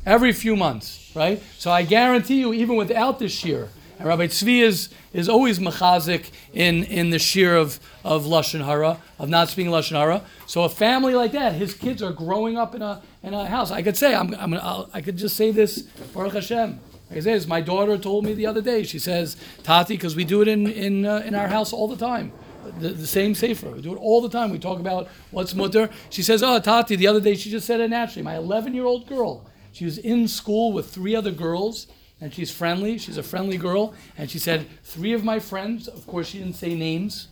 every 0.05 0.33
few 0.33 0.57
months, 0.57 1.02
right? 1.15 1.41
So 1.57 1.71
I 1.71 1.83
guarantee 1.83 2.39
you, 2.39 2.53
even 2.53 2.75
without 2.75 3.19
this 3.19 3.43
shiur, 3.43 3.69
and 3.99 4.07
Rabbi 4.07 4.27
Tzvi 4.27 4.61
is, 4.61 4.89
is 5.13 5.29
always 5.29 5.59
mechazik 5.59 6.31
in, 6.53 6.83
in 6.83 7.11
the 7.11 7.17
shiur 7.17 7.55
of, 7.55 7.79
of 8.03 8.25
Lashon 8.25 8.65
Hara, 8.65 8.99
of 9.19 9.29
not 9.29 9.49
speaking 9.49 9.71
Lashon 9.71 9.97
Hara. 9.97 10.23
So 10.47 10.63
a 10.63 10.69
family 10.69 11.13
like 11.13 11.31
that, 11.33 11.53
his 11.53 11.73
kids 11.73 12.01
are 12.01 12.11
growing 12.11 12.57
up 12.57 12.75
in 12.75 12.81
a, 12.81 13.01
in 13.21 13.33
a 13.33 13.45
house. 13.45 13.71
I 13.71 13.81
could 13.81 13.95
say, 13.95 14.15
I'm, 14.15 14.33
I'm, 14.35 14.53
I'll, 14.55 14.89
I 14.93 15.01
could 15.01 15.17
just 15.17 15.37
say 15.37 15.51
this, 15.51 15.83
Baruch 16.13 16.33
Hashem. 16.33 16.79
I 17.09 17.13
could 17.13 17.23
say 17.23 17.33
this. 17.33 17.47
My 17.47 17.61
daughter 17.61 17.97
told 17.97 18.25
me 18.25 18.33
the 18.33 18.47
other 18.47 18.61
day, 18.61 18.83
she 18.83 18.99
says, 18.99 19.37
Tati, 19.61 19.95
because 19.95 20.15
we 20.15 20.25
do 20.25 20.41
it 20.41 20.47
in, 20.47 20.67
in, 20.67 21.05
uh, 21.05 21.23
in 21.25 21.35
our 21.35 21.47
house 21.47 21.71
all 21.71 21.87
the 21.87 21.95
time. 21.95 22.31
The, 22.79 22.89
the 22.89 23.07
same 23.07 23.35
sefer. 23.35 23.69
We 23.69 23.81
do 23.81 23.93
it 23.93 23.97
all 23.97 24.21
the 24.21 24.29
time. 24.29 24.49
We 24.49 24.57
talk 24.57 24.79
about 24.79 25.07
what's 25.31 25.53
mutar. 25.53 25.91
She 26.09 26.23
says, 26.23 26.41
"Oh, 26.41 26.59
Tati." 26.59 26.95
The 26.95 27.07
other 27.07 27.19
day, 27.19 27.35
she 27.35 27.51
just 27.51 27.67
said 27.67 27.81
it 27.81 27.89
naturally. 27.89 28.23
My 28.23 28.35
11-year-old 28.35 29.05
girl. 29.05 29.45
She 29.73 29.85
was 29.85 29.97
in 29.97 30.27
school 30.27 30.71
with 30.71 30.89
three 30.89 31.15
other 31.15 31.31
girls, 31.31 31.87
and 32.21 32.33
she's 32.33 32.51
friendly. 32.51 32.97
She's 32.97 33.17
a 33.17 33.23
friendly 33.23 33.57
girl, 33.57 33.93
and 34.17 34.29
she 34.29 34.39
said, 34.39 34.67
three 34.83 35.13
of 35.13 35.25
my 35.25 35.39
friends. 35.39 35.87
Of 35.87 36.07
course, 36.07 36.27
she 36.27 36.37
didn't 36.37 36.55
say 36.55 36.75
names. 36.75 37.27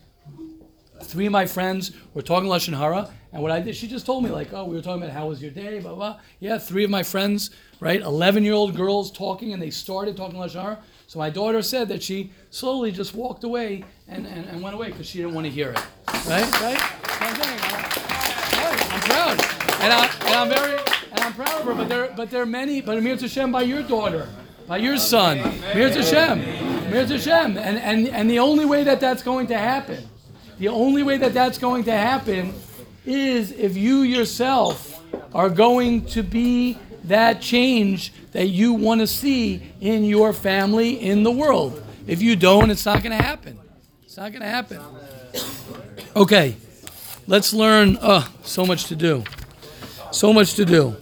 Three 1.04 1.28
of 1.28 1.32
my 1.32 1.46
friends 1.46 1.92
were 2.14 2.22
talking 2.22 2.50
lashon 2.50 2.78
hara, 2.78 3.10
and 3.32 3.42
what 3.42 3.52
I 3.52 3.60
did, 3.60 3.76
she 3.76 3.88
just 3.88 4.06
told 4.06 4.24
me 4.24 4.30
like, 4.30 4.54
"Oh, 4.54 4.66
we 4.66 4.76
were 4.76 4.84
talking 4.84 5.02
about 5.02 5.14
how 5.16 5.28
was 5.28 5.42
your 5.42 5.50
day, 5.50 5.80
blah 5.80 5.96
blah." 5.96 6.20
Yeah, 6.40 6.60
three 6.60 6.84
of 6.84 6.92
my 6.92 7.02
friends, 7.02 7.50
right, 7.80 8.02
11-year-old 8.04 8.76
girls 8.76 9.12
talking, 9.12 9.52
and 9.52 9.60
they 9.60 9.72
started 9.72 10.16
talking 10.16 10.38
lashon 10.38 10.62
hara. 10.62 10.80
So 11.08 11.18
my 11.18 11.32
daughter 11.32 11.64
said 11.64 11.90
that 11.90 12.04
she 12.04 12.32
slowly 12.52 12.92
just 12.92 13.16
walked 13.16 13.44
away 13.44 13.84
and, 14.08 14.28
and, 14.28 14.46
and 14.46 14.62
went 14.62 14.76
away 14.76 14.90
because 14.92 15.08
she 15.08 15.18
didn't 15.18 15.34
want 15.34 15.46
to 15.46 15.52
hear 15.52 15.72
it. 15.72 15.80
Right? 16.28 16.62
Right? 16.62 16.80
I'm 17.20 19.02
proud. 19.02 19.42
And, 19.82 19.92
I, 19.92 20.10
and 20.26 20.36
I'm 20.36 20.50
very 20.50 21.01
I'm 21.22 21.34
proud 21.34 21.62
of 21.62 21.68
her, 21.68 21.74
but 21.74 21.90
there 21.90 22.14
but 22.16 22.30
there 22.30 22.42
are 22.42 22.46
many, 22.46 22.82
but 22.82 22.98
Amir 22.98 23.18
Hashem 23.18 23.52
by 23.52 23.62
your 23.62 23.84
daughter, 23.84 24.28
by 24.68 24.78
your 24.78 24.98
son. 24.98 25.40
Amir 25.40 25.90
Hashem. 25.90 26.40
Amir 26.88 27.06
Hashem. 27.06 27.58
And, 27.58 27.78
and, 27.78 28.08
and 28.08 28.30
the 28.30 28.40
only 28.40 28.66
way 28.66 28.84
that 28.84 29.00
that's 29.00 29.24
going 29.24 29.48
to 29.48 29.58
happen, 29.58 30.08
the 30.60 30.70
only 30.70 31.04
way 31.04 31.18
that 31.18 31.34
that's 31.34 31.58
going 31.58 31.84
to 31.86 31.92
happen 31.92 32.54
is 33.06 33.52
if 33.52 33.78
you 33.78 34.02
yourself 34.02 35.02
are 35.34 35.50
going 35.50 36.06
to 36.06 36.24
be 36.24 36.78
that 37.06 37.42
change 37.42 38.14
that 38.32 38.48
you 38.48 38.74
want 38.74 39.02
to 39.02 39.08
see 39.08 39.62
in 39.82 40.04
your 40.04 40.34
family, 40.34 41.02
in 41.02 41.24
the 41.24 41.32
world. 41.32 41.82
If 42.08 42.22
you 42.22 42.36
don't, 42.36 42.70
it's 42.70 42.86
not 42.86 43.04
going 43.04 43.18
to 43.18 43.24
happen. 43.24 43.60
It's 44.04 44.18
not 44.18 44.32
going 44.32 44.42
to 44.42 44.48
happen. 44.48 44.82
Okay, 46.16 46.56
let's 47.28 47.54
learn. 47.54 47.98
Oh, 48.02 48.28
so 48.44 48.66
much 48.66 48.86
to 48.86 48.96
do. 48.96 49.24
So 50.12 50.34
much 50.34 50.56
to 50.56 50.66
do. 50.66 50.96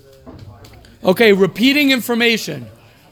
Okay, 1.04 1.32
repeating 1.32 1.92
information. 1.92 2.68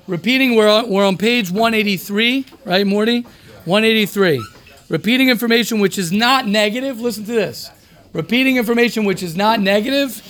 Repeating, 0.08 0.56
we're 0.56 0.70
on, 0.70 0.90
we're 0.90 1.06
on 1.06 1.18
page 1.18 1.50
183, 1.50 2.46
right, 2.66 2.86
Morty? 2.86 3.22
183. 3.64 4.46
Repeating 4.90 5.30
information 5.30 5.80
which 5.80 5.98
is 5.98 6.12
not 6.12 6.46
negative. 6.48 7.00
Listen 7.00 7.24
to 7.26 7.32
this. 7.32 7.72
Repeating 8.12 8.58
information 8.58 9.06
which 9.06 9.24
is 9.24 9.38
not 9.38 9.62
negative, 9.62 10.22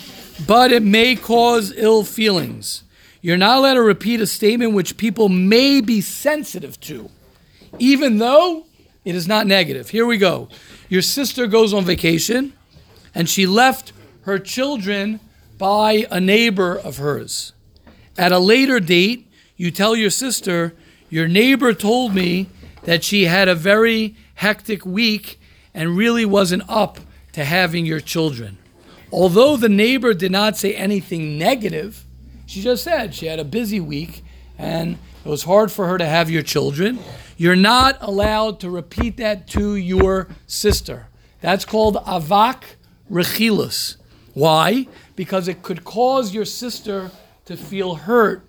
but 0.46 0.70
it 0.70 0.84
may 0.84 1.16
cause 1.16 1.72
ill 1.76 2.04
feelings. 2.04 2.84
You're 3.22 3.36
not 3.36 3.58
allowed 3.58 3.74
to 3.74 3.82
repeat 3.82 4.20
a 4.20 4.26
statement 4.26 4.72
which 4.72 4.96
people 4.96 5.28
may 5.28 5.80
be 5.80 6.00
sensitive 6.00 6.78
to, 6.82 7.10
even 7.80 8.18
though 8.18 8.66
it 9.04 9.16
is 9.16 9.26
not 9.26 9.48
negative. 9.48 9.90
Here 9.90 10.06
we 10.06 10.16
go. 10.16 10.48
Your 10.88 11.02
sister 11.02 11.48
goes 11.48 11.74
on 11.74 11.84
vacation 11.84 12.52
and 13.16 13.28
she 13.28 13.46
left 13.46 13.92
her 14.22 14.38
children 14.38 15.18
by 15.58 16.06
a 16.10 16.20
neighbor 16.20 16.76
of 16.78 16.98
hers. 16.98 17.52
At 18.16 18.32
a 18.32 18.38
later 18.38 18.80
date, 18.80 19.30
you 19.56 19.70
tell 19.70 19.94
your 19.96 20.10
sister, 20.10 20.74
Your 21.10 21.26
neighbor 21.26 21.72
told 21.72 22.14
me 22.14 22.48
that 22.84 23.02
she 23.02 23.24
had 23.24 23.48
a 23.48 23.54
very 23.54 24.14
hectic 24.34 24.84
week 24.84 25.40
and 25.72 25.96
really 25.96 26.24
wasn't 26.24 26.68
up 26.68 27.00
to 27.32 27.44
having 27.44 27.86
your 27.86 28.00
children. 28.00 28.58
Although 29.10 29.56
the 29.56 29.68
neighbor 29.70 30.12
did 30.12 30.30
not 30.30 30.56
say 30.56 30.74
anything 30.74 31.38
negative, 31.38 32.04
she 32.46 32.60
just 32.60 32.84
said 32.84 33.14
she 33.14 33.26
had 33.26 33.38
a 33.38 33.44
busy 33.44 33.80
week 33.80 34.22
and 34.58 34.98
it 35.24 35.28
was 35.28 35.44
hard 35.44 35.72
for 35.72 35.86
her 35.86 35.98
to 35.98 36.04
have 36.06 36.30
your 36.30 36.42
children. 36.42 36.98
You're 37.36 37.56
not 37.56 37.96
allowed 38.00 38.60
to 38.60 38.70
repeat 38.70 39.16
that 39.18 39.46
to 39.48 39.76
your 39.76 40.28
sister. 40.46 41.06
That's 41.40 41.64
called 41.64 41.96
avak 41.96 42.62
rechilus. 43.10 43.96
Why? 44.34 44.88
Because 45.18 45.48
it 45.48 45.64
could 45.64 45.82
cause 45.82 46.32
your 46.32 46.44
sister 46.44 47.10
to 47.46 47.56
feel 47.56 47.96
hurt 47.96 48.46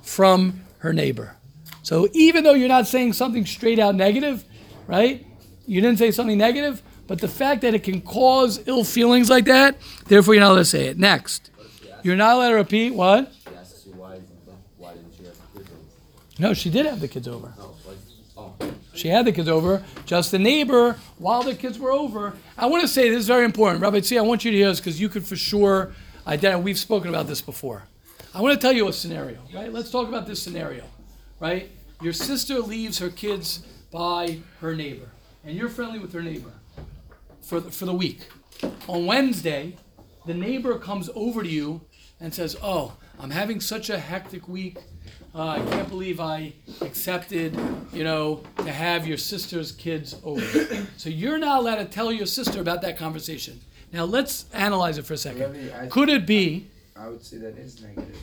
from 0.00 0.60
her 0.78 0.92
neighbor. 0.92 1.36
So 1.82 2.08
even 2.12 2.44
though 2.44 2.54
you're 2.54 2.68
not 2.68 2.86
saying 2.86 3.14
something 3.14 3.44
straight 3.44 3.80
out 3.80 3.96
negative, 3.96 4.44
right? 4.86 5.26
You 5.66 5.80
didn't 5.80 5.98
say 5.98 6.12
something 6.12 6.38
negative, 6.38 6.82
but 7.08 7.18
the 7.20 7.26
fact 7.26 7.62
that 7.62 7.74
it 7.74 7.82
can 7.82 8.00
cause 8.00 8.62
ill 8.68 8.84
feelings 8.84 9.28
like 9.28 9.46
that, 9.46 9.76
therefore 10.06 10.34
you're 10.34 10.40
not 10.44 10.52
allowed 10.52 10.58
to 10.58 10.64
say 10.66 10.86
it. 10.86 10.98
Next. 11.00 11.50
You're 12.04 12.14
not 12.14 12.36
allowed 12.36 12.50
to 12.50 12.54
repeat 12.54 12.94
what? 12.94 13.32
No, 16.38 16.54
she 16.54 16.70
did 16.70 16.86
have 16.86 17.00
the 17.00 17.08
kids 17.08 17.26
over. 17.26 17.52
She 18.94 19.08
had 19.08 19.24
the 19.24 19.32
kids 19.32 19.48
over, 19.48 19.82
just 20.06 20.30
the 20.30 20.38
neighbor 20.38 20.96
while 21.18 21.42
the 21.42 21.56
kids 21.56 21.76
were 21.80 21.90
over. 21.90 22.34
I 22.56 22.66
want 22.66 22.82
to 22.82 22.88
say 22.88 23.10
this 23.10 23.18
is 23.18 23.26
very 23.26 23.44
important. 23.44 23.82
Rabbi 23.82 23.98
Tzvi, 23.98 24.16
I 24.16 24.20
want 24.20 24.44
you 24.44 24.52
to 24.52 24.56
hear 24.56 24.68
this 24.68 24.78
because 24.78 25.00
you 25.00 25.08
could 25.08 25.26
for 25.26 25.34
sure 25.34 25.92
identify. 26.26 26.62
We've 26.62 26.78
spoken 26.78 27.08
about 27.08 27.26
this 27.26 27.40
before. 27.40 27.84
I 28.34 28.40
want 28.40 28.54
to 28.54 28.60
tell 28.60 28.72
you 28.72 28.88
a 28.88 28.92
scenario, 28.92 29.38
right? 29.54 29.72
Let's 29.72 29.90
talk 29.90 30.08
about 30.08 30.26
this 30.26 30.42
scenario, 30.42 30.84
right? 31.38 31.70
Your 32.02 32.12
sister 32.12 32.58
leaves 32.58 32.98
her 32.98 33.10
kids 33.10 33.64
by 33.92 34.40
her 34.60 34.74
neighbor, 34.74 35.08
and 35.44 35.56
you're 35.56 35.68
friendly 35.68 35.98
with 36.00 36.12
her 36.12 36.22
neighbor 36.22 36.52
for 37.42 37.60
the, 37.60 37.70
for 37.70 37.84
the 37.84 37.94
week. 37.94 38.26
On 38.88 39.06
Wednesday, 39.06 39.76
the 40.26 40.34
neighbor 40.34 40.78
comes 40.78 41.08
over 41.14 41.42
to 41.42 41.48
you 41.48 41.82
and 42.20 42.34
says, 42.34 42.56
"Oh, 42.62 42.96
I'm 43.20 43.30
having 43.30 43.60
such 43.60 43.90
a 43.90 43.98
hectic 43.98 44.48
week. 44.48 44.78
Uh, 45.34 45.48
I 45.48 45.58
can't 45.58 45.88
believe 45.88 46.20
I 46.20 46.54
accepted, 46.80 47.56
you 47.92 48.04
know, 48.04 48.42
to 48.58 48.72
have 48.72 49.06
your 49.06 49.18
sister's 49.18 49.70
kids 49.70 50.16
over." 50.24 50.42
so 50.96 51.08
you're 51.08 51.38
not 51.38 51.60
allowed 51.60 51.76
to 51.76 51.84
tell 51.84 52.10
your 52.10 52.26
sister 52.26 52.60
about 52.60 52.82
that 52.82 52.98
conversation. 52.98 53.60
Now 53.94 54.04
let's 54.04 54.46
analyze 54.52 54.98
it 54.98 55.06
for 55.06 55.14
a 55.14 55.16
second. 55.16 55.40
Rabbi, 55.42 55.84
I- 55.84 55.86
Could 55.86 56.08
it 56.08 56.26
be? 56.26 56.66
I 56.96 57.08
would 57.08 57.24
say 57.24 57.38
that 57.38 57.56
is 57.56 57.80
negative. 57.80 58.18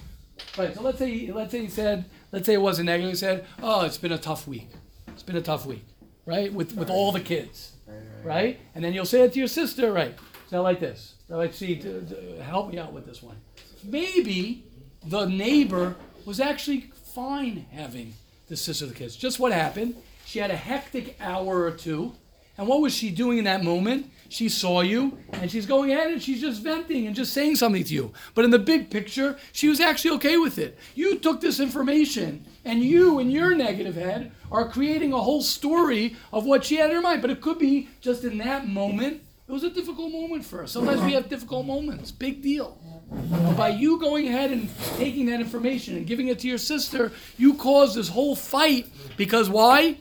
Right. 0.57 0.73
So 0.75 0.81
let's 0.81 0.99
say 0.99 1.31
let's 1.31 1.51
say 1.51 1.61
he 1.61 1.69
said 1.69 2.05
let's 2.33 2.45
say 2.45 2.53
it 2.53 2.61
wasn't 2.61 2.87
negative. 2.87 3.11
He 3.11 3.15
said, 3.15 3.45
"Oh, 3.63 3.85
it's 3.85 3.97
been 3.97 4.11
a 4.11 4.17
tough 4.17 4.47
week. 4.47 4.67
It's 5.07 5.23
been 5.23 5.37
a 5.37 5.41
tough 5.41 5.65
week, 5.65 5.85
right? 6.25 6.51
With 6.53 6.75
with 6.75 6.89
all 6.89 7.13
the 7.13 7.21
kids, 7.21 7.71
Right, 7.87 7.95
right. 7.95 8.25
right? 8.25 8.59
And 8.75 8.83
then 8.83 8.93
you'll 8.93 9.05
say 9.05 9.21
it 9.21 9.31
to 9.33 9.39
your 9.39 9.47
sister, 9.47 9.93
right? 9.93 10.13
So 10.49 10.61
like 10.61 10.81
this. 10.81 11.15
So 11.29 11.37
like, 11.37 11.53
see, 11.53 11.77
to, 11.77 12.01
to 12.01 12.43
help 12.43 12.69
me 12.69 12.77
out 12.79 12.91
with 12.91 13.05
this 13.05 13.23
one. 13.23 13.37
Maybe 13.83 14.65
the 15.05 15.25
neighbor 15.25 15.95
was 16.25 16.41
actually 16.41 16.91
fine 17.15 17.65
having 17.71 18.13
the 18.49 18.57
sister 18.57 18.83
of 18.85 18.89
the 18.91 18.97
kids. 18.97 19.15
Just 19.15 19.39
what 19.39 19.53
happened? 19.53 19.95
She 20.25 20.39
had 20.39 20.51
a 20.51 20.55
hectic 20.57 21.15
hour 21.21 21.63
or 21.63 21.71
two. 21.71 22.13
And 22.61 22.69
what 22.69 22.79
was 22.79 22.93
she 22.93 23.09
doing 23.09 23.39
in 23.39 23.45
that 23.45 23.63
moment? 23.63 24.11
She 24.29 24.47
saw 24.47 24.81
you 24.81 25.17
and 25.33 25.49
she's 25.49 25.65
going 25.65 25.91
ahead 25.91 26.11
and 26.11 26.21
she's 26.21 26.39
just 26.39 26.61
venting 26.61 27.07
and 27.07 27.15
just 27.15 27.33
saying 27.33 27.55
something 27.55 27.83
to 27.83 27.91
you. 27.91 28.13
But 28.35 28.45
in 28.45 28.51
the 28.51 28.59
big 28.59 28.91
picture, 28.91 29.35
she 29.51 29.67
was 29.67 29.79
actually 29.79 30.11
okay 30.17 30.37
with 30.37 30.59
it. 30.59 30.77
You 30.93 31.17
took 31.17 31.41
this 31.41 31.59
information 31.59 32.45
and 32.63 32.83
you, 32.83 33.17
in 33.17 33.31
your 33.31 33.55
negative 33.55 33.95
head, 33.95 34.31
are 34.51 34.69
creating 34.69 35.11
a 35.11 35.17
whole 35.17 35.41
story 35.41 36.15
of 36.31 36.45
what 36.45 36.63
she 36.63 36.75
had 36.75 36.91
in 36.91 36.97
her 36.97 37.01
mind. 37.01 37.23
But 37.23 37.31
it 37.31 37.41
could 37.41 37.57
be 37.57 37.89
just 37.99 38.23
in 38.23 38.37
that 38.37 38.67
moment, 38.67 39.23
it 39.47 39.51
was 39.51 39.63
a 39.63 39.71
difficult 39.71 40.11
moment 40.11 40.45
for 40.45 40.57
her. 40.57 40.67
Sometimes 40.67 41.01
we 41.01 41.13
have 41.13 41.29
difficult 41.29 41.65
moments. 41.65 42.11
Big 42.11 42.43
deal. 42.43 42.77
But 43.09 43.57
by 43.57 43.69
you 43.69 43.99
going 43.99 44.27
ahead 44.27 44.51
and 44.51 44.69
taking 44.97 45.25
that 45.25 45.39
information 45.39 45.97
and 45.97 46.05
giving 46.05 46.27
it 46.27 46.37
to 46.37 46.47
your 46.47 46.59
sister, 46.59 47.11
you 47.39 47.55
caused 47.55 47.95
this 47.95 48.09
whole 48.09 48.35
fight 48.35 48.87
because 49.17 49.49
why? 49.49 49.97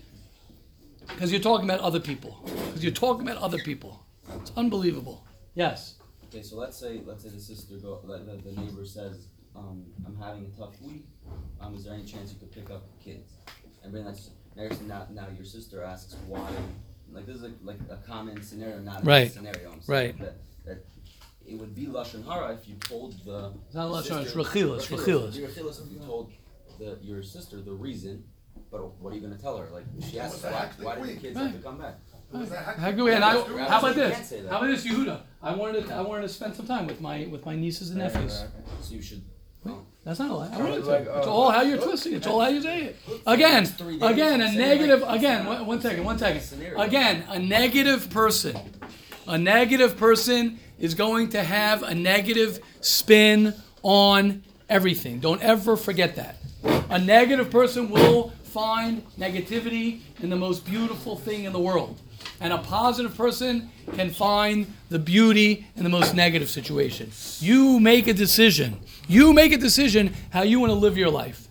Because 1.15 1.31
you're 1.33 1.41
talking 1.41 1.69
about 1.69 1.81
other 1.81 2.01
people. 2.01 2.39
Because 2.45 2.83
you're 2.83 2.93
talking 2.93 3.27
about 3.29 3.43
other 3.43 3.59
people. 3.59 4.05
It's 4.37 4.53
unbelievable. 4.57 5.27
Yes. 5.55 5.97
Okay, 6.29 6.43
so 6.43 6.57
let's 6.57 6.77
say 6.77 7.01
let's 7.05 7.25
say 7.25 7.31
the 7.31 7.41
sister 7.41 7.75
go 7.77 8.01
the, 8.07 8.19
the, 8.19 8.51
the 8.51 8.61
neighbor 8.61 8.85
says, 8.85 9.27
um, 9.57 9.85
I'm 10.07 10.17
having 10.17 10.47
a 10.47 10.59
tough 10.59 10.81
week. 10.81 11.05
Um, 11.61 11.75
is 11.75 11.85
there 11.85 11.95
any 11.95 12.05
chance 12.05 12.33
you 12.33 12.39
could 12.39 12.53
pick 12.53 12.71
up 12.71 12.85
kids? 13.03 13.33
And 13.83 13.93
then 13.95 14.05
that's 14.05 14.31
now, 14.87 15.07
now 15.11 15.27
your 15.37 15.45
sister 15.45 15.83
asks 15.83 16.17
why. 16.29 16.49
Like 17.13 17.27
this 17.27 17.37
is 17.37 17.43
like, 17.43 17.53
like 17.63 17.79
a 17.91 17.97
common 18.07 18.41
scenario, 18.43 18.79
not 18.79 19.03
a 19.03 19.05
Right. 19.05 19.31
scenario. 19.33 19.73
I'm 19.73 19.81
saying 19.83 19.85
Right. 19.89 20.19
That, 20.21 20.37
that 20.67 20.87
it 21.45 21.59
would 21.59 21.75
be 21.75 21.87
lashon 21.87 22.25
hara 22.25 22.55
if 22.55 22.69
you 22.69 22.77
told 22.77 23.13
the. 23.25 23.53
It's 23.67 23.75
not 23.75 23.91
lashon 23.91 24.09
hara, 24.11 24.23
it's 24.23 24.33
sister- 24.33 24.39
rechilas, 24.39 24.87
rechilas. 24.87 25.33
Rechilas 25.37 25.85
if 25.87 25.93
you 25.93 25.99
told 25.99 26.31
the 26.79 26.99
your 27.03 27.23
sister 27.25 27.61
the 27.61 27.73
reason. 27.73 28.23
But 28.71 29.01
what 29.01 29.13
are 29.13 29.17
you 29.17 29.23
gonna 29.23 29.37
tell 29.37 29.57
her? 29.59 29.67
Like 29.73 29.85
she 30.01 30.21
asks 30.21 30.43
was 30.43 30.45
a 30.45 30.51
why, 30.51 30.97
why 30.99 31.07
did 31.07 31.17
the 31.17 31.21
kids 31.21 31.39
have 31.39 31.53
to 31.53 31.59
come 31.59 31.79
back? 31.79 31.95
How 32.79 32.93
good? 32.93 33.13
And 33.15 33.25
I, 33.25 33.33
how 33.69 33.79
about 33.81 33.95
this? 33.97 34.15
can't 34.15 34.27
say 34.27 34.41
that. 34.43 34.51
How 34.51 34.59
about 34.59 34.69
this, 34.69 34.87
Yehuda? 34.87 35.21
I 35.43 35.55
wanted 35.55 35.87
to, 35.89 35.95
I 35.95 36.01
wanted 36.01 36.23
to 36.23 36.29
spend 36.29 36.55
some 36.55 36.67
time 36.67 36.87
with 36.87 37.01
my 37.01 37.27
with 37.27 37.45
my 37.45 37.57
nieces 37.57 37.91
and 37.91 37.99
nephews. 37.99 38.45
So 38.83 38.95
you 38.95 39.03
should. 39.03 39.23
well, 39.65 39.85
That's 40.05 40.21
not 40.21 40.31
a 40.31 40.35
lie. 40.35 40.51
I 40.53 40.59
wanted 40.59 40.85
to. 40.85 40.93
It's 40.93 41.27
uh, 41.27 41.33
all 41.33 41.51
how 41.51 41.63
you're 41.63 41.79
twisting. 41.79 42.15
It's 42.15 42.27
all 42.29 42.41
how 42.41 42.49
you 42.49 42.63
say 42.63 42.83
it. 42.85 42.97
Again, 43.27 43.69
again, 44.01 44.41
a 44.41 44.53
negative. 44.53 45.03
Again, 45.07 45.47
one, 45.47 45.67
one 45.67 45.81
second, 45.81 46.05
one 46.05 46.19
second. 46.19 46.73
Again, 46.79 47.25
a 47.29 47.39
negative 47.39 48.09
person. 48.11 48.57
A 49.27 49.37
negative 49.37 49.97
person 49.97 50.59
is 50.79 50.95
going 50.95 51.31
to 51.31 51.43
have 51.43 51.83
a 51.83 51.95
negative 51.95 52.61
spin 52.81 53.55
on 53.83 54.43
everything. 54.69 55.19
Don't 55.21 55.43
ever 55.43 55.77
forget 55.77 56.17
that. 56.17 56.37
A 56.91 56.99
negative 56.99 57.51
person 57.51 57.91
will 57.91 58.33
find 58.51 59.07
negativity 59.19 60.01
in 60.21 60.29
the 60.29 60.37
most 60.37 60.67
beautiful 60.67 61.17
thing 61.17 61.45
in 61.45 61.53
the 61.53 61.61
world. 61.61 62.01
And 62.41 62.53
a 62.53 62.59
positive 62.59 63.17
person 63.17 63.71
can 63.95 64.11
find 64.11 64.67
the 64.89 64.99
beauty 64.99 65.67
in 65.77 65.85
the 65.85 65.89
most 65.89 66.15
negative 66.15 66.51
situation. 66.51 67.11
You 67.39 67.81
make 67.81 68.07
a 68.07 68.15
decision. 68.15 68.81
You 69.09 69.33
make 69.33 69.53
a 69.53 69.59
decision 69.59 70.15
how 70.31 70.43
you 70.43 70.61
want 70.61 70.71
to 70.71 70.79
live 70.79 70.97
your 70.99 71.11
life. 71.11 71.49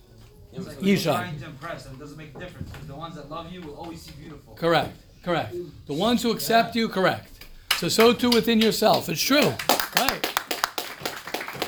It's 0.52 0.66
like 0.66 1.02
trying 1.02 1.40
to 1.40 1.46
impress, 1.46 1.86
and 1.86 1.96
it 1.96 2.00
doesn't 2.00 2.18
make 2.18 2.36
a 2.36 2.40
difference. 2.40 2.70
The 2.88 2.96
ones 2.96 3.16
that 3.16 3.30
love 3.30 3.52
you 3.52 3.62
will 3.62 3.76
always 3.76 4.02
see 4.02 4.12
beautiful. 4.20 4.56
Correct. 4.56 4.92
Correct. 5.24 5.56
The 5.88 5.94
ones 5.94 6.24
who 6.24 6.32
accept 6.32 6.76
you, 6.76 6.90
correct. 6.90 7.46
So 7.78 7.88
so 7.88 8.14
too 8.14 8.30
within 8.30 8.60
yourself. 8.60 9.08
It's 9.10 9.22
true. 9.22 9.54
Right. 9.96 10.26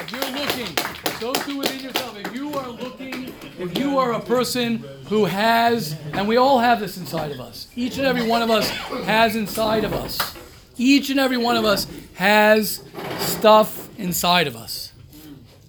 If 0.01 0.11
you're 0.11 0.31
looking, 0.39 0.75
so 1.19 1.33
too 1.33 1.57
within 1.57 1.79
If 2.15 2.35
you 2.35 2.53
are 2.57 2.69
looking, 2.69 3.33
if 3.57 3.77
you 3.77 3.97
are 3.97 4.13
a 4.13 4.19
person 4.19 4.83
who 5.07 5.25
has, 5.25 5.95
and 6.13 6.27
we 6.27 6.35
all 6.35 6.59
have 6.59 6.79
this 6.79 6.97
inside 6.97 7.31
of 7.31 7.39
us. 7.39 7.69
Each 7.75 7.97
and 7.97 8.05
every 8.05 8.27
one 8.27 8.41
of 8.41 8.49
us 8.49 8.69
has 8.69 9.35
inside 9.35 9.85
of 9.85 9.93
us. 9.93 10.35
Each 10.77 11.09
and 11.09 11.19
every 11.19 11.37
one 11.37 11.55
of 11.55 11.63
us 11.63 11.87
has 12.15 12.83
stuff 13.19 13.89
inside 13.97 14.47
of 14.47 14.55
us. 14.57 14.91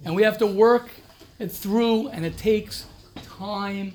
And 0.03 0.15
we 0.15 0.23
have 0.23 0.37
to 0.39 0.45
work 0.45 0.89
it 1.39 1.49
through, 1.49 2.09
and 2.09 2.25
it 2.25 2.37
takes 2.37 2.85
time 3.23 3.93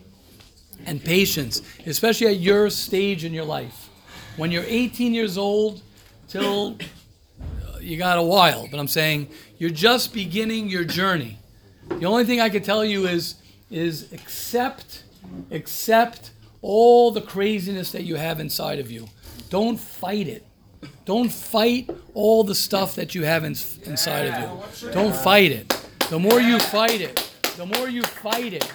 and 0.87 1.05
patience, 1.05 1.61
especially 1.87 2.29
at 2.29 2.37
your 2.39 2.71
stage 2.71 3.25
in 3.25 3.35
your 3.35 3.45
life. 3.45 3.91
When 4.37 4.51
you're 4.51 4.65
18 4.67 5.13
years 5.13 5.37
old 5.37 5.83
till 6.29 6.79
uh, 7.41 7.79
you 7.81 7.99
got 7.99 8.17
a 8.17 8.23
while, 8.23 8.69
but 8.71 8.81
I'm 8.81 8.89
saying 8.89 9.29
you're 9.59 9.71
just 9.71 10.15
beginning 10.15 10.69
your 10.71 10.85
journey. 10.85 11.39
The 11.89 12.05
only 12.07 12.25
thing 12.25 12.41
I 12.41 12.49
can 12.49 12.63
tell 12.63 12.85
you 12.85 13.07
is 13.07 13.37
is 13.71 14.13
accept 14.13 15.05
accept 15.51 16.31
all 16.63 17.11
the 17.11 17.21
craziness 17.21 17.93
that 17.93 18.05
you 18.05 18.17
have 18.17 18.41
inside 18.41 18.79
of 18.79 18.91
you. 18.91 19.09
Don't 19.51 19.79
fight 19.79 20.29
it. 20.29 20.45
Don't 21.05 21.31
fight 21.33 21.91
all 22.15 22.45
the 22.45 22.55
stuff 22.55 22.95
that 22.97 23.15
you 23.15 23.25
have 23.25 23.45
in, 23.45 23.57
inside 23.85 24.27
of 24.27 24.83
you. 24.83 24.91
Don't 24.93 25.15
fight 25.15 25.51
it. 25.51 25.69
The 26.11 26.19
more 26.19 26.41
you 26.41 26.59
fight 26.59 27.01
it, 27.01 27.17
the 27.57 27.67
more 27.67 27.89
you 27.89 28.03
fight 28.03 28.53
it. 28.53 28.73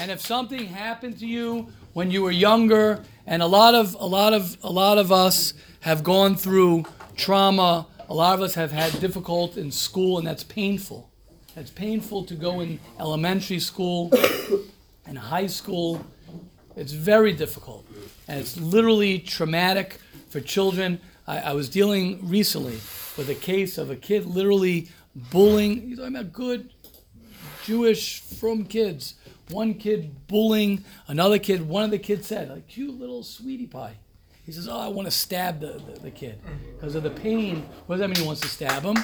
And 0.00 0.10
if 0.10 0.20
something 0.20 0.66
happened 0.66 1.18
to 1.18 1.26
you 1.26 1.68
when 1.92 2.10
you 2.10 2.22
were 2.22 2.30
younger, 2.30 3.04
and 3.26 3.42
a 3.42 3.46
lot 3.46 3.74
of 3.74 3.94
a 4.00 4.06
lot 4.06 4.32
of 4.32 4.56
a 4.62 4.72
lot 4.72 4.98
of 4.98 5.12
us 5.12 5.54
have 5.80 6.02
gone 6.02 6.36
through 6.36 6.84
trauma, 7.16 7.86
a 8.08 8.14
lot 8.14 8.34
of 8.34 8.40
us 8.40 8.54
have 8.54 8.72
had 8.72 8.98
difficult 9.00 9.56
in 9.56 9.70
school, 9.70 10.18
and 10.18 10.26
that's 10.26 10.42
painful. 10.42 11.11
It's 11.54 11.70
painful 11.70 12.24
to 12.24 12.34
go 12.34 12.60
in 12.60 12.80
elementary 12.98 13.58
school 13.58 14.10
and 15.06 15.18
high 15.18 15.48
school. 15.48 16.04
It's 16.76 16.92
very 16.92 17.34
difficult. 17.34 17.86
And 18.26 18.40
it's 18.40 18.56
literally 18.56 19.18
traumatic 19.18 19.98
for 20.30 20.40
children. 20.40 21.00
I, 21.26 21.38
I 21.40 21.52
was 21.52 21.68
dealing 21.68 22.26
recently 22.26 22.80
with 23.18 23.28
a 23.28 23.34
case 23.34 23.76
of 23.76 23.90
a 23.90 23.96
kid 23.96 24.24
literally 24.24 24.88
bullying. 25.14 25.88
You're 25.88 25.98
talking 25.98 26.16
about 26.16 26.32
good 26.32 26.72
Jewish 27.64 28.20
from 28.20 28.64
kids. 28.64 29.14
One 29.50 29.74
kid 29.74 30.26
bullying 30.28 30.84
another 31.06 31.38
kid. 31.38 31.68
One 31.68 31.84
of 31.84 31.90
the 31.90 31.98
kids 31.98 32.26
said, 32.26 32.50
"A 32.50 32.60
cute 32.60 32.98
little 32.98 33.22
sweetie 33.22 33.66
pie." 33.66 33.96
He 34.46 34.52
says, 34.52 34.66
"Oh, 34.66 34.78
I 34.78 34.88
want 34.88 35.06
to 35.06 35.12
stab 35.12 35.60
the, 35.60 35.72
the, 35.72 36.00
the 36.00 36.10
kid 36.10 36.40
because 36.74 36.94
of 36.94 37.02
the 37.02 37.10
pain." 37.10 37.66
What 37.86 37.96
does 37.96 38.00
that 38.00 38.08
mean? 38.08 38.16
He 38.16 38.26
wants 38.26 38.40
to 38.40 38.48
stab 38.48 38.82
him, 38.82 38.96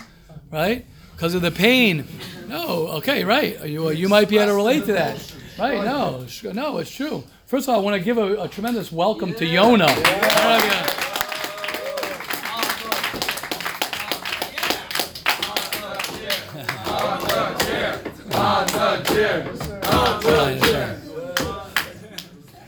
right? 0.50 0.86
Because 1.18 1.34
of 1.34 1.42
the 1.42 1.50
pain. 1.50 2.06
No, 2.46 2.86
okay, 2.98 3.24
right. 3.24 3.66
You 3.68 3.90
you 3.90 4.08
might 4.08 4.28
be 4.28 4.36
able 4.38 4.46
to 4.52 4.54
relate 4.54 4.84
to 4.86 4.92
that, 4.92 5.34
right? 5.58 5.84
No, 5.84 6.24
no, 6.52 6.78
it's 6.78 6.92
true. 6.92 7.24
First 7.46 7.66
of 7.68 7.74
all, 7.74 7.80
I 7.80 7.82
want 7.82 7.96
to 7.96 8.00
give 8.00 8.18
a, 8.18 8.42
a 8.44 8.48
tremendous 8.48 8.92
welcome 8.92 9.34
to 9.34 9.44
Yona. 9.44 9.88
You- 9.88 10.98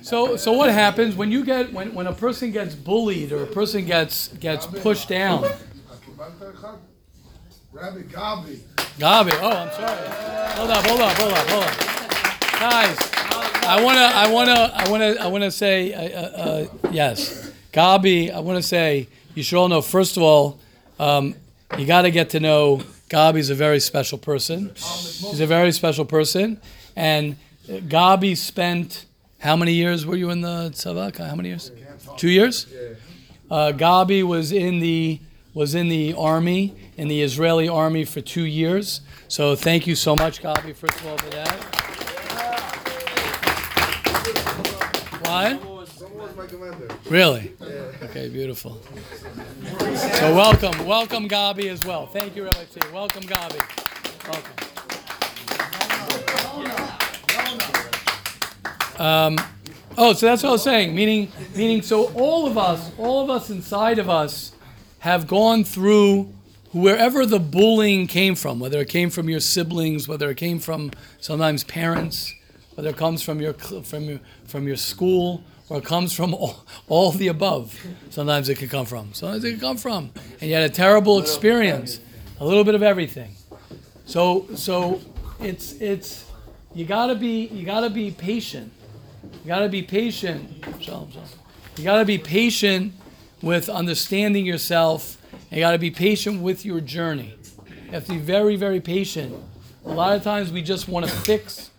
So, 0.02 0.36
so 0.36 0.52
what 0.52 0.70
happens 0.70 1.14
when 1.14 1.30
you 1.30 1.44
get 1.44 1.72
when, 1.72 1.94
when 1.94 2.06
a 2.06 2.12
person 2.12 2.50
gets 2.50 2.74
bullied 2.74 3.32
or 3.32 3.42
a 3.44 3.46
person 3.46 3.84
gets 3.84 4.28
gets 4.28 4.66
pushed 4.66 5.08
down? 5.08 5.44
Rabbi 7.72 8.02
Gabi. 8.02 8.58
Gabi, 8.98 9.30
oh, 9.40 9.48
I'm 9.48 9.70
sorry. 9.70 10.08
Hold 10.56 10.70
up, 10.70 10.86
hold 10.86 11.00
up, 11.00 11.16
hold 11.16 11.32
up, 11.32 11.48
hold 11.48 11.64
up. 11.64 12.60
Guys, 12.60 12.98
I 13.64 13.80
wanna, 13.80 14.00
I 14.00 14.32
wanna, 14.32 14.72
I 14.74 14.88
wanna, 14.90 15.14
I 15.20 15.26
wanna 15.28 15.50
say, 15.52 15.94
uh, 15.94 16.00
uh, 16.00 16.42
uh, 16.42 16.90
yes, 16.90 17.52
Gabi. 17.72 18.34
I 18.34 18.40
wanna 18.40 18.62
say 18.62 19.06
you 19.36 19.44
should 19.44 19.56
all 19.56 19.68
know. 19.68 19.82
First 19.82 20.16
of 20.16 20.24
all, 20.24 20.58
um, 20.98 21.36
you 21.78 21.86
got 21.86 22.02
to 22.02 22.10
get 22.10 22.30
to 22.30 22.40
know 22.40 22.82
Gabi's 23.08 23.50
a 23.50 23.54
very 23.54 23.78
special 23.78 24.18
person. 24.18 24.72
He's 24.74 25.38
a 25.38 25.46
very 25.46 25.70
special 25.70 26.04
person, 26.04 26.60
and 26.96 27.36
Gabi 27.68 28.36
spent 28.36 29.06
how 29.38 29.54
many 29.54 29.74
years 29.74 30.04
were 30.04 30.16
you 30.16 30.30
in 30.30 30.40
the 30.40 30.70
tzavak? 30.70 31.18
How 31.18 31.36
many 31.36 31.50
years? 31.50 31.70
Two 32.16 32.30
years. 32.30 32.66
Uh, 33.48 33.72
Gabi 33.72 34.24
was 34.24 34.50
in 34.50 34.80
the 34.80 35.20
was 35.54 35.74
in 35.74 35.88
the 35.88 36.14
army 36.14 36.74
in 37.00 37.08
the 37.08 37.22
Israeli 37.22 37.66
army 37.66 38.04
for 38.04 38.20
two 38.20 38.44
years. 38.44 39.00
So 39.26 39.56
thank 39.56 39.86
you 39.86 39.94
so 39.94 40.14
much, 40.14 40.42
Gabi, 40.42 40.76
first 40.76 41.00
of 41.00 41.06
all 41.06 41.16
for 41.16 41.30
that. 41.30 41.56
What? 45.24 45.62
Really? 47.10 47.54
Okay, 48.02 48.28
beautiful. 48.28 48.78
So 49.78 50.34
welcome, 50.34 50.84
welcome 50.84 51.26
Gabi 51.26 51.70
as 51.70 51.82
well. 51.86 52.06
Thank 52.06 52.36
you, 52.36 52.44
Rabbi 52.44 52.64
Tzvi. 52.64 52.92
Welcome 52.92 53.22
Gabi. 53.22 53.62
Welcome. 54.28 54.56
Um, 59.00 59.38
oh, 59.96 60.12
so 60.12 60.26
that's 60.26 60.42
what 60.42 60.50
I 60.50 60.52
was 60.52 60.62
saying. 60.62 60.94
Meaning, 60.94 61.32
meaning, 61.56 61.80
so 61.80 62.12
all 62.12 62.46
of 62.46 62.58
us, 62.58 62.90
all 62.98 63.24
of 63.24 63.30
us 63.30 63.48
inside 63.48 63.98
of 63.98 64.10
us, 64.10 64.52
have 64.98 65.26
gone 65.26 65.64
through 65.64 66.30
wherever 66.72 67.26
the 67.26 67.40
bullying 67.40 68.06
came 68.06 68.34
from. 68.34 68.60
Whether 68.60 68.80
it 68.80 68.88
came 68.88 69.10
from 69.10 69.28
your 69.28 69.40
siblings, 69.40 70.08
whether 70.08 70.30
it 70.30 70.36
came 70.36 70.58
from 70.58 70.90
sometimes 71.20 71.64
parents, 71.64 72.34
whether 72.74 72.90
it 72.90 72.96
comes 72.96 73.22
from 73.22 73.40
your 73.40 73.54
from 73.54 74.04
your 74.04 74.20
from 74.46 74.66
your 74.66 74.76
school, 74.76 75.42
or 75.68 75.78
it 75.78 75.84
comes 75.84 76.12
from 76.12 76.34
all, 76.34 76.64
all 76.88 77.12
the 77.12 77.28
above. 77.28 77.78
Sometimes 78.10 78.48
it 78.48 78.58
can 78.58 78.68
come 78.68 78.86
from. 78.86 79.12
Sometimes 79.14 79.44
it 79.44 79.52
can 79.52 79.60
come 79.60 79.76
from, 79.76 80.10
and 80.40 80.50
you 80.50 80.54
had 80.54 80.68
a 80.68 80.72
terrible 80.72 81.18
experience. 81.18 82.00
A 82.40 82.44
little 82.44 82.64
bit 82.64 82.74
of 82.74 82.82
everything. 82.82 83.34
So 84.06 84.46
so 84.54 85.00
it's 85.40 85.72
it's 85.74 86.24
you 86.74 86.84
gotta 86.84 87.14
be 87.14 87.46
you 87.48 87.66
gotta 87.66 87.90
be 87.90 88.10
patient. 88.10 88.72
You 89.22 89.48
gotta 89.48 89.68
be 89.68 89.82
patient. 89.82 90.64
You 91.76 91.84
gotta 91.84 92.04
be 92.04 92.18
patient 92.18 92.94
with 93.42 93.68
understanding 93.68 94.46
yourself. 94.46 95.19
You 95.50 95.58
gotta 95.58 95.78
be 95.78 95.90
patient 95.90 96.42
with 96.42 96.64
your 96.64 96.80
journey. 96.80 97.34
You 97.86 97.90
have 97.92 98.06
to 98.06 98.12
be 98.12 98.18
very, 98.18 98.54
very 98.54 98.80
patient. 98.80 99.34
A 99.84 99.88
lot 99.88 100.16
of 100.16 100.22
times 100.22 100.52
we 100.52 100.62
just 100.62 100.88
want 100.88 101.06
to 101.06 101.12
fix 101.12 101.70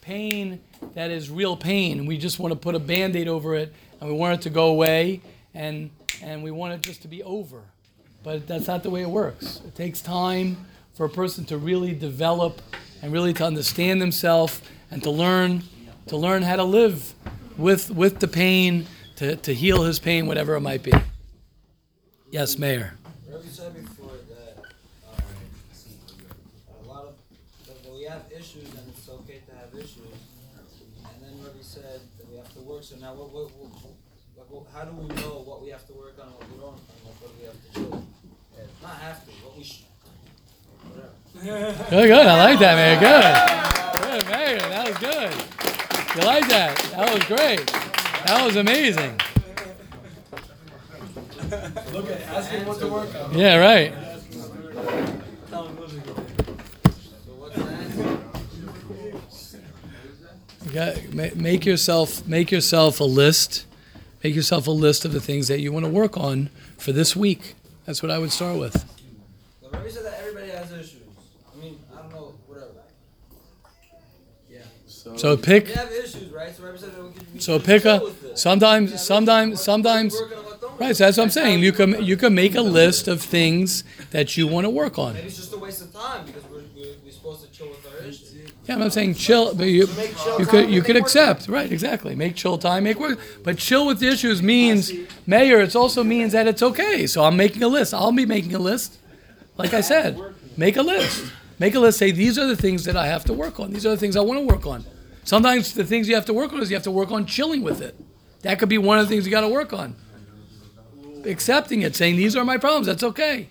pain 0.00 0.60
that 0.94 1.10
is 1.10 1.30
real 1.30 1.56
pain, 1.56 2.06
we 2.06 2.18
just 2.18 2.38
want 2.40 2.52
to 2.52 2.58
put 2.58 2.74
a 2.74 2.78
band-aid 2.78 3.28
over 3.28 3.54
it, 3.54 3.72
and 4.00 4.10
we 4.10 4.16
want 4.16 4.34
it 4.34 4.42
to 4.42 4.50
go 4.50 4.68
away, 4.68 5.20
and 5.54 5.90
and 6.22 6.42
we 6.42 6.50
want 6.50 6.72
it 6.74 6.80
just 6.80 7.02
to 7.02 7.08
be 7.08 7.22
over. 7.22 7.62
But 8.22 8.46
that's 8.46 8.66
not 8.66 8.82
the 8.82 8.90
way 8.90 9.02
it 9.02 9.10
works. 9.10 9.60
It 9.66 9.74
takes 9.74 10.00
time 10.00 10.66
for 10.94 11.06
a 11.06 11.08
person 11.08 11.44
to 11.46 11.56
really 11.56 11.94
develop 11.94 12.60
and 13.00 13.12
really 13.12 13.32
to 13.34 13.44
understand 13.44 14.02
themselves 14.02 14.60
and 14.90 15.02
to 15.02 15.10
learn 15.10 15.62
to 16.08 16.16
learn 16.16 16.42
how 16.42 16.56
to 16.56 16.64
live 16.64 17.14
with 17.56 17.90
with 17.90 18.18
the 18.18 18.28
pain, 18.28 18.86
to, 19.16 19.36
to 19.36 19.54
heal 19.54 19.84
his 19.84 19.98
pain, 19.98 20.26
whatever 20.26 20.54
it 20.54 20.60
might 20.60 20.82
be. 20.82 20.92
Yes, 22.30 22.58
Meir. 22.58 22.94
Rabbi 23.30 23.46
said 23.46 23.74
before 23.74 24.12
that 24.28 24.58
um, 25.08 25.22
a 26.84 26.88
lot 26.88 27.04
of 27.04 27.14
that, 27.66 27.82
that 27.82 27.92
we 27.92 28.02
have 28.04 28.22
issues 28.30 28.68
and 28.74 28.88
it's 28.88 29.08
okay 29.08 29.40
to 29.48 29.54
have 29.56 29.74
issues. 29.74 29.98
And 31.04 31.22
then 31.22 31.44
Rabbi 31.44 31.62
said 31.62 32.00
that 32.18 32.30
we 32.30 32.36
have 32.36 32.52
to 32.54 32.60
work. 32.60 32.79
So 32.90 32.96
now, 32.96 33.14
what, 33.14 33.30
what, 33.30 33.48
what, 33.52 33.70
like, 34.36 34.50
what, 34.50 34.66
how 34.74 34.84
do 34.84 34.90
we 34.90 35.06
know 35.22 35.46
what 35.46 35.62
we 35.62 35.68
have 35.68 35.86
to 35.86 35.92
work 35.92 36.18
on, 36.18 36.26
and 36.26 36.34
what 36.34 36.50
we 36.50 36.58
don't, 36.58 36.74
and 36.74 36.98
what, 37.06 37.14
what 37.22 37.30
we 37.38 37.46
have 37.46 37.54
to 37.54 37.70
chill? 37.72 38.04
Not 38.82 38.96
have 38.98 39.24
to. 39.26 39.30
What 39.30 39.56
we 39.56 39.62
should. 39.62 39.86
Whatever. 40.90 41.84
Good, 41.90 42.08
good. 42.08 42.26
I 42.26 42.50
like 42.50 42.58
that, 42.58 42.74
Meir. 42.74 42.98
Good. 42.98 43.22
Good, 44.02 44.26
Meir. 44.26 44.58
That 44.58 44.88
was 44.88 44.98
good. 44.98 45.30
You 46.16 46.26
like 46.26 46.48
that? 46.48 46.76
That 46.96 47.14
was 47.14 47.24
great. 47.26 47.66
That 48.26 48.44
was 48.44 48.56
amazing. 48.56 49.20
Look 51.92 52.10
at 52.10 52.20
ask 52.22 52.50
him 52.50 52.66
what 52.66 52.80
to 52.80 52.88
work 52.88 53.14
on. 53.14 53.38
Yeah, 53.38 53.58
right. 53.58 53.94
Make 60.72 61.64
yourself 61.66 62.26
make 62.26 62.50
yourself 62.50 63.00
a 63.00 63.04
list. 63.04 63.66
Make 64.22 64.34
yourself 64.34 64.66
a 64.66 64.70
list 64.70 65.04
of 65.06 65.12
the 65.12 65.20
things 65.20 65.48
that 65.48 65.60
you 65.60 65.72
want 65.72 65.86
to 65.86 65.90
work 65.90 66.16
on 66.18 66.50
for 66.76 66.92
this 66.92 67.16
week. 67.16 67.54
That's 67.86 68.02
what 68.02 68.10
I 68.10 68.18
would 68.18 68.30
start 68.30 68.58
with. 68.58 68.74
The 69.62 69.70
Rabbi 69.70 69.88
said 69.88 70.04
that 70.04 70.18
everybody 70.20 70.50
has 70.50 70.70
issues. 70.72 71.00
I 71.54 71.58
mean, 71.62 71.78
I 71.96 72.02
don't 72.02 72.10
know, 72.12 72.34
whatever. 72.46 72.66
Yeah. 74.50 74.58
So 74.86 75.36
pick 75.38 75.68
We 75.68 75.72
have 75.72 75.90
issues, 75.90 76.30
right? 76.32 76.54
So 76.54 76.64
Rabbi 76.64 76.76
said 76.76 76.90
we 77.34 77.40
so 77.40 77.58
pick 77.58 77.82
chill 77.82 77.92
a 77.92 78.04
with 78.04 78.24
it. 78.24 78.38
sometimes 78.38 79.02
sometimes 79.02 79.62
sometimes 79.62 80.12
Working 80.14 80.36
on 80.38 80.44
what 80.44 80.60
don't 80.60 80.78
we? 80.78 80.84
right. 80.86 80.94
So 80.96 81.04
that's 81.04 81.16
what 81.16 81.24
I'm 81.24 81.30
saying. 81.30 81.60
You 81.60 81.72
can 81.72 82.04
you 82.04 82.18
can 82.18 82.34
make 82.34 82.54
a 82.54 82.60
list 82.62 83.08
of 83.08 83.22
things 83.22 83.84
that 84.10 84.36
you 84.36 84.46
want 84.46 84.66
to 84.66 84.70
work 84.70 84.98
on. 84.98 85.14
Maybe 85.14 85.28
it's 85.28 85.36
just 85.38 85.52
a 85.54 85.58
waste 85.58 85.80
of 85.80 85.92
time 85.94 86.26
because 86.26 86.44
we're, 86.44 86.60
we're, 86.76 86.92
we're 87.02 87.10
supposed 87.10 87.42
to 87.42 87.50
chill 87.50 87.68
with 87.68 87.78
our 87.78 87.78
issues. 87.78 87.79
Yeah, 88.70 88.84
I'm 88.84 88.90
saying 88.90 89.14
chill, 89.14 89.52
but 89.52 89.64
you, 89.64 89.88
chill 89.88 90.38
you 90.38 90.46
could 90.46 90.70
you 90.70 90.80
could 90.80 90.94
work 90.94 91.02
accept, 91.02 91.48
right? 91.48 91.72
Exactly. 91.72 92.14
Make 92.14 92.36
chill 92.36 92.56
time, 92.56 92.84
make 92.84 93.00
work. 93.00 93.18
But 93.42 93.58
chill 93.58 93.84
with 93.84 93.98
the 93.98 94.06
issues 94.06 94.44
means, 94.44 94.92
Meir. 95.26 95.60
It 95.60 95.74
also 95.74 96.04
means 96.04 96.32
that 96.34 96.46
it's 96.46 96.62
okay. 96.62 97.08
So 97.08 97.24
I'm 97.24 97.36
making 97.36 97.64
a 97.64 97.68
list. 97.68 97.92
I'll 97.92 98.12
be 98.12 98.26
making 98.26 98.54
a 98.54 98.60
list. 98.60 98.98
Like 99.56 99.74
I 99.74 99.80
said, 99.80 100.20
make 100.56 100.76
a 100.76 100.82
list. 100.82 101.32
Make 101.58 101.74
a 101.74 101.80
list. 101.80 101.98
Say 101.98 102.12
these 102.12 102.38
are 102.38 102.46
the 102.46 102.54
things 102.54 102.84
that 102.84 102.96
I 102.96 103.08
have 103.08 103.24
to 103.24 103.32
work 103.32 103.58
on. 103.58 103.72
These 103.72 103.86
are 103.86 103.90
the 103.90 103.96
things 103.96 104.14
I 104.14 104.20
want 104.20 104.38
to 104.38 104.46
work 104.46 104.64
on. 104.66 104.84
Sometimes 105.24 105.74
the 105.74 105.84
things 105.84 106.08
you 106.08 106.14
have 106.14 106.26
to 106.26 106.32
work 106.32 106.52
on 106.52 106.62
is 106.62 106.70
you 106.70 106.76
have 106.76 106.84
to 106.84 106.92
work 106.92 107.10
on 107.10 107.26
chilling 107.26 107.62
with 107.62 107.80
it. 107.80 107.96
That 108.42 108.60
could 108.60 108.68
be 108.68 108.78
one 108.78 109.00
of 109.00 109.08
the 109.08 109.12
things 109.12 109.26
you 109.26 109.32
got 109.32 109.40
to 109.40 109.48
work 109.48 109.72
on. 109.72 109.96
Accepting 111.24 111.82
it, 111.82 111.96
saying 111.96 112.14
these 112.14 112.36
are 112.36 112.44
my 112.44 112.56
problems. 112.56 112.86
That's 112.86 113.02
okay. 113.02 113.48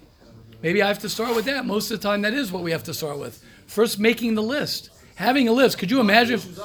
Maybe 0.61 0.82
I 0.82 0.88
have 0.88 0.99
to 0.99 1.09
start 1.09 1.36
with 1.36 1.43
that. 1.45 1.65
Most 1.65 1.91
of 1.91 1.99
the 1.99 2.07
time, 2.07 2.22
that 2.22 2.34
is 2.34 2.53
what 2.53 2.63
we 2.63 2.72
have 2.72 2.84
to 2.86 2.93
start 2.93 3.17
with. 3.20 3.43
First, 3.67 3.99
making 3.99 4.36
the 4.36 4.43
list. 4.43 4.91
Having 5.20 5.49
a 5.49 5.51
list. 5.51 5.78
Could 5.78 5.91
you 5.91 5.99
imagine? 5.99 6.36
If, 6.36 6.57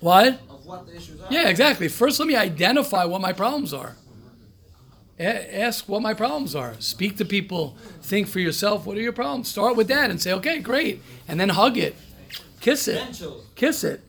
what? 0.00 0.34
of 0.50 0.66
what 0.66 0.86
the 0.86 0.94
issues 0.94 1.22
are. 1.22 1.28
Yeah, 1.30 1.48
exactly. 1.48 1.88
First, 1.88 2.18
let 2.20 2.28
me 2.28 2.36
identify 2.36 3.06
what 3.06 3.22
my 3.22 3.32
problems 3.32 3.72
are. 3.72 3.96
A- 5.18 5.58
ask 5.62 5.88
what 5.88 6.02
my 6.02 6.12
problems 6.12 6.54
are. 6.54 6.74
Speak 6.80 7.16
to 7.16 7.24
people. 7.24 7.74
Think 8.02 8.28
for 8.28 8.40
yourself. 8.40 8.84
What 8.84 8.98
are 8.98 9.00
your 9.00 9.14
problems? 9.14 9.48
Start 9.48 9.74
with 9.74 9.88
that 9.88 10.10
and 10.10 10.20
say, 10.20 10.34
okay, 10.34 10.58
great. 10.58 11.00
And 11.26 11.40
then 11.40 11.48
hug 11.48 11.78
it. 11.78 11.96
Kiss 12.60 12.88
it. 12.88 13.02
Kiss 13.54 13.84
it. 13.84 14.02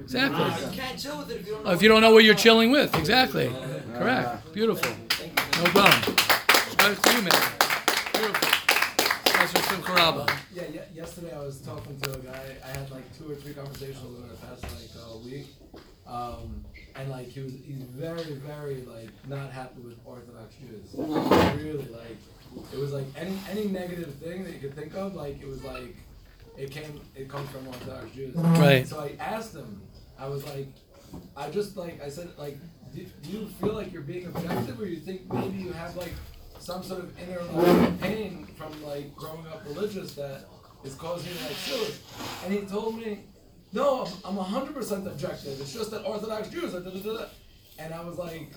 Exactly. 0.00 0.44
You 0.70 0.80
can't 0.80 0.96
chill 0.96 1.18
with 1.18 1.32
it 1.32 1.40
if 1.40 1.46
you 1.48 1.54
don't 1.54 1.64
know. 1.64 1.72
You 1.72 1.88
don't 1.88 2.00
know 2.02 2.12
what 2.12 2.22
you're 2.22 2.36
chilling 2.36 2.70
with. 2.70 2.94
Exactly. 2.94 3.50
Correct. 3.94 4.52
Beautiful. 4.52 4.92
No 5.56 5.64
problem. 5.72 6.02
To 6.78 7.16
you, 7.16 7.22
man. 7.22 7.52
Beautiful. 8.12 8.57
Simcha 9.56 9.92
Rabba. 9.92 10.26
Yeah, 10.54 10.62
ye- 10.66 10.80
yesterday 10.96 11.32
I 11.34 11.38
was 11.40 11.60
talking 11.60 11.98
to 12.00 12.12
a 12.14 12.18
guy. 12.18 12.56
I 12.64 12.68
had 12.68 12.90
like 12.90 13.04
two 13.16 13.30
or 13.30 13.34
three 13.34 13.54
conversations 13.54 14.04
in 14.04 14.28
the 14.28 14.34
past 14.36 14.62
like 14.64 14.90
uh, 15.02 15.16
week, 15.18 15.46
um, 16.06 16.64
and 16.96 17.10
like 17.10 17.28
he 17.28 17.40
was 17.40 17.52
he's 17.64 17.82
very 17.82 18.22
very 18.34 18.82
like 18.82 19.10
not 19.28 19.50
happy 19.52 19.80
with 19.80 19.98
Orthodox 20.04 20.54
Jews. 20.56 20.94
Really 20.94 21.88
like 21.90 22.16
it 22.72 22.78
was 22.78 22.92
like 22.92 23.06
any 23.16 23.36
any 23.50 23.66
negative 23.68 24.14
thing 24.14 24.44
that 24.44 24.52
you 24.52 24.58
could 24.60 24.74
think 24.74 24.94
of 24.94 25.14
like 25.14 25.40
it 25.40 25.46
was 25.48 25.62
like 25.64 25.96
it 26.56 26.70
came 26.70 27.00
it 27.14 27.28
comes 27.28 27.48
from 27.50 27.66
Orthodox 27.68 28.10
Jews. 28.14 28.34
Right. 28.34 28.86
So 28.86 29.00
I 29.00 29.12
asked 29.22 29.54
him. 29.54 29.82
I 30.18 30.26
was 30.28 30.44
like, 30.46 30.66
I 31.36 31.48
just 31.50 31.76
like 31.76 32.02
I 32.02 32.08
said 32.08 32.30
like, 32.38 32.58
do, 32.94 33.04
do 33.22 33.30
you 33.30 33.46
feel 33.60 33.72
like 33.74 33.92
you're 33.92 34.02
being 34.02 34.26
objective, 34.26 34.80
or 34.80 34.86
you 34.86 34.96
think 35.00 35.32
maybe 35.32 35.58
you 35.58 35.72
have 35.72 35.94
like 35.96 36.12
some 36.58 36.82
sort 36.82 37.00
of 37.00 37.18
inner 37.18 37.40
like 37.52 38.00
pain 38.00 38.46
from 38.56 38.72
like 38.84 39.14
growing 39.14 39.46
up 39.46 39.64
religious 39.66 40.14
that 40.14 40.44
is 40.84 40.94
causing 40.94 41.32
like 41.46 41.56
chills? 41.64 42.00
And 42.44 42.52
he 42.52 42.60
told 42.62 42.96
me, 42.98 43.20
no, 43.72 44.06
I'm 44.24 44.38
I'm 44.38 44.44
hundred 44.44 44.74
percent 44.74 45.06
objective. 45.06 45.60
It's 45.60 45.72
just 45.72 45.90
that 45.90 46.04
Orthodox 46.04 46.48
Jews 46.48 46.74
are 46.74 46.80
da 46.80 46.90
da 46.90 47.00
da. 47.00 47.12
da." 47.18 47.24
And 47.78 47.94
I 47.94 48.02
was 48.02 48.18
like, 48.18 48.52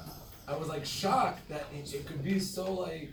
I 0.48 0.56
was 0.56 0.68
like 0.68 0.86
shocked 0.86 1.48
that 1.50 1.66
it, 1.78 1.94
it 1.94 2.06
could 2.08 2.24
be 2.24 2.40
so 2.40 2.74
like, 2.74 3.12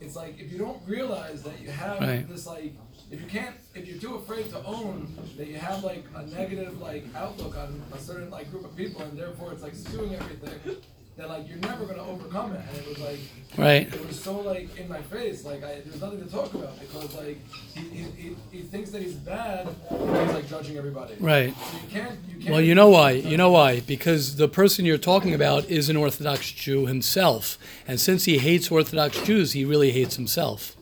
it's 0.00 0.16
like 0.16 0.40
if 0.40 0.50
you 0.50 0.58
don't 0.58 0.80
realize 0.86 1.42
that 1.42 1.60
you 1.60 1.70
have 1.70 2.00
Right. 2.00 2.26
this 2.28 2.46
like, 2.46 2.72
if 3.10 3.20
you 3.20 3.26
can't, 3.26 3.54
if 3.74 3.86
you're 3.86 3.98
too 4.00 4.14
afraid 4.16 4.48
to 4.50 4.64
own 4.64 5.14
that 5.36 5.46
you 5.46 5.56
have 5.58 5.84
like 5.84 6.04
a 6.14 6.22
negative 6.26 6.80
like 6.80 7.04
outlook 7.14 7.56
on 7.58 7.82
a 7.92 7.98
certain 7.98 8.30
like 8.30 8.50
group 8.50 8.64
of 8.64 8.74
people, 8.74 9.02
and 9.02 9.18
therefore 9.18 9.52
it's 9.52 9.62
like 9.62 9.74
skewing 9.74 10.14
everything. 10.18 10.76
That 11.16 11.28
like 11.28 11.48
you're 11.48 11.58
never 11.58 11.84
gonna 11.84 12.04
overcome 12.04 12.52
it. 12.52 12.60
And 12.68 12.78
it 12.78 12.88
was 12.88 12.98
like 12.98 13.18
Right. 13.58 13.92
It 13.92 14.06
was 14.06 14.18
so 14.18 14.40
like 14.40 14.78
in 14.78 14.88
my 14.88 15.02
face, 15.02 15.44
like 15.44 15.62
I 15.62 15.82
there's 15.84 16.00
nothing 16.00 16.24
to 16.24 16.30
talk 16.30 16.54
about 16.54 16.78
because 16.80 17.14
like 17.14 17.38
he, 17.74 17.80
he, 17.80 18.36
he, 18.50 18.62
thinks 18.62 18.90
that 18.92 19.02
he's 19.02 19.14
bad 19.14 19.68
and 19.90 20.26
he's 20.26 20.34
like 20.34 20.48
judging 20.48 20.78
everybody. 20.78 21.14
Right. 21.20 21.54
So 21.54 21.76
you 21.76 21.88
can't 21.90 22.18
you 22.28 22.38
can't 22.38 22.50
Well, 22.50 22.60
you 22.62 22.74
know 22.74 22.88
why? 22.88 23.10
You 23.10 23.36
know 23.36 23.50
why? 23.50 23.80
Because 23.80 24.36
the 24.36 24.48
person 24.48 24.86
you're 24.86 24.96
talking 24.96 25.34
about 25.34 25.66
is 25.66 25.90
an 25.90 25.96
Orthodox 25.96 26.50
Jew 26.50 26.86
himself, 26.86 27.58
and 27.86 28.00
since 28.00 28.24
he 28.24 28.38
hates 28.38 28.70
Orthodox 28.70 29.20
Jews, 29.22 29.52
he 29.52 29.66
really 29.66 29.90
hates 29.90 30.16
himself. 30.16 30.76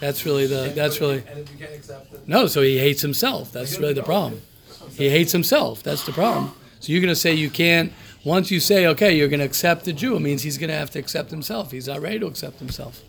That's 0.00 0.26
really 0.26 0.46
the. 0.46 0.72
That's 0.74 1.00
really. 1.00 1.24
and 1.28 1.38
if 1.38 1.50
you 1.50 1.58
can't 1.58 1.72
accept 1.72 2.12
it. 2.12 2.28
No, 2.28 2.46
so 2.46 2.60
he 2.60 2.78
hates 2.78 3.00
himself. 3.00 3.52
That's 3.52 3.78
really 3.78 3.94
the 3.94 4.02
problem. 4.02 4.42
He 4.90 5.08
hates 5.08 5.32
himself. 5.32 5.82
That's 5.82 6.04
the 6.04 6.12
problem. 6.12 6.52
So 6.80 6.92
you're 6.92 7.00
going 7.00 7.08
to 7.12 7.20
say 7.20 7.32
you 7.32 7.50
can't. 7.50 7.92
Once 8.26 8.50
you 8.50 8.58
say, 8.58 8.88
okay, 8.88 9.16
you're 9.16 9.28
going 9.28 9.38
to 9.38 9.46
accept 9.46 9.84
the 9.84 9.92
Jew, 9.92 10.16
it 10.16 10.20
means 10.20 10.42
he's 10.42 10.58
going 10.58 10.68
to 10.68 10.74
have 10.74 10.90
to 10.90 10.98
accept 10.98 11.30
himself. 11.30 11.70
He's 11.70 11.86
not 11.86 12.00
ready 12.00 12.18
to 12.18 12.26
accept 12.26 12.58
himself. 12.58 13.00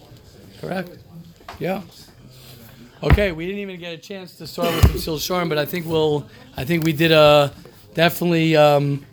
Correct? 0.61 0.91
Yeah. 1.57 1.81
Okay, 3.01 3.31
we 3.31 3.47
didn't 3.47 3.61
even 3.61 3.79
get 3.79 3.95
a 3.95 3.97
chance 3.97 4.37
to 4.37 4.45
start 4.45 4.75
with 4.75 4.83
Mesilas 4.83 5.27
Yesharim, 5.27 5.49
but 5.49 5.57
I 5.57 5.65
think 5.65 5.87
we'll. 5.87 6.27
I 6.55 6.65
think 6.65 6.83
we 6.83 6.93
did 6.93 7.11
a 7.11 7.51
definitely. 7.95 8.55
Um, 8.55 9.07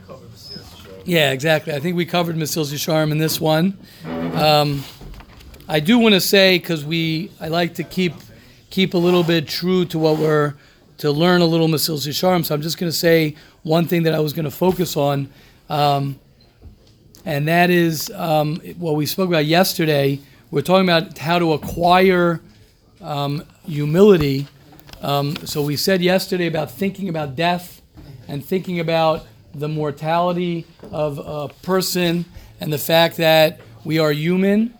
yeah, 1.06 1.32
exactly. 1.32 1.72
I 1.72 1.80
think 1.80 1.96
we 1.96 2.04
covered 2.04 2.36
Mesilas 2.36 2.70
Yesharim 2.70 3.10
in 3.10 3.16
this 3.16 3.40
one. 3.40 3.78
Um, 4.04 4.84
I 5.70 5.80
do 5.80 5.98
want 5.98 6.14
to 6.14 6.20
say 6.20 6.58
because 6.58 6.84
we, 6.84 7.30
I 7.40 7.48
like 7.48 7.76
to 7.76 7.82
keep 7.82 8.12
keep 8.68 8.92
a 8.92 8.98
little 8.98 9.22
bit 9.22 9.48
true 9.48 9.86
to 9.86 9.98
what 9.98 10.18
we're 10.18 10.52
to 10.98 11.10
learn 11.10 11.40
a 11.40 11.46
little 11.46 11.68
Mesilas 11.68 12.06
Yesharim. 12.06 12.44
So 12.44 12.54
I'm 12.54 12.60
just 12.60 12.76
going 12.76 12.92
to 12.92 12.96
say 12.96 13.36
one 13.62 13.86
thing 13.86 14.02
that 14.02 14.14
I 14.14 14.20
was 14.20 14.34
going 14.34 14.44
to 14.44 14.50
focus 14.50 14.98
on, 14.98 15.30
um, 15.68 16.18
and 17.24 17.48
that 17.48 17.70
is 17.70 18.10
um, 18.10 18.56
what 18.78 18.96
we 18.96 19.06
spoke 19.06 19.28
about 19.28 19.46
yesterday. 19.46 20.20
We're 20.50 20.62
talking 20.62 20.88
about 20.88 21.18
how 21.18 21.38
to 21.38 21.52
acquire 21.54 22.40
um, 23.00 23.44
humility. 23.66 24.46
Um, 25.02 25.36
so 25.46 25.62
we 25.62 25.76
said 25.76 26.02
yesterday 26.02 26.46
about 26.46 26.70
thinking 26.70 27.08
about 27.08 27.34
death 27.34 27.82
and 28.28 28.44
thinking 28.44 28.80
about 28.80 29.26
the 29.54 29.68
mortality 29.68 30.66
of 30.90 31.18
a 31.18 31.52
person 31.62 32.24
and 32.60 32.72
the 32.72 32.78
fact 32.78 33.16
that 33.16 33.60
we 33.84 33.98
are 33.98 34.12
human 34.12 34.74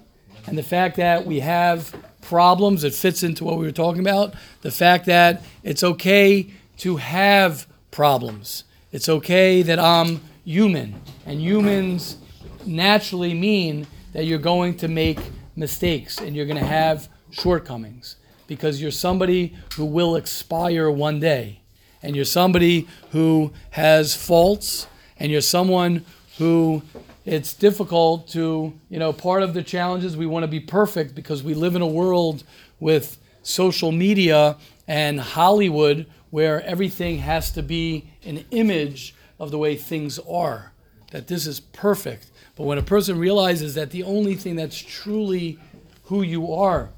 and 0.47 0.59
the 0.59 0.63
fact 0.63 0.97
that 0.97 1.27
we 1.27 1.41
have 1.41 1.95
problems. 2.21 2.85
It 2.85 2.95
fits 2.95 3.23
into 3.23 3.45
what 3.45 3.59
we 3.59 3.65
were 3.65 3.73
talking 3.73 4.01
about. 4.01 4.35
The 4.63 4.71
fact 4.71 5.07
that 5.07 5.43
it's 5.63 5.83
okay 5.83 6.51
to 6.79 6.97
have 6.97 7.67
problems. 7.91 8.65
It's 8.93 9.09
okay 9.09 9.63
that 9.63 9.79
I'm 9.79 10.21
human. 10.45 11.01
And 11.27 11.41
humans 11.41 12.19
naturally 12.67 13.35
mean 13.35 13.87
that 14.13 14.25
you're 14.25 14.39
going 14.39 14.77
to 14.79 14.89
make 14.89 15.19
mistakes 15.57 16.19
and 16.19 16.35
you're 16.35 16.47
going 16.47 16.59
to 16.59 16.67
have 16.67 17.09
shortcomings 17.31 18.17
because 18.47 18.81
you're 18.81 18.91
somebody 18.91 19.55
who 19.77 19.85
will 19.85 20.17
expire 20.17 20.91
one 20.91 21.21
day. 21.21 21.61
And 22.03 22.15
you're 22.15 22.27
somebody 22.27 22.87
who 23.13 23.53
has 23.71 24.15
faults 24.15 24.87
and 25.19 25.33
you're 25.33 25.41
someone 25.41 26.05
who 26.39 26.83
it's 27.25 27.55
difficult 27.55 28.29
to, 28.29 28.79
you 28.91 28.99
know, 28.99 29.13
part 29.13 29.43
of 29.43 29.55
the 29.55 29.63
challenges 29.63 30.17
we 30.17 30.27
want 30.27 30.43
to 30.43 30.49
be 30.49 30.61
perfect 30.61 31.15
because 31.15 31.43
we 31.43 31.55
live 31.55 31.75
in 31.75 31.81
a 31.81 31.87
world 31.87 32.45
with 32.81 33.19
social 33.43 33.91
media 33.91 34.59
and 34.87 35.19
Hollywood 35.19 36.07
where 36.31 36.63
everything 36.63 37.19
has 37.19 37.51
to 37.53 37.63
be 37.63 38.11
an 38.27 38.45
image 38.51 39.15
of 39.39 39.51
the 39.51 39.59
way 39.59 39.77
things 39.77 40.19
are, 40.21 40.73
that 41.11 41.29
this 41.29 41.47
is 41.47 41.61
perfect. 41.61 42.31
But 42.57 42.65
when 42.65 42.79
a 42.79 42.83
person 42.83 43.19
realizes 43.19 43.75
that 43.75 43.91
the 43.91 44.03
only 44.03 44.35
thing 44.35 44.57
that's 44.57 44.79
truly 44.79 45.59
who 46.05 46.23
you 46.23 46.53
are, 46.53 46.91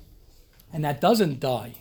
and 0.72 0.84
that 0.84 1.00
doesn't 1.00 1.40
die, 1.40 1.74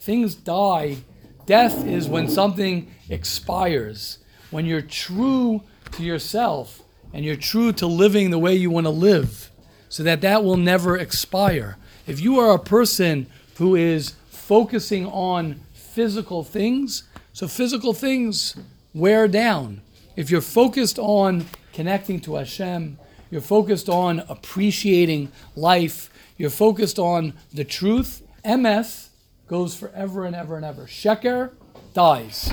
things 0.00 0.34
die. 0.34 0.98
Death 1.46 1.86
is 1.86 2.08
when 2.08 2.28
something 2.28 2.90
expires, 3.08 4.18
when 4.50 4.66
you're 4.66 4.80
true 4.80 5.62
to 5.92 6.02
yourself 6.02 6.82
and 7.12 7.24
you're 7.24 7.36
true 7.36 7.72
to 7.72 7.86
living 7.86 8.30
the 8.30 8.38
way 8.38 8.54
you 8.54 8.70
want 8.70 8.86
to 8.86 8.90
live, 8.90 9.50
so 9.88 10.02
that 10.02 10.20
that 10.20 10.42
will 10.42 10.56
never 10.56 10.96
expire. 10.96 11.76
If 12.06 12.20
you 12.20 12.38
are 12.38 12.54
a 12.54 12.58
person 12.58 13.26
who 13.56 13.76
is 13.76 14.14
focusing 14.28 15.06
on 15.06 15.60
physical 15.72 16.44
things, 16.44 17.04
so 17.32 17.46
physical 17.46 17.92
things 17.94 18.56
wear 18.94 19.26
down. 19.28 19.82
If 20.16 20.30
you're 20.30 20.40
focused 20.40 20.98
on 20.98 21.46
connecting 21.72 22.20
to 22.20 22.36
Hashem, 22.36 22.98
you're 23.30 23.40
focused 23.40 23.88
on 23.88 24.20
appreciating 24.28 25.32
life, 25.56 26.08
you're 26.38 26.50
focused 26.50 26.98
on 26.98 27.34
the 27.52 27.64
truth, 27.64 28.22
emes 28.44 29.08
goes 29.48 29.74
forever 29.74 30.24
and 30.24 30.34
ever 30.34 30.56
and 30.56 30.64
ever. 30.64 30.84
Sheker 30.84 31.50
dies. 31.92 32.52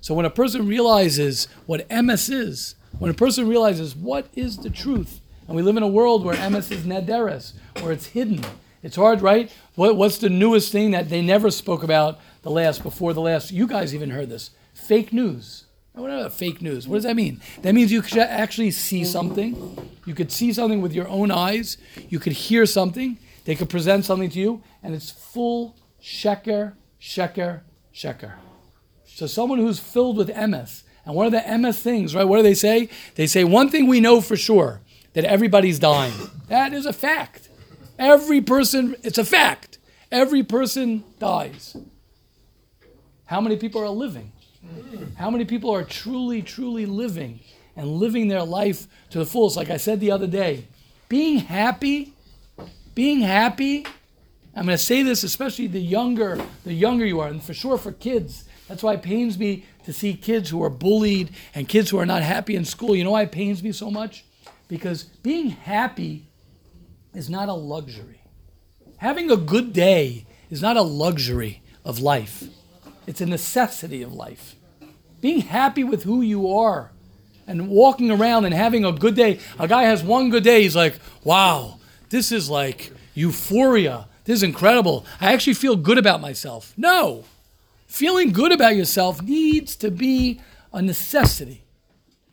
So 0.00 0.14
when 0.14 0.26
a 0.26 0.30
person 0.30 0.66
realizes 0.66 1.46
what 1.66 1.88
emes 1.88 2.30
is, 2.32 2.74
when 2.98 3.10
a 3.10 3.14
person 3.14 3.48
realizes 3.48 3.94
what 3.94 4.28
is 4.34 4.56
the 4.58 4.70
truth, 4.70 5.20
and 5.46 5.56
we 5.56 5.62
live 5.62 5.76
in 5.76 5.82
a 5.82 5.88
world 5.88 6.24
where 6.24 6.36
emes 6.36 6.72
is 6.72 6.84
nederes, 6.84 7.52
where 7.80 7.92
it's 7.92 8.06
hidden. 8.06 8.42
It's 8.82 8.96
hard, 8.96 9.22
right? 9.22 9.50
What, 9.74 9.96
what's 9.96 10.18
the 10.18 10.28
newest 10.30 10.72
thing 10.72 10.90
that 10.92 11.08
they 11.08 11.22
never 11.22 11.50
spoke 11.50 11.82
about 11.82 12.18
the 12.42 12.50
last, 12.50 12.82
before 12.82 13.12
the 13.12 13.20
last? 13.20 13.50
You 13.50 13.66
guys 13.66 13.94
even 13.94 14.10
heard 14.10 14.30
this. 14.30 14.50
Fake 14.74 15.12
news. 15.12 15.63
What 15.94 16.10
about 16.10 16.32
fake 16.32 16.60
news? 16.60 16.88
What 16.88 16.96
does 16.96 17.04
that 17.04 17.14
mean? 17.14 17.40
That 17.62 17.72
means 17.72 17.92
you 17.92 18.02
could 18.02 18.18
actually 18.18 18.72
see 18.72 19.04
something. 19.04 19.90
You 20.04 20.14
could 20.14 20.32
see 20.32 20.52
something 20.52 20.82
with 20.82 20.92
your 20.92 21.08
own 21.08 21.30
eyes. 21.30 21.78
You 22.08 22.18
could 22.18 22.32
hear 22.32 22.66
something. 22.66 23.18
They 23.44 23.54
could 23.54 23.70
present 23.70 24.04
something 24.04 24.30
to 24.30 24.38
you, 24.40 24.62
and 24.82 24.94
it's 24.94 25.10
full 25.10 25.76
sheker, 26.02 26.74
sheker, 27.00 27.60
sheker. 27.94 28.32
So 29.04 29.26
someone 29.26 29.58
who's 29.58 29.78
filled 29.78 30.16
with 30.16 30.30
emes, 30.30 30.82
and 31.04 31.14
one 31.14 31.26
of 31.26 31.32
the 31.32 31.38
emes 31.38 31.78
things, 31.78 32.14
right? 32.14 32.24
What 32.24 32.38
do 32.38 32.42
they 32.42 32.54
say? 32.54 32.88
They 33.14 33.26
say 33.26 33.44
one 33.44 33.68
thing 33.68 33.86
we 33.86 34.00
know 34.00 34.20
for 34.20 34.36
sure 34.36 34.80
that 35.12 35.24
everybody's 35.24 35.78
dying. 35.78 36.14
That 36.48 36.72
is 36.72 36.86
a 36.86 36.92
fact. 36.92 37.48
Every 37.98 38.40
person, 38.40 38.96
it's 39.04 39.18
a 39.18 39.24
fact. 39.24 39.78
Every 40.10 40.42
person 40.42 41.04
dies. 41.20 41.76
How 43.26 43.40
many 43.40 43.56
people 43.56 43.80
are 43.80 43.88
living? 43.88 44.32
How 45.16 45.30
many 45.30 45.44
people 45.44 45.70
are 45.70 45.84
truly, 45.84 46.42
truly 46.42 46.86
living 46.86 47.40
and 47.76 47.88
living 47.88 48.28
their 48.28 48.42
life 48.42 48.86
to 49.10 49.18
the 49.18 49.26
fullest? 49.26 49.56
Like 49.56 49.70
I 49.70 49.76
said 49.76 50.00
the 50.00 50.10
other 50.10 50.26
day, 50.26 50.66
being 51.08 51.38
happy, 51.38 52.14
being 52.94 53.20
happy. 53.20 53.86
I'm 54.56 54.66
going 54.66 54.76
to 54.76 54.82
say 54.82 55.02
this, 55.02 55.24
especially 55.24 55.66
the 55.66 55.80
younger, 55.80 56.44
the 56.64 56.72
younger 56.72 57.04
you 57.04 57.20
are, 57.20 57.28
and 57.28 57.42
for 57.42 57.54
sure 57.54 57.78
for 57.78 57.92
kids. 57.92 58.44
That's 58.68 58.82
why 58.82 58.94
it 58.94 59.02
pains 59.02 59.38
me 59.38 59.64
to 59.84 59.92
see 59.92 60.14
kids 60.14 60.50
who 60.50 60.62
are 60.62 60.70
bullied 60.70 61.30
and 61.54 61.68
kids 61.68 61.90
who 61.90 61.98
are 61.98 62.06
not 62.06 62.22
happy 62.22 62.56
in 62.56 62.64
school. 62.64 62.96
You 62.96 63.04
know 63.04 63.10
why 63.10 63.22
it 63.22 63.32
pains 63.32 63.62
me 63.62 63.72
so 63.72 63.90
much? 63.90 64.24
Because 64.68 65.04
being 65.04 65.50
happy 65.50 66.26
is 67.12 67.28
not 67.28 67.48
a 67.48 67.54
luxury. 67.54 68.22
Having 68.98 69.30
a 69.30 69.36
good 69.36 69.72
day 69.72 70.26
is 70.50 70.62
not 70.62 70.76
a 70.76 70.82
luxury 70.82 71.62
of 71.84 72.00
life, 72.00 72.44
it's 73.06 73.20
a 73.20 73.26
necessity 73.26 74.02
of 74.02 74.12
life. 74.12 74.56
Being 75.20 75.40
happy 75.40 75.84
with 75.84 76.04
who 76.04 76.20
you 76.20 76.52
are 76.52 76.90
and 77.46 77.68
walking 77.68 78.10
around 78.10 78.44
and 78.44 78.54
having 78.54 78.84
a 78.84 78.92
good 78.92 79.14
day. 79.14 79.40
A 79.58 79.68
guy 79.68 79.84
has 79.84 80.02
one 80.02 80.30
good 80.30 80.44
day, 80.44 80.62
he's 80.62 80.76
like, 80.76 80.98
wow, 81.22 81.78
this 82.10 82.32
is 82.32 82.48
like 82.48 82.92
euphoria. 83.14 84.06
This 84.24 84.36
is 84.36 84.42
incredible. 84.42 85.04
I 85.20 85.32
actually 85.32 85.54
feel 85.54 85.76
good 85.76 85.98
about 85.98 86.20
myself. 86.20 86.72
No. 86.76 87.24
Feeling 87.86 88.32
good 88.32 88.52
about 88.52 88.76
yourself 88.76 89.22
needs 89.22 89.76
to 89.76 89.90
be 89.90 90.40
a 90.72 90.80
necessity. 90.80 91.62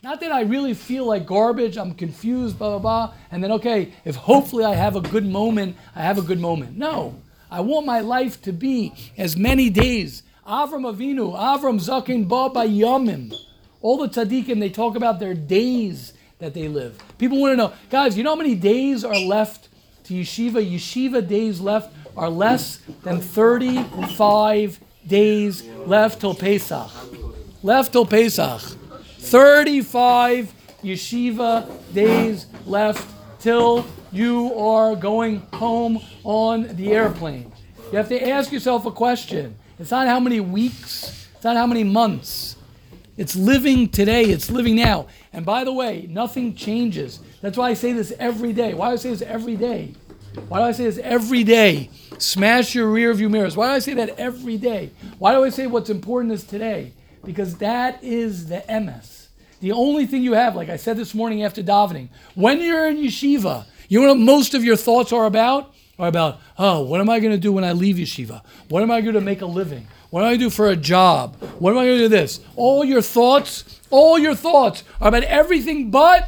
Not 0.04 0.20
that 0.22 0.32
I 0.32 0.42
really 0.42 0.74
feel 0.74 1.06
like 1.06 1.28
garbage, 1.28 1.78
I'm 1.78 1.94
confused, 1.94 2.58
blah, 2.58 2.70
blah, 2.70 2.80
blah. 2.80 3.14
And 3.30 3.44
then, 3.44 3.52
okay, 3.52 3.94
if 4.04 4.16
hopefully 4.16 4.64
I 4.64 4.74
have 4.74 4.96
a 4.96 5.02
good 5.02 5.26
moment, 5.26 5.76
I 5.96 6.02
have 6.02 6.18
a 6.18 6.24
good 6.24 6.40
moment. 6.40 6.76
No. 6.76 7.22
I 7.52 7.60
want 7.60 7.86
my 7.86 8.00
life 8.00 8.42
to 8.44 8.54
be 8.54 8.94
as 9.18 9.38
many 9.38 9.70
days. 9.70 10.24
Avram 10.46 10.92
Avinu, 10.92 11.38
Avram 11.38 11.80
Zakin 11.80 12.28
Ba. 12.28 13.38
All 13.82 13.98
the 13.98 14.08
tzaddikim, 14.08 14.60
they 14.60 14.70
talk 14.70 14.96
about 14.96 15.20
their 15.20 15.34
days 15.34 16.14
that 16.40 16.54
they 16.54 16.68
live. 16.68 17.02
People 17.18 17.40
want 17.40 17.54
to 17.54 17.58
know, 17.58 17.74
guys, 17.90 18.18
you 18.18 18.24
know 18.24 18.32
how 18.32 18.36
many 18.36 18.56
days 18.56 19.04
are 19.04 19.18
left 19.18 19.70
to 20.06 20.14
yeshiva? 20.14 20.54
Yeshiva 20.54 21.28
days 21.28 21.62
left 21.62 21.94
are 22.18 22.30
less 22.30 22.78
than 23.04 23.22
35 23.22 24.80
days 25.08 25.64
left 25.86 26.20
till 26.20 26.36
Pesach. 26.36 26.90
Left 27.64 27.92
till 27.92 28.06
Pesach. 28.06 28.62
35 29.20 30.54
yeshiva 30.84 31.94
days 31.94 32.48
left 32.66 33.08
till 33.40 33.86
you 34.12 34.54
are 34.56 34.96
going 34.96 35.40
home 35.54 36.02
on 36.24 36.76
the 36.76 36.92
airplane. 36.92 37.52
You 37.92 37.98
have 37.98 38.10
to 38.10 38.30
ask 38.30 38.52
yourself 38.52 38.86
a 38.86 38.92
question. 38.92 39.56
It's 39.82 39.90
not 39.90 40.06
how 40.06 40.20
many 40.20 40.40
weeks, 40.40 41.28
it's 41.34 41.44
not 41.44 41.58
how 41.58 41.66
many 41.66 41.84
months. 41.84 42.56
It's 43.18 43.36
living 43.36 43.90
today. 43.90 44.26
It's 44.26 44.50
living 44.50 44.76
now. 44.76 45.08
And 45.34 45.46
by 45.46 45.64
the 45.64 45.74
way, 45.74 46.08
nothing 46.10 46.56
changes. 46.56 47.20
That's 47.42 47.58
why 47.58 47.70
I 47.70 47.74
say 47.74 47.92
this 47.92 48.14
every 48.20 48.54
day. 48.54 48.74
Why 48.76 48.90
do 48.90 48.94
I 48.94 48.96
say 48.96 49.10
this 49.10 49.22
every 49.24 49.56
day? 49.56 49.94
Why 50.48 50.60
do 50.60 50.64
I 50.66 50.72
say 50.72 50.86
this 50.86 51.00
every 51.00 51.44
day? 51.44 51.90
Smash 52.20 52.74
your 52.76 52.88
rear 52.88 53.12
view 53.14 53.28
mirrors. 53.28 53.58
Why 53.58 53.68
do 53.68 53.74
I 53.74 53.80
say 53.80 53.96
that 53.96 54.18
every 54.20 54.58
day? 54.58 54.92
Why 55.18 55.34
do 55.34 55.44
I 55.44 55.50
say 55.50 55.68
what's 55.68 55.90
important 55.90 56.34
is 56.34 56.44
today? 56.44 56.94
Because 57.24 57.58
that 57.58 58.04
is 58.04 58.48
the 58.48 58.64
emes. 58.70 59.28
The 59.62 59.72
only 59.72 60.06
thing 60.06 60.24
you 60.24 60.34
have, 60.34 60.56
like 60.56 60.70
I 60.70 60.78
said 60.78 60.96
this 60.96 61.14
morning 61.14 61.44
after 61.44 61.62
davening, 61.62 62.10
when 62.36 62.62
you're 62.62 62.88
in 62.88 62.98
yeshiva, 62.98 63.66
you 63.90 64.02
know 64.02 64.10
what 64.10 64.20
most 64.20 64.54
of 64.54 64.64
your 64.64 64.78
thoughts 64.78 65.12
are 65.12 65.26
about? 65.26 65.74
Are 66.02 66.08
about, 66.08 66.40
oh, 66.58 66.82
what 66.82 67.00
am 67.00 67.12
I 67.12 67.20
going 67.20 67.32
to 67.32 67.38
do 67.38 67.52
when 67.52 67.64
I 67.64 67.74
leave 67.74 67.98
yeshiva? 67.98 68.42
What 68.70 68.82
am 68.82 68.90
I 68.90 69.02
going 69.02 69.14
to 69.14 69.22
make 69.22 69.42
a 69.42 69.46
living? 69.46 69.86
What 70.10 70.22
am 70.22 70.26
I 70.26 70.30
going 70.30 70.40
to 70.40 70.46
do 70.46 70.50
for 70.50 70.68
a 70.68 70.76
job? 70.76 71.36
What 71.60 71.74
am 71.74 71.78
I 71.78 71.86
going 71.86 72.00
to 72.00 72.06
do 72.06 72.10
this? 72.10 72.40
All 72.56 72.84
your 72.84 73.04
thoughts, 73.04 73.80
all 73.92 74.18
your 74.18 74.34
thoughts 74.34 74.84
are 75.00 75.10
about 75.10 75.22
everything 75.26 75.92
but 75.92 76.28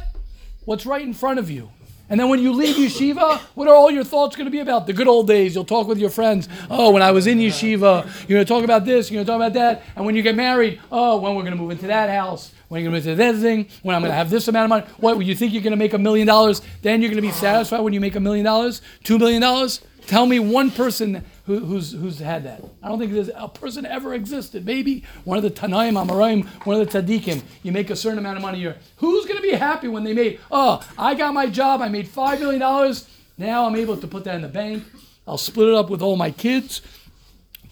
what's 0.64 0.86
right 0.86 1.02
in 1.02 1.12
front 1.12 1.40
of 1.40 1.50
you. 1.50 1.70
And 2.08 2.20
then 2.20 2.28
when 2.28 2.38
you 2.38 2.52
leave 2.52 2.76
yeshiva, 2.76 3.40
what 3.56 3.66
are 3.66 3.74
all 3.74 3.90
your 3.90 4.04
thoughts 4.04 4.36
going 4.36 4.44
to 4.44 4.50
be 4.52 4.60
about? 4.60 4.86
The 4.86 4.92
good 4.92 5.08
old 5.08 5.26
days. 5.26 5.56
You'll 5.56 5.64
talk 5.64 5.88
with 5.88 5.98
your 5.98 6.10
friends. 6.10 6.48
Oh, 6.70 6.92
when 6.92 7.02
I 7.02 7.10
was 7.10 7.26
in 7.26 7.38
yeshiva, 7.38 8.04
you're 8.28 8.36
going 8.36 8.46
to 8.46 8.48
talk 8.48 8.62
about 8.62 8.84
this, 8.84 9.10
you're 9.10 9.24
going 9.24 9.26
to 9.26 9.32
talk 9.32 9.38
about 9.38 9.54
that. 9.54 9.82
And 9.96 10.06
when 10.06 10.14
you 10.14 10.22
get 10.22 10.36
married, 10.36 10.80
oh, 10.92 11.16
when 11.16 11.34
we're 11.34 11.42
going 11.42 11.56
to 11.56 11.60
move 11.60 11.72
into 11.72 11.88
that 11.88 12.10
house, 12.10 12.53
when 12.68 12.82
you're 12.82 12.90
going 12.90 13.02
to 13.02 13.10
into 13.10 13.22
this 13.22 13.42
thing, 13.42 13.68
when 13.82 13.94
I'm 13.94 14.02
going 14.02 14.10
to 14.10 14.16
have 14.16 14.30
this 14.30 14.48
amount 14.48 14.64
of 14.64 14.68
money. 14.70 14.86
What, 14.98 15.24
you 15.24 15.34
think 15.34 15.52
you're 15.52 15.62
going 15.62 15.72
to 15.72 15.76
make 15.76 15.92
a 15.92 15.98
million 15.98 16.26
dollars? 16.26 16.62
Then 16.82 17.02
you're 17.02 17.10
going 17.10 17.22
to 17.22 17.28
be 17.28 17.32
satisfied 17.32 17.80
when 17.80 17.92
you 17.92 18.00
make 18.00 18.16
a 18.16 18.20
million 18.20 18.44
dollars? 18.44 18.82
Two 19.02 19.18
million 19.18 19.40
dollars? 19.42 19.80
Tell 20.06 20.26
me 20.26 20.38
one 20.38 20.70
person 20.70 21.24
who, 21.46 21.60
who's, 21.60 21.92
who's 21.92 22.18
had 22.18 22.44
that. 22.44 22.62
I 22.82 22.88
don't 22.88 22.98
think 22.98 23.12
there's 23.12 23.30
a 23.34 23.48
person 23.48 23.86
ever 23.86 24.12
existed. 24.14 24.66
Maybe 24.66 25.04
one 25.24 25.38
of 25.38 25.42
the 25.42 25.50
Tanaim, 25.50 25.94
Amoraim, 25.94 26.46
one 26.66 26.78
of 26.80 26.90
the 26.90 27.02
Tzaddikim. 27.02 27.42
You 27.62 27.72
make 27.72 27.90
a 27.90 27.96
certain 27.96 28.18
amount 28.18 28.36
of 28.36 28.42
money 28.42 28.58
year. 28.58 28.76
Who's 28.96 29.24
going 29.24 29.36
to 29.36 29.42
be 29.42 29.52
happy 29.52 29.88
when 29.88 30.04
they 30.04 30.12
made, 30.12 30.40
oh, 30.50 30.86
I 30.98 31.14
got 31.14 31.32
my 31.32 31.46
job, 31.46 31.80
I 31.80 31.88
made 31.88 32.06
$5 32.06 32.40
million. 32.40 32.96
Now 33.38 33.66
I'm 33.66 33.76
able 33.76 33.96
to 33.96 34.06
put 34.06 34.24
that 34.24 34.36
in 34.36 34.42
the 34.42 34.48
bank. 34.48 34.84
I'll 35.26 35.38
split 35.38 35.68
it 35.68 35.74
up 35.74 35.88
with 35.88 36.02
all 36.02 36.16
my 36.16 36.30
kids, 36.30 36.82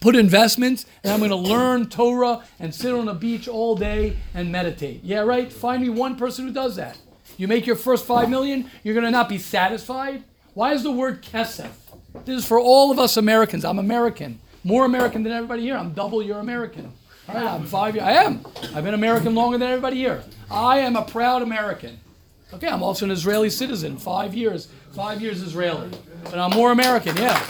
put 0.03 0.17
investments, 0.17 0.85
and 1.03 1.13
I'm 1.13 1.21
going 1.21 1.31
to 1.31 1.37
learn 1.37 1.89
Torah 1.89 2.45
and 2.59 2.75
sit 2.75 2.93
on 2.93 3.09
a 3.09 3.15
beach 3.15 3.47
all 3.49 3.77
day 3.77 4.17
and 4.35 4.51
meditate. 4.51 5.03
Yeah, 5.05 5.21
right? 5.21 5.51
Find 5.51 5.81
me 5.81 5.89
one 5.89 6.17
person 6.17 6.47
who 6.47 6.53
does 6.53 6.77
that. 6.77 6.99
You 7.39 7.49
make 7.49 7.67
your 7.67 7.77
first 7.77 8.05
5 8.05 8.29
million, 8.29 8.69
you're 8.83 8.95
going 8.95 9.07
to 9.07 9.11
not 9.11 9.29
be 9.29 9.39
satisfied. 9.39 10.25
Why 10.55 10.75
is 10.75 10.83
the 10.83 10.91
word 10.91 11.23
kesef? 11.23 11.71
This 12.25 12.41
is 12.41 12.47
for 12.47 12.59
all 12.59 12.91
of 12.91 12.99
us 12.99 13.17
Americans. 13.17 13.65
I'm 13.65 13.79
American. 13.79 14.41
More 14.65 14.85
American 14.85 15.23
than 15.23 15.33
everybody 15.33 15.63
here. 15.63 15.77
I'm 15.77 15.93
double 15.93 16.23
your 16.23 16.41
American. 16.41 16.93
All 17.29 17.37
right, 17.37 17.47
I'm 17.47 17.65
five 17.65 17.95
years. 17.95 18.05
I 18.07 18.13
am. 18.13 18.45
I've 18.75 18.85
been 18.85 18.95
American 18.95 19.35
longer 19.35 19.57
than 19.57 19.69
everybody 19.69 19.97
here. 19.97 20.23
I 20.51 20.81
am 20.81 20.97
a 20.97 21.05
proud 21.05 21.43
American. 21.43 21.99
Okay, 22.53 22.69
I'm 22.69 22.83
also 22.83 23.07
an 23.07 23.13
Israeli 23.13 23.49
citizen. 23.49 23.97
Five 23.97 24.35
years. 24.35 24.69
Five 24.95 25.23
years 25.23 25.41
Israeli. 25.41 25.91
But 26.25 26.39
I'm 26.39 26.51
more 26.51 26.73
American, 26.73 27.17
yeah. 27.17 27.41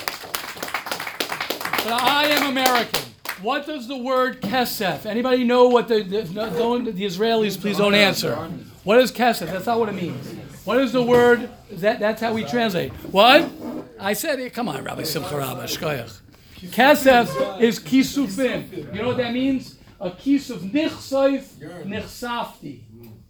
But 1.85 1.95
I 1.95 2.27
am 2.27 2.51
American. 2.51 3.03
What 3.41 3.67
does 3.67 3.89
the 3.89 3.97
word 3.97 4.41
kesef? 4.41 5.05
Anybody 5.05 5.43
know 5.43 5.67
what 5.67 5.89
the 5.89 6.03
the, 6.05 6.23
the 6.23 7.05
Israelis 7.05 7.61
please 7.61 7.77
don't 7.77 7.95
answer. 7.95 8.37
What 8.85 9.01
is 9.01 9.11
kesef? 9.11 9.51
That's 9.51 9.67
not 9.67 9.81
what 9.81 9.89
it 9.89 9.97
means. 9.97 10.33
What 10.65 10.79
is 10.79 10.93
the 10.93 11.03
word? 11.03 11.51
That 11.73 11.99
that's 11.99 12.21
how 12.21 12.33
we 12.33 12.45
translate. 12.45 12.93
What? 13.11 13.51
I 13.99 14.13
said 14.13 14.39
it. 14.39 14.55
Come 14.55 14.69
on, 14.69 14.85
Rabbi 14.85 15.03
Simcha 15.03 15.37
Rabbi 15.37 15.65
Shkoyach. 15.65 16.21
Kesef 16.71 17.61
is 17.61 17.81
kisufim. 17.81 18.95
You 18.95 19.03
know 19.03 19.09
what 19.09 19.17
that 19.17 19.33
means? 19.33 19.77
A 20.01 20.11
kisuf 20.11 20.59
nichsoif 20.71 21.45
nichsafti. 21.85 22.83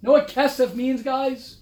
Know 0.02 0.12
what 0.12 0.28
kesef 0.28 0.74
means, 0.74 1.02
guys? 1.02 1.56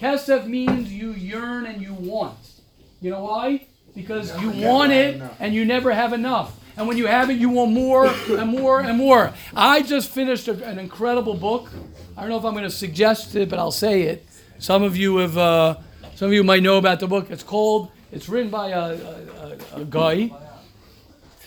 Kesef 0.00 0.46
means 0.46 0.90
you 0.90 1.12
yearn 1.12 1.66
and 1.66 1.82
you 1.82 1.92
want. 1.92 2.62
You 3.02 3.10
know 3.10 3.24
why? 3.24 3.66
Because 3.94 4.38
you 4.40 4.50
want 4.50 4.92
it 4.92 5.22
and 5.38 5.54
you 5.54 5.64
never 5.64 5.92
have 5.92 6.12
enough. 6.12 6.58
And 6.76 6.88
when 6.88 6.96
you 6.96 7.06
have 7.06 7.30
it, 7.30 7.34
you 7.34 7.48
want 7.48 7.70
more 7.70 8.06
and 8.06 8.50
more 8.50 8.80
and 8.80 8.98
more. 8.98 9.32
I 9.54 9.82
just 9.82 10.10
finished 10.10 10.48
a, 10.48 10.64
an 10.66 10.78
incredible 10.78 11.34
book. 11.34 11.70
I 12.16 12.22
don't 12.22 12.30
know 12.30 12.38
if 12.38 12.44
I'm 12.44 12.52
going 12.52 12.64
to 12.64 12.70
suggest 12.70 13.36
it, 13.36 13.48
but 13.48 13.58
I'll 13.58 13.70
say 13.70 14.02
it. 14.02 14.26
Some 14.58 14.82
of 14.82 14.96
you 14.96 15.18
have, 15.18 15.38
uh, 15.38 15.76
some 16.16 16.28
of 16.28 16.32
you 16.32 16.42
might 16.42 16.62
know 16.62 16.78
about 16.78 16.98
the 16.98 17.06
book. 17.06 17.30
It's 17.30 17.44
called. 17.44 17.90
It's 18.10 18.28
written 18.28 18.50
by 18.50 18.70
a, 18.70 18.80
a, 18.80 19.58
a, 19.76 19.80
a 19.80 19.84
guy. 19.84 20.30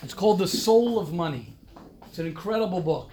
It's 0.02 0.14
called 0.14 0.38
The 0.38 0.46
Soul 0.48 0.98
of 0.98 1.12
Money. 1.12 1.54
It's 2.06 2.18
an 2.18 2.26
incredible 2.26 2.80
book, 2.80 3.10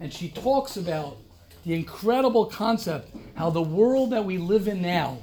and 0.00 0.12
she 0.12 0.28
talks 0.28 0.76
about 0.76 1.16
the 1.64 1.74
incredible 1.74 2.46
concept 2.46 3.14
how 3.34 3.50
the 3.50 3.62
world 3.62 4.10
that 4.12 4.24
we 4.24 4.38
live 4.38 4.68
in 4.68 4.80
now 4.80 5.18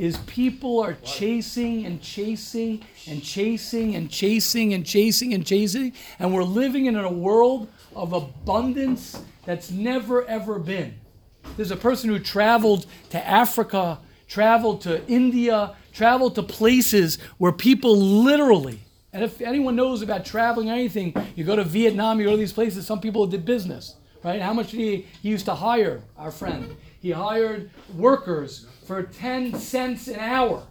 is 0.00 0.16
people 0.26 0.80
are 0.80 0.94
chasing 1.04 1.84
and 1.84 2.00
chasing 2.00 2.82
and 3.06 3.22
chasing 3.22 3.94
and 3.94 4.10
chasing 4.10 4.72
and 4.72 4.86
chasing 4.86 5.34
and 5.34 5.46
chasing 5.46 5.92
and 6.18 6.32
we're 6.32 6.42
living 6.42 6.86
in 6.86 6.96
a 6.96 7.12
world 7.12 7.68
of 7.94 8.14
abundance 8.14 9.22
that's 9.44 9.70
never 9.70 10.24
ever 10.24 10.58
been. 10.58 10.94
There's 11.58 11.70
a 11.70 11.76
person 11.76 12.08
who 12.08 12.18
traveled 12.18 12.86
to 13.10 13.28
africa 13.28 13.98
traveled 14.26 14.80
to 14.82 15.06
india 15.06 15.76
traveled 15.92 16.34
to 16.36 16.42
places 16.42 17.18
where 17.36 17.52
people 17.52 17.94
literally 17.94 18.80
and 19.12 19.22
if 19.22 19.42
anyone 19.42 19.76
knows 19.76 20.00
about 20.00 20.24
traveling 20.24 20.70
or 20.70 20.72
anything 20.72 21.14
you 21.36 21.44
go 21.44 21.56
to 21.56 21.64
vietnam 21.64 22.18
you 22.18 22.24
go 22.24 22.30
to 22.30 22.36
these 22.38 22.54
places 22.54 22.86
some 22.86 23.00
people 23.00 23.26
did 23.26 23.44
business 23.44 23.96
right? 24.22 24.40
How 24.40 24.52
much 24.52 24.70
did 24.70 24.80
he, 24.80 25.06
he 25.22 25.28
used 25.30 25.46
to 25.46 25.54
hire? 25.54 26.02
Our 26.16 26.30
friend. 26.30 26.76
He 27.00 27.10
hired 27.10 27.70
workers 27.94 28.66
for 28.90 29.04
10 29.04 29.56
cents 29.60 30.08
an 30.08 30.18
hour. 30.18 30.66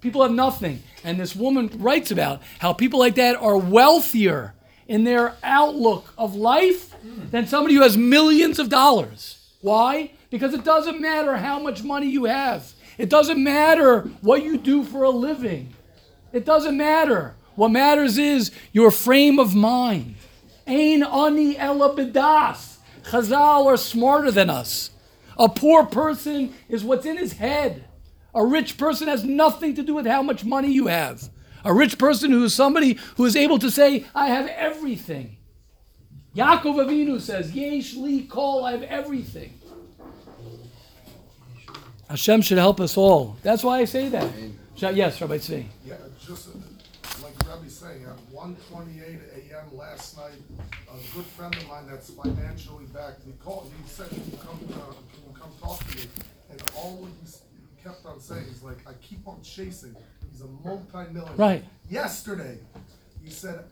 People 0.00 0.22
have 0.22 0.30
nothing. 0.30 0.80
And 1.02 1.18
this 1.18 1.34
woman 1.34 1.68
writes 1.78 2.12
about 2.12 2.40
how 2.60 2.72
people 2.72 3.00
like 3.00 3.16
that 3.16 3.34
are 3.34 3.58
wealthier 3.58 4.54
in 4.86 5.02
their 5.02 5.34
outlook 5.42 6.14
of 6.16 6.36
life 6.36 6.94
than 7.32 7.48
somebody 7.48 7.74
who 7.74 7.80
has 7.80 7.96
millions 7.96 8.60
of 8.60 8.68
dollars. 8.68 9.38
Why? 9.60 10.12
Because 10.30 10.54
it 10.54 10.62
doesn't 10.62 11.00
matter 11.00 11.36
how 11.36 11.58
much 11.58 11.82
money 11.82 12.08
you 12.08 12.26
have, 12.26 12.72
it 12.96 13.10
doesn't 13.10 13.42
matter 13.42 14.02
what 14.20 14.44
you 14.44 14.56
do 14.56 14.84
for 14.84 15.02
a 15.02 15.10
living. 15.10 15.74
It 16.32 16.44
doesn't 16.44 16.76
matter. 16.76 17.34
What 17.56 17.72
matters 17.72 18.18
is 18.18 18.52
your 18.70 18.92
frame 18.92 19.40
of 19.40 19.52
mind. 19.56 20.14
Ain 20.68 21.02
ani 21.02 21.58
ela 21.58 21.92
bidas. 21.92 22.76
Chazal 23.02 23.66
are 23.66 23.76
smarter 23.76 24.30
than 24.30 24.48
us. 24.48 24.90
A 25.38 25.48
poor 25.48 25.84
person 25.84 26.54
is 26.68 26.84
what's 26.84 27.06
in 27.06 27.16
his 27.16 27.34
head. 27.34 27.84
A 28.34 28.44
rich 28.44 28.76
person 28.76 29.08
has 29.08 29.24
nothing 29.24 29.74
to 29.74 29.82
do 29.82 29.94
with 29.94 30.06
how 30.06 30.22
much 30.22 30.44
money 30.44 30.72
you 30.72 30.88
have. 30.88 31.30
A 31.64 31.72
rich 31.72 31.98
person 31.98 32.30
who 32.30 32.44
is 32.44 32.54
somebody 32.54 32.98
who 33.16 33.24
is 33.24 33.36
able 33.36 33.58
to 33.58 33.70
say, 33.70 34.04
I 34.14 34.28
have 34.28 34.48
everything. 34.48 35.36
Yaakov 36.36 36.84
Avinu 36.84 37.20
says, 37.20 37.52
Yesh 37.52 37.94
li 37.94 38.24
kol, 38.24 38.64
I 38.64 38.72
have 38.72 38.82
everything. 38.82 39.58
Hashem 42.08 42.42
should 42.42 42.58
help 42.58 42.80
us 42.80 42.96
all. 42.96 43.36
That's 43.42 43.64
why 43.64 43.78
I 43.78 43.84
say 43.84 44.08
that. 44.10 44.30
Yes, 44.76 45.20
Rabbi 45.20 45.38
Tzvi. 45.38 45.64
Yeah, 45.86 45.94
just 46.24 46.48
like 47.22 47.32
Rabbi's 47.48 47.76
saying, 47.76 48.04
at 48.04 48.18
1:28 48.34 49.00
a.m. 49.00 49.78
last 49.78 50.18
night, 50.18 50.34
a 50.60 51.16
good 51.16 51.24
friend 51.24 51.54
of 51.54 51.66
mine 51.68 51.86
that's 51.88 52.10
financially 52.10 52.84
backed, 52.86 53.24
he 53.24 53.32
called, 53.42 53.72
he 53.82 53.88
said, 53.88 54.08
can 54.10 54.22
you 54.30 54.36
come, 54.36 54.58
uh, 54.74 54.92
can 55.64 55.76
you 55.78 55.78
come 55.78 55.78
talk 55.78 55.86
to 55.90 55.96
me? 55.96 56.04
And 56.50 56.62
all 56.76 57.06
he 57.06 57.26
s- 57.26 57.42
kept 57.82 58.06
on 58.06 58.20
saying 58.20 58.46
is 58.52 58.62
like, 58.62 58.78
I 58.86 58.92
keep 59.02 59.26
on 59.26 59.40
chasing. 59.42 59.94
He's 60.30 60.40
a 60.42 60.46
multi-millionaire. 60.64 61.36
Right. 61.36 61.64
Yesterday, 61.90 62.58
he 63.22 63.30
said, 63.30 63.64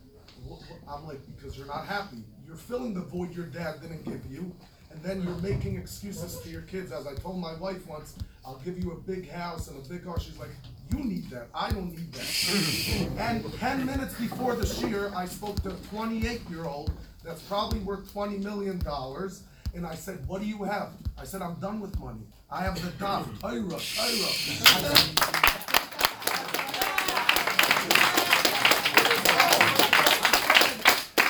"Wh- 0.49 0.55
wh-" 0.63 0.93
I'm 0.93 1.07
like, 1.07 1.19
because 1.27 1.57
you're 1.57 1.67
not 1.67 1.87
happy. 1.87 2.23
You're 2.47 2.57
filling 2.57 2.95
the 2.95 3.01
void 3.01 3.35
your 3.35 3.47
dad 3.47 3.81
didn't 3.81 4.05
give 4.05 4.25
you. 4.31 4.55
And 4.91 5.03
then 5.03 5.23
you're 5.23 5.37
making 5.37 5.77
excuses 5.77 6.39
to 6.41 6.51
your 6.51 6.61
kids. 6.63 6.93
As 6.93 7.07
I 7.07 7.15
told 7.15 7.39
my 7.41 7.55
wife 7.55 7.87
once, 7.87 8.15
I'll 8.45 8.61
give 8.65 8.79
you 8.79 8.93
a 8.93 8.97
big 8.97 9.31
house 9.31 9.69
and 9.69 9.85
a 9.85 9.89
big 9.89 10.05
car. 10.05 10.21
She's 10.21 10.37
like, 10.39 10.51
you 10.91 11.03
need 11.03 11.31
that. 11.31 11.47
I 11.55 11.71
don't 11.71 11.97
need 11.97 12.13
that. 12.13 13.19
and 13.19 13.53
10 13.59 13.87
minutes 13.87 14.15
before 14.21 14.55
the 14.55 14.67
shiur, 14.67 15.15
I 15.15 15.25
spoke 15.25 15.63
to 15.63 15.71
a 15.71 15.77
28 15.91 16.43
year 16.51 16.65
old 16.67 16.93
that's 17.25 17.41
probably 17.43 17.79
worth 17.81 18.13
$20 18.13 18.43
million. 18.43 18.79
And 19.75 19.87
I 19.87 19.95
said, 19.95 20.27
what 20.29 20.41
do 20.43 20.47
you 20.47 20.63
have? 20.65 20.91
I 21.19 21.25
said, 21.25 21.41
I'm 21.43 21.55
done 21.55 21.81
with 21.81 21.99
money. 21.99 22.21
I 22.51 22.63
have 22.63 22.75
the 22.75 22.91
daf, 23.03 23.25
Torah, 23.41 23.63
Torah. 23.63 25.13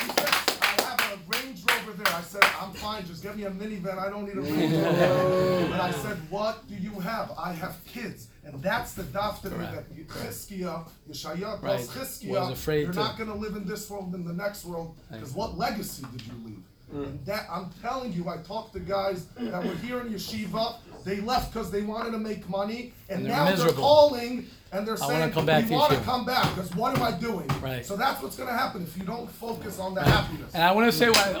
I 0.05 0.15
said, 0.19 0.29
I 0.61 0.91
have 0.91 1.13
a 1.13 1.31
Range 1.31 1.59
Rover 1.69 2.03
there. 2.03 2.13
I 2.13 2.21
said, 2.21 2.43
I'm 2.59 2.71
fine, 2.73 3.05
just 3.05 3.23
get 3.23 3.35
me 3.37 3.43
a 3.43 3.51
minivan. 3.51 3.97
I 3.97 4.09
don't 4.09 4.25
need 4.25 4.37
a 4.37 4.41
Range 4.41 4.73
Rover. 4.73 5.67
But 5.73 5.79
I 5.81 5.91
said, 5.91 6.17
what 6.29 6.67
do 6.67 6.75
you 6.75 6.99
have? 6.99 7.31
I 7.37 7.53
have 7.53 7.83
kids. 7.85 8.27
And 8.45 8.61
that's 8.61 8.93
the 8.93 9.03
daf 9.03 9.41
to 9.41 9.49
me 9.49 9.65
that 9.65 9.89
Chizkiah, 10.07 10.85
Yeshaya 11.09 11.61
Right. 11.61 11.77
tells 11.77 11.89
Chizkiah, 11.89 12.81
you're 12.83 12.93
not 12.93 13.17
going 13.17 13.29
to 13.29 13.35
live 13.35 13.55
in 13.55 13.65
this 13.65 13.89
world, 13.89 14.13
in 14.13 14.25
the 14.25 14.33
next 14.33 14.65
world. 14.65 14.95
Because 15.11 15.33
what 15.33 15.57
legacy 15.57 16.03
did 16.11 16.21
you 16.27 16.33
leave? 16.45 16.63
And 16.93 17.25
that 17.25 17.47
I'm 17.51 17.69
telling 17.81 18.13
you, 18.13 18.29
I 18.29 18.37
talked 18.37 18.73
to 18.73 18.79
guys 18.79 19.25
that 19.37 19.63
were 19.63 19.75
here 19.75 19.99
in 20.01 20.09
yeshiva. 20.09 20.75
They 21.03 21.19
left 21.21 21.53
because 21.53 21.69
they 21.71 21.81
wanted 21.81 22.11
to 22.11 22.17
make 22.17 22.47
money, 22.47 22.93
and, 23.09 23.19
And 23.19 23.25
they're 23.25 23.35
now 23.35 23.55
they're 23.55 23.73
calling 23.73 24.47
and 24.71 24.87
they're 24.87 25.01
I 25.03 25.07
saying, 25.07 25.31
come 25.31 25.45
back 25.45 25.69
"We 25.69 25.75
want 25.75 25.93
to 25.93 25.99
come 25.99 26.25
back 26.25 26.55
because 26.55 26.73
what 26.75 26.97
am 26.97 27.03
I 27.03 27.11
doing?" 27.11 27.47
Right. 27.61 27.85
So 27.85 27.95
that's 27.95 28.21
what's 28.21 28.35
going 28.35 28.49
to 28.49 28.55
happen 28.55 28.83
if 28.83 28.97
you 28.97 29.03
don't 29.03 29.29
focus 29.29 29.79
on 29.79 29.93
the 29.93 30.01
happiness. 30.01 30.53
And 30.53 30.63
I 30.63 30.71
want 30.71 30.91
to 30.91 30.97
say 30.97 31.09
what 31.09 31.19
I'm. 31.27 31.35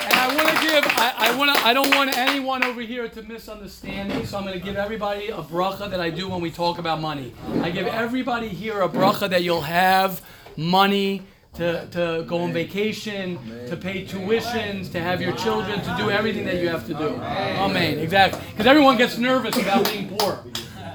And 0.00 0.14
I 0.14 0.34
want 0.34 0.48
to 0.48 0.66
give. 0.66 0.84
I, 0.86 1.14
I 1.18 1.36
want 1.36 1.54
to. 1.54 1.66
I 1.66 1.74
don't 1.74 1.94
want 1.94 2.16
anyone 2.16 2.64
over 2.64 2.80
here 2.80 3.08
to 3.08 3.22
misunderstand 3.22 4.14
me. 4.14 4.24
So 4.24 4.38
I'm 4.38 4.44
going 4.44 4.58
to 4.58 4.64
give 4.64 4.76
everybody 4.76 5.28
a 5.28 5.42
bracha 5.42 5.90
that 5.90 6.00
I 6.00 6.08
do 6.10 6.28
when 6.28 6.40
we 6.40 6.50
talk 6.50 6.78
about 6.78 7.00
money. 7.00 7.34
I 7.62 7.70
give 7.70 7.86
everybody 7.86 8.48
here 8.48 8.80
a 8.80 8.88
bracha 8.88 9.28
that 9.28 9.42
you'll 9.42 9.60
have 9.60 10.22
money. 10.56 11.22
To, 11.56 11.86
to 11.92 12.24
go 12.28 12.40
on 12.40 12.52
vacation, 12.52 13.38
to 13.68 13.76
pay 13.76 14.04
tuitions, 14.04 14.92
to 14.92 15.00
have 15.00 15.22
your 15.22 15.32
children, 15.32 15.80
to 15.80 15.94
do 15.96 16.10
everything 16.10 16.44
that 16.44 16.56
you 16.56 16.68
have 16.68 16.86
to 16.86 16.92
do. 16.92 17.14
Amen. 17.16 17.98
Exactly. 17.98 18.40
Because 18.50 18.66
everyone 18.66 18.98
gets 18.98 19.16
nervous 19.16 19.56
about 19.56 19.90
being 19.90 20.14
poor, 20.18 20.44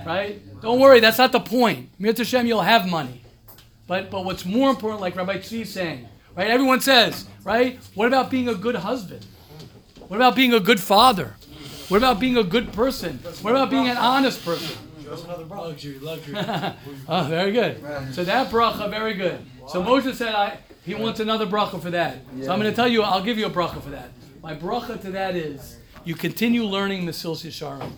right? 0.05 0.39
Don't 0.61 0.79
worry, 0.79 0.99
that's 0.99 1.17
not 1.17 1.31
the 1.31 1.39
point. 1.39 1.89
Mir 1.97 2.13
Hashem, 2.15 2.45
you'll 2.45 2.61
have 2.61 2.87
money. 2.87 3.21
But 3.87 4.11
but 4.11 4.23
what's 4.23 4.45
more 4.45 4.69
important, 4.69 5.01
like 5.01 5.15
Rabbi 5.15 5.37
Tzvi 5.37 5.61
is 5.61 5.73
saying, 5.73 6.07
right? 6.35 6.49
Everyone 6.49 6.79
says, 6.79 7.25
right? 7.43 7.79
What 7.95 8.07
about 8.07 8.29
being 8.29 8.47
a 8.47 8.55
good 8.55 8.75
husband? 8.75 9.25
What 10.07 10.17
about 10.17 10.35
being 10.35 10.53
a 10.53 10.59
good 10.59 10.79
father? 10.79 11.35
What 11.89 11.97
about 11.97 12.19
being 12.19 12.37
a 12.37 12.43
good 12.43 12.71
person? 12.71 13.17
What 13.41 13.51
about 13.51 13.69
being 13.69 13.87
an 13.89 13.97
honest 13.97 14.45
person? 14.45 14.77
Luxury, 15.49 15.99
luxury. 15.99 16.35
oh, 17.09 17.23
very 17.27 17.51
good. 17.51 17.83
So 18.13 18.23
that 18.23 18.49
bracha, 18.49 18.89
very 18.89 19.13
good. 19.13 19.39
So 19.71 19.81
Moshe 19.81 20.13
said, 20.13 20.35
I 20.35 20.57
he 20.83 20.95
wants 20.95 21.19
another 21.19 21.45
bracha 21.45 21.81
for 21.81 21.91
that. 21.91 22.17
So 22.41 22.51
I'm 22.51 22.59
going 22.59 22.71
to 22.71 22.75
tell 22.75 22.87
you, 22.87 23.03
I'll 23.03 23.23
give 23.23 23.37
you 23.37 23.45
a 23.45 23.49
bracha 23.49 23.81
for 23.81 23.91
that. 23.91 24.09
My 24.41 24.55
bracha 24.55 24.99
to 25.01 25.11
that 25.11 25.35
is, 25.35 25.77
you 26.03 26.15
continue 26.15 26.65
learning 26.65 27.05
Mesilas 27.05 27.45
Yesharim. 27.45 27.91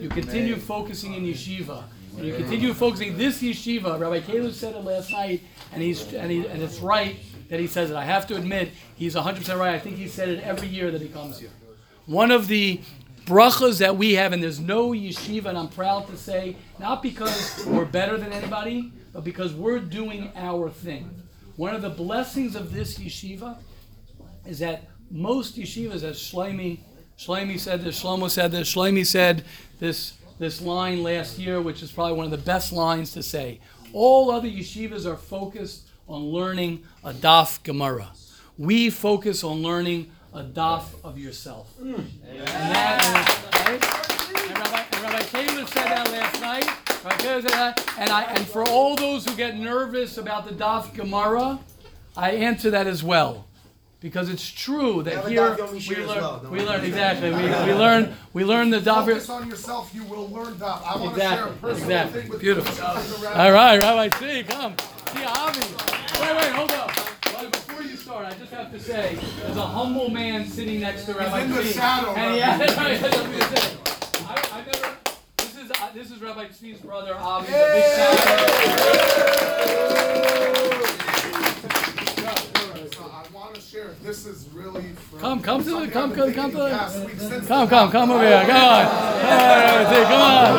You 0.00 0.08
continue 0.10 0.56
focusing 0.56 1.14
in 1.14 1.24
yeshiva. 1.24 1.84
And 2.16 2.26
you 2.26 2.34
continue 2.34 2.74
focusing. 2.74 3.16
This 3.16 3.42
yeshiva, 3.42 3.98
Rabbi 3.98 4.20
Caleb 4.20 4.52
said 4.52 4.74
it 4.74 4.84
last 4.84 5.10
night, 5.10 5.42
and 5.72 5.82
he's 5.82 6.12
and 6.12 6.30
he 6.30 6.46
and 6.46 6.62
it's 6.62 6.78
right 6.78 7.16
that 7.48 7.58
he 7.58 7.66
says 7.66 7.90
it. 7.90 7.96
I 7.96 8.04
have 8.04 8.26
to 8.28 8.36
admit, 8.36 8.70
he's 8.96 9.14
100% 9.14 9.58
right. 9.58 9.74
I 9.74 9.78
think 9.78 9.96
he 9.96 10.08
said 10.08 10.28
it 10.28 10.44
every 10.44 10.68
year 10.68 10.90
that 10.90 11.00
he 11.00 11.08
comes 11.08 11.38
here. 11.38 11.50
One 12.06 12.30
of 12.30 12.48
the 12.48 12.80
brachas 13.24 13.78
that 13.78 13.96
we 13.96 14.14
have, 14.14 14.32
and 14.32 14.42
there's 14.42 14.60
no 14.60 14.90
yeshiva, 14.90 15.46
and 15.46 15.58
I'm 15.58 15.68
proud 15.68 16.06
to 16.08 16.16
say, 16.16 16.56
not 16.78 17.02
because 17.02 17.64
we're 17.66 17.84
better 17.84 18.16
than 18.16 18.32
anybody, 18.32 18.92
because 19.22 19.54
we're 19.54 19.78
doing 19.78 20.32
our 20.36 20.70
thing. 20.70 21.22
One 21.56 21.74
of 21.74 21.82
the 21.82 21.90
blessings 21.90 22.54
of 22.54 22.72
this 22.72 22.98
yeshiva 22.98 23.56
is 24.44 24.58
that 24.58 24.88
most 25.10 25.56
yeshivas, 25.56 26.02
as 26.02 26.18
Shlomi, 26.18 26.80
Shlomi 27.18 27.58
said 27.58 27.82
this, 27.82 28.02
Shlomo 28.02 28.28
said 28.28 28.52
this, 28.52 28.74
Shlomi 28.74 29.06
said 29.06 29.44
this, 29.80 30.14
this 30.38 30.60
line 30.60 31.02
last 31.02 31.38
year, 31.38 31.60
which 31.60 31.82
is 31.82 31.90
probably 31.90 32.14
one 32.14 32.26
of 32.26 32.30
the 32.30 32.36
best 32.38 32.72
lines 32.72 33.12
to 33.12 33.22
say. 33.22 33.60
All 33.92 34.30
other 34.30 34.48
yeshivas 34.48 35.06
are 35.06 35.16
focused 35.16 35.88
on 36.08 36.24
learning 36.24 36.84
a 37.02 37.12
daf 37.12 37.62
Gemara. 37.62 38.08
We 38.58 38.90
focus 38.90 39.42
on 39.42 39.62
learning 39.62 40.12
a 40.34 40.42
daf 40.42 40.84
of 41.02 41.18
yourself. 41.18 41.74
Mm. 41.80 42.04
And 42.28 42.46
that 42.46 43.00
is, 43.02 43.60
right? 43.60 44.50
And 44.50 44.58
Rabbi, 44.58 44.84
and 44.92 45.02
Rabbi 45.02 45.64
said 45.66 45.84
that 45.84 46.10
last 46.10 46.40
night. 46.40 46.85
Rabbi 47.06 47.18
Caleb 47.18 47.42
said 47.42 47.52
that. 47.52 47.94
And, 47.98 48.10
I, 48.10 48.22
and 48.24 48.46
for 48.48 48.64
all 48.68 48.96
those 48.96 49.24
who 49.24 49.36
get 49.36 49.56
nervous 49.56 50.18
about 50.18 50.44
the 50.44 50.50
daf 50.52 50.92
Gemara, 50.92 51.60
I 52.16 52.32
answer 52.32 52.70
that 52.70 52.88
as 52.88 53.04
well. 53.04 53.46
Because 54.00 54.28
it's 54.28 54.46
true 54.50 55.04
that 55.04 55.14
have 55.14 55.28
here 55.28 55.56
we 55.72 55.96
learn, 56.04 56.06
well, 56.18 56.46
we 56.50 56.60
learn 56.60 56.84
exactly. 56.84 57.30
We, 57.30 57.36
we 57.44 57.74
learn 57.74 58.14
we 58.32 58.44
learn 58.44 58.70
the 58.70 58.80
daf. 58.80 59.06
Focus 59.06 59.30
on 59.30 59.48
yourself, 59.48 59.92
you 59.94 60.02
will 60.04 60.28
learn 60.28 60.54
daf. 60.54 60.82
I 60.84 60.96
want 60.96 61.14
to 61.14 61.20
share 61.20 61.44
a 61.46 61.52
personal 61.52 61.72
Exactly. 61.76 62.20
thing 62.22 62.30
with 62.30 62.40
Beautiful. 62.40 62.74
you. 62.74 62.82
as 63.00 63.18
a 63.18 63.24
rabbi. 63.24 63.46
All 63.46 63.52
right, 63.52 63.80
Rabbi 63.80 64.18
C, 64.18 64.42
come. 64.42 64.74
See, 65.12 65.24
Avi. 65.24 65.60
Wait, 66.20 66.36
wait, 66.36 66.52
hold 66.54 66.70
up. 66.72 66.90
Well, 67.32 67.50
before 67.50 67.82
you 67.82 67.96
start, 67.96 68.26
I 68.26 68.34
just 68.36 68.52
have 68.52 68.70
to 68.72 68.80
say, 68.80 69.18
there's 69.40 69.56
a 69.56 69.66
humble 69.66 70.10
man 70.10 70.46
sitting 70.46 70.80
next 70.80 71.04
to 71.06 71.14
Rabbi 71.14 71.42
in 71.42 71.52
the 71.52 71.64
shadow, 71.64 72.10
And 72.14 72.34
he 72.34 72.40
Rabbi. 72.40 72.64
has, 72.64 72.76
right, 72.76 73.00
that's 73.00 73.16
what 73.16 73.24
I'm 73.26 73.32
gonna 73.32 73.56
say. 73.56 73.76
I, 74.26 74.58
I 74.60 74.64
never. 74.66 74.96
This 75.96 76.10
is 76.10 76.20
Rabbi 76.20 76.48
Tzvi's 76.48 76.78
brother, 76.80 77.14
Avi. 77.14 77.46
He's 77.46 77.54
a 77.54 77.72
big 77.72 77.88
I 83.00 83.24
want 83.32 83.54
to 83.54 83.60
share. 83.62 83.94
This 84.02 84.26
is 84.26 84.46
really. 84.52 84.92
From 84.92 85.20
Come, 85.20 85.40
come 85.40 85.64
to 85.64 85.70
the, 85.86 85.88
come, 85.90 86.14
come, 86.14 86.34
come 86.34 86.50
to 86.50 86.56
the, 86.58 86.68
past 86.68 87.00
week 87.00 87.18
since 87.18 87.46
come, 87.48 87.66
come, 87.66 87.90
come 87.90 88.10
over 88.10 88.26
here. 88.26 88.44
Come 88.44 88.62
on, 88.62 88.86
come 88.86 89.40
on, 89.40 89.86
come 90.04 90.20
on. 90.20 90.58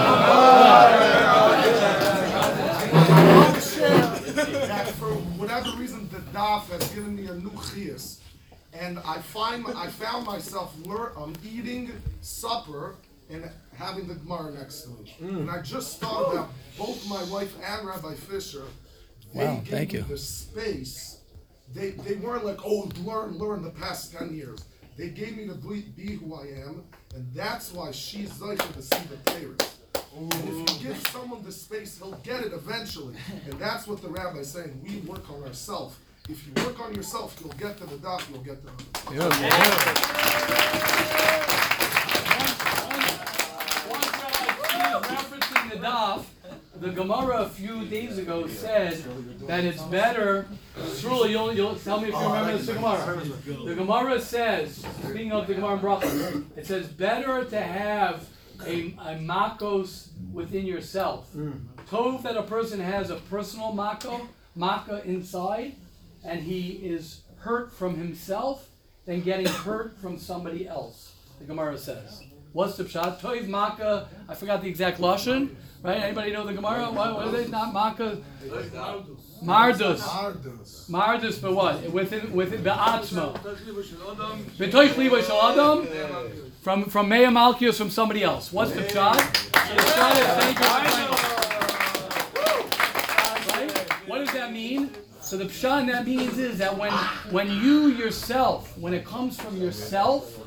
I 2.89 3.35
want 3.37 3.53
to 3.53 3.61
share 3.61 3.95
that 4.65 4.87
for 4.97 5.11
whatever 5.37 5.69
reason, 5.77 6.09
the 6.09 6.17
daf 6.35 6.67
has 6.71 6.91
given 6.95 7.15
me 7.15 7.27
a 7.27 7.35
new 7.35 7.51
chiyas. 7.51 8.21
And 8.73 8.97
I 9.05 9.19
find 9.19 9.67
I 9.67 9.85
found 9.85 10.25
myself 10.25 10.73
lear, 10.83 11.11
um, 11.15 11.33
eating 11.45 11.91
supper 12.21 12.95
and 13.29 13.49
having 13.75 14.07
the 14.07 14.15
Gemara 14.15 14.51
next 14.53 14.81
to 14.83 14.89
me. 14.89 15.15
And 15.21 15.49
I 15.49 15.61
just 15.61 15.99
thought 15.99 16.31
about 16.33 16.49
both 16.77 17.07
my 17.09 17.23
wife 17.25 17.53
and 17.63 17.87
Rabbi 17.87 18.13
Fischer. 18.15 18.63
They 19.33 19.45
Wow, 19.45 19.55
gave 19.55 19.67
thank 19.67 19.91
me 19.93 19.99
you. 19.99 20.05
the 20.05 20.17
space. 20.17 21.19
They, 21.73 21.91
they 21.91 22.15
weren't 22.15 22.45
like, 22.45 22.59
oh, 22.65 22.89
learn, 23.03 23.37
learn 23.37 23.61
the 23.61 23.69
past 23.71 24.13
10 24.13 24.33
years. 24.33 24.63
They 24.97 25.09
gave 25.09 25.35
me 25.37 25.45
to 25.47 25.53
be, 25.53 25.81
be 25.81 26.15
who 26.15 26.33
I 26.35 26.47
am, 26.65 26.83
and 27.13 27.27
that's 27.33 27.71
why 27.73 27.91
she's 27.91 28.29
zeicha 28.31 28.71
to 28.73 28.81
see 28.81 29.03
the 29.09 29.17
players. 29.17 29.57
And 30.17 30.33
if 30.33 30.81
you 30.81 30.87
give 30.89 31.07
someone 31.09 31.43
the 31.43 31.51
space, 31.51 31.97
he'll 31.99 32.13
get 32.23 32.41
it 32.41 32.53
eventually. 32.53 33.13
And 33.45 33.59
that's 33.59 33.85
what 33.85 34.01
the 34.01 34.07
rabbi's 34.09 34.47
saying. 34.47 34.81
We 34.83 35.01
work 35.01 35.29
on 35.29 35.43
ourselves. 35.43 35.95
If 36.29 36.43
you 36.47 36.53
work 36.65 36.79
on 36.79 36.95
yourself, 36.95 37.37
you'll 37.41 37.53
get 37.53 37.77
to 37.77 37.85
the 37.85 37.97
daf, 37.97 38.27
you'll 38.31 38.41
get 38.41 38.59
to 38.61 38.65
the 38.65 38.71
Beautiful, 39.11 39.43
beautiful. 39.43 41.66
The 45.77 45.87
daf, 45.87 46.23
the 46.79 46.89
Gemara 46.89 47.43
a 47.43 47.49
few 47.49 47.85
days 47.85 48.17
ago 48.17 48.47
said 48.47 49.03
that 49.41 49.63
it's 49.63 49.81
better. 49.83 50.47
Truly, 50.99 51.31
you'll, 51.31 51.53
you'll 51.53 51.75
tell 51.75 51.99
me 51.99 52.09
if 52.09 52.13
you 52.13 52.19
remember 52.19 52.57
this 52.57 52.67
Gemara. 52.67 53.21
The 53.65 53.75
Gemara 53.75 54.21
says, 54.21 54.85
speaking 55.03 55.31
of 55.31 55.47
the 55.47 55.55
Gemara 55.55 55.77
Bracha, 55.77 56.43
it 56.55 56.65
says 56.65 56.87
better 56.87 57.43
to 57.45 57.59
have 57.59 58.27
a, 58.65 58.95
a 58.99 59.19
makos 59.19 60.09
within 60.31 60.65
yourself. 60.65 61.29
Tov 61.89 62.23
that 62.23 62.37
a 62.37 62.43
person 62.43 62.79
has 62.79 63.09
a 63.09 63.15
personal 63.15 63.71
mako, 63.71 64.27
maka 64.55 65.03
inside, 65.05 65.75
and 66.23 66.41
he 66.41 66.71
is 66.71 67.21
hurt 67.37 67.71
from 67.71 67.95
himself 67.95 68.69
than 69.05 69.21
getting 69.21 69.47
hurt 69.47 69.97
from 69.99 70.17
somebody 70.17 70.67
else. 70.67 71.13
The 71.39 71.45
Gemara 71.45 71.77
says. 71.77 72.23
What's 72.53 72.75
the 72.75 72.85
pshat? 72.85 73.19
Toiv 73.19 73.47
maka. 73.47 74.07
I 74.27 74.33
forgot 74.33 74.61
the 74.61 74.67
exact 74.67 74.99
lashon. 74.99 75.55
Right? 75.87 76.03
Anybody 76.03 76.33
know 76.33 76.45
the 76.45 76.51
Gemara? 76.51 76.91
What, 76.91 77.15
what 77.15 77.27
is 77.33 77.45
it? 77.45 77.49
Not 77.49 77.71
maka. 77.71 78.17
Mardus. 79.41 80.01
Mardus. 80.01 80.89
Mardus, 80.89 81.41
but 81.41 81.53
what? 81.55 81.81
Within 81.93 82.33
within 82.33 82.61
be'atzma. 82.61 83.39
B'toich 84.57 84.97
liba 84.97 85.23
shel 85.23 85.41
adam. 85.41 85.87
From 86.61 86.83
from 86.89 87.07
Meya 87.09 87.29
Malkius 87.29 87.77
from 87.77 87.89
somebody 87.89 88.21
else. 88.21 88.51
What's 88.51 88.73
the 88.73 88.81
pshat? 88.81 89.15
So 89.15 89.75
the 89.75 89.81
pshat 89.81 90.11
is 90.19 90.27
thank 90.41 90.59
you. 93.79 94.09
What 94.09 94.19
does 94.25 94.33
that 94.33 94.51
mean? 94.51 94.91
So 95.21 95.37
the 95.37 95.45
pshat 95.45 95.87
that 95.89 96.05
means 96.05 96.37
is 96.37 96.57
that 96.57 96.77
when 96.77 96.91
when 97.31 97.49
you 97.49 97.87
yourself, 97.87 98.77
when 98.77 98.93
it 98.93 99.05
comes 99.05 99.39
from 99.39 99.55
yourself, 99.55 100.37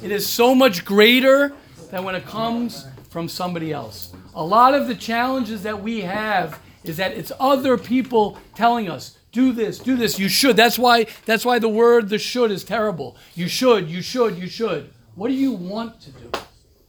it 0.00 0.12
is 0.12 0.28
so 0.28 0.54
much 0.54 0.84
greater 0.84 1.56
than 1.90 2.04
when 2.04 2.14
it 2.14 2.24
comes 2.24 2.86
from 3.10 3.28
somebody 3.28 3.72
else. 3.72 4.12
A 4.36 4.44
lot 4.44 4.74
of 4.74 4.86
the 4.86 4.94
challenges 4.94 5.62
that 5.62 5.82
we 5.82 6.02
have 6.02 6.60
is 6.84 6.98
that 6.98 7.12
it's 7.12 7.32
other 7.40 7.78
people 7.78 8.36
telling 8.54 8.86
us, 8.86 9.16
do 9.32 9.50
this, 9.50 9.78
do 9.78 9.96
this, 9.96 10.18
you 10.18 10.28
should. 10.28 10.58
That's 10.58 10.78
why 10.78 11.06
that's 11.24 11.44
why 11.44 11.58
the 11.58 11.70
word 11.70 12.10
the 12.10 12.18
should 12.18 12.50
is 12.50 12.62
terrible. 12.62 13.16
You 13.34 13.48
should, 13.48 13.88
you 13.88 14.02
should, 14.02 14.36
you 14.36 14.46
should. 14.46 14.90
What 15.14 15.28
do 15.28 15.34
you 15.34 15.52
want 15.52 16.02
to 16.02 16.10
do? 16.10 16.30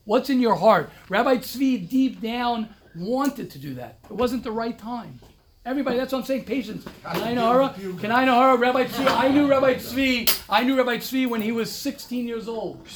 What's 0.04 0.28
in 0.28 0.40
your 0.40 0.56
heart? 0.56 0.90
Rabbi 1.08 1.38
Tzvi 1.38 1.88
deep 1.88 2.20
down 2.20 2.68
wanted 2.94 3.50
to 3.52 3.58
do 3.58 3.74
that. 3.74 3.98
It 4.10 4.12
wasn't 4.12 4.44
the 4.44 4.52
right 4.52 4.78
time. 4.78 5.18
Everybody, 5.64 5.96
that's 5.96 6.12
what 6.12 6.18
I'm 6.20 6.24
saying. 6.26 6.44
Patience. 6.44 6.84
Can 7.02 7.22
I 7.22 7.34
her? 7.34 7.74
Can 7.98 8.10
I? 8.10 8.54
Rabbi 8.56 8.84
Tzvi. 8.84 9.06
I 9.06 9.28
knew 9.28 9.48
Rabbi 9.48 9.74
Tzvi. 9.74 10.44
I 10.50 10.64
knew 10.64 10.76
Rabbi 10.76 10.98
Tzvi 10.98 11.26
when 11.26 11.40
he 11.40 11.52
was 11.52 11.72
16 11.72 12.26
years 12.26 12.46
old. 12.46 12.86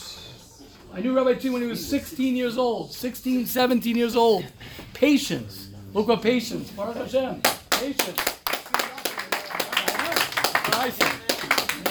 I 0.95 1.01
knew 1.01 1.16
Rabbi 1.16 1.34
T 1.34 1.49
when 1.49 1.62
he 1.62 1.68
was 1.68 1.84
16 1.86 2.36
years 2.36 2.59
old, 2.59 2.93
16, 2.93 3.47
17 3.47 3.97
years 3.97 4.14
old. 4.14 4.45
Patience. 4.93 5.70
Look 5.95 6.09
what 6.09 6.20
patience. 6.20 6.70
Baruch 6.70 6.97
Hashem. 6.97 7.40
Patience. 7.70 8.18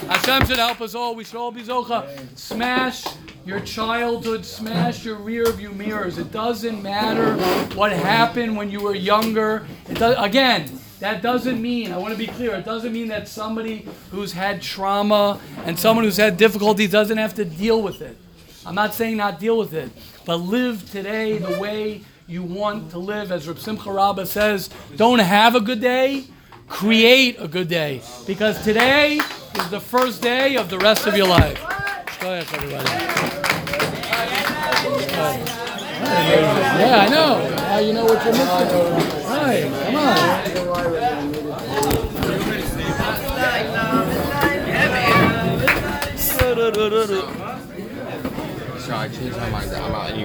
Hashem 0.08 0.46
should 0.46 0.58
help 0.58 0.82
us 0.82 0.94
all. 0.94 1.16
We 1.16 1.24
should 1.24 1.38
all 1.38 1.52
be 1.52 1.64
zocha. 1.64 2.08
Smash 2.38 3.04
your 3.44 3.60
childhood. 3.62 4.46
Smash 4.46 5.04
your 5.04 5.16
rear 5.16 5.52
view 5.52 5.72
mirrors. 5.72 6.20
It 6.20 6.32
doesn't 6.32 6.84
matter 6.84 7.38
what 7.76 7.92
happened 7.92 8.56
when 8.56 8.70
you 8.70 8.82
were 8.82 8.94
younger. 8.94 9.66
It 9.90 9.96
does, 9.98 10.16
again, 10.20 10.80
that 11.00 11.24
doesn't 11.24 11.60
mean, 11.60 11.92
I 11.92 11.98
want 11.98 12.14
to 12.14 12.18
be 12.20 12.28
clear, 12.28 12.54
it 12.54 12.66
doesn't 12.66 12.94
mean 12.94 13.08
that 13.08 13.28
somebody 13.28 13.88
who's 14.12 14.34
had 14.34 14.62
trauma 14.62 15.40
and 15.66 15.80
someone 15.80 16.06
who's 16.06 16.18
had 16.18 16.38
difficulties 16.38 16.92
doesn't 16.92 17.18
have 17.18 17.34
to 17.36 17.46
deal 17.46 17.82
with 17.82 18.04
it. 18.04 18.16
I'm 18.66 18.76
not 18.76 18.94
saying 18.94 19.18
not 19.18 19.40
deal 19.40 19.58
with 19.58 19.74
it, 19.74 19.92
but 20.26 20.36
live 20.38 20.90
today 20.92 21.40
the 21.40 21.60
way 21.60 22.02
you 22.28 22.44
want 22.44 22.92
to 22.92 23.00
live. 23.00 23.32
As 23.32 23.48
Reb 23.48 23.58
Simcha 23.58 23.92
Rabba 23.92 24.26
says, 24.26 24.70
don't 24.96 25.20
have 25.20 25.56
a 25.56 25.60
good 25.60 25.82
day, 25.82 26.26
create 26.68 27.38
a 27.40 27.48
good 27.48 27.68
day. 27.68 28.02
Because 28.28 28.64
today 28.64 29.16
is 29.16 29.70
the 29.70 29.80
first 29.80 30.22
day 30.22 30.58
of 30.58 30.70
the 30.70 30.78
rest 30.78 31.08
of 31.08 31.18
your 31.18 31.28
life. 31.28 31.60
Go 32.20 32.34
ahead, 32.34 32.48
everybody. 32.54 32.90
Yeah, 36.80 37.06
I 37.06 37.10
know. 37.10 37.50
Now 37.56 37.80
you 37.80 37.94
know 37.94 38.06
what 38.06 38.24
you're 38.24 38.34
missing. 38.34 38.48
Right, 39.28 39.70
come 39.86 39.96
on. 47.48 47.51
I 48.94 49.08
changed 49.08 49.38
my 49.38 49.50
mind. 49.50 49.72
I'm. 49.72 50.12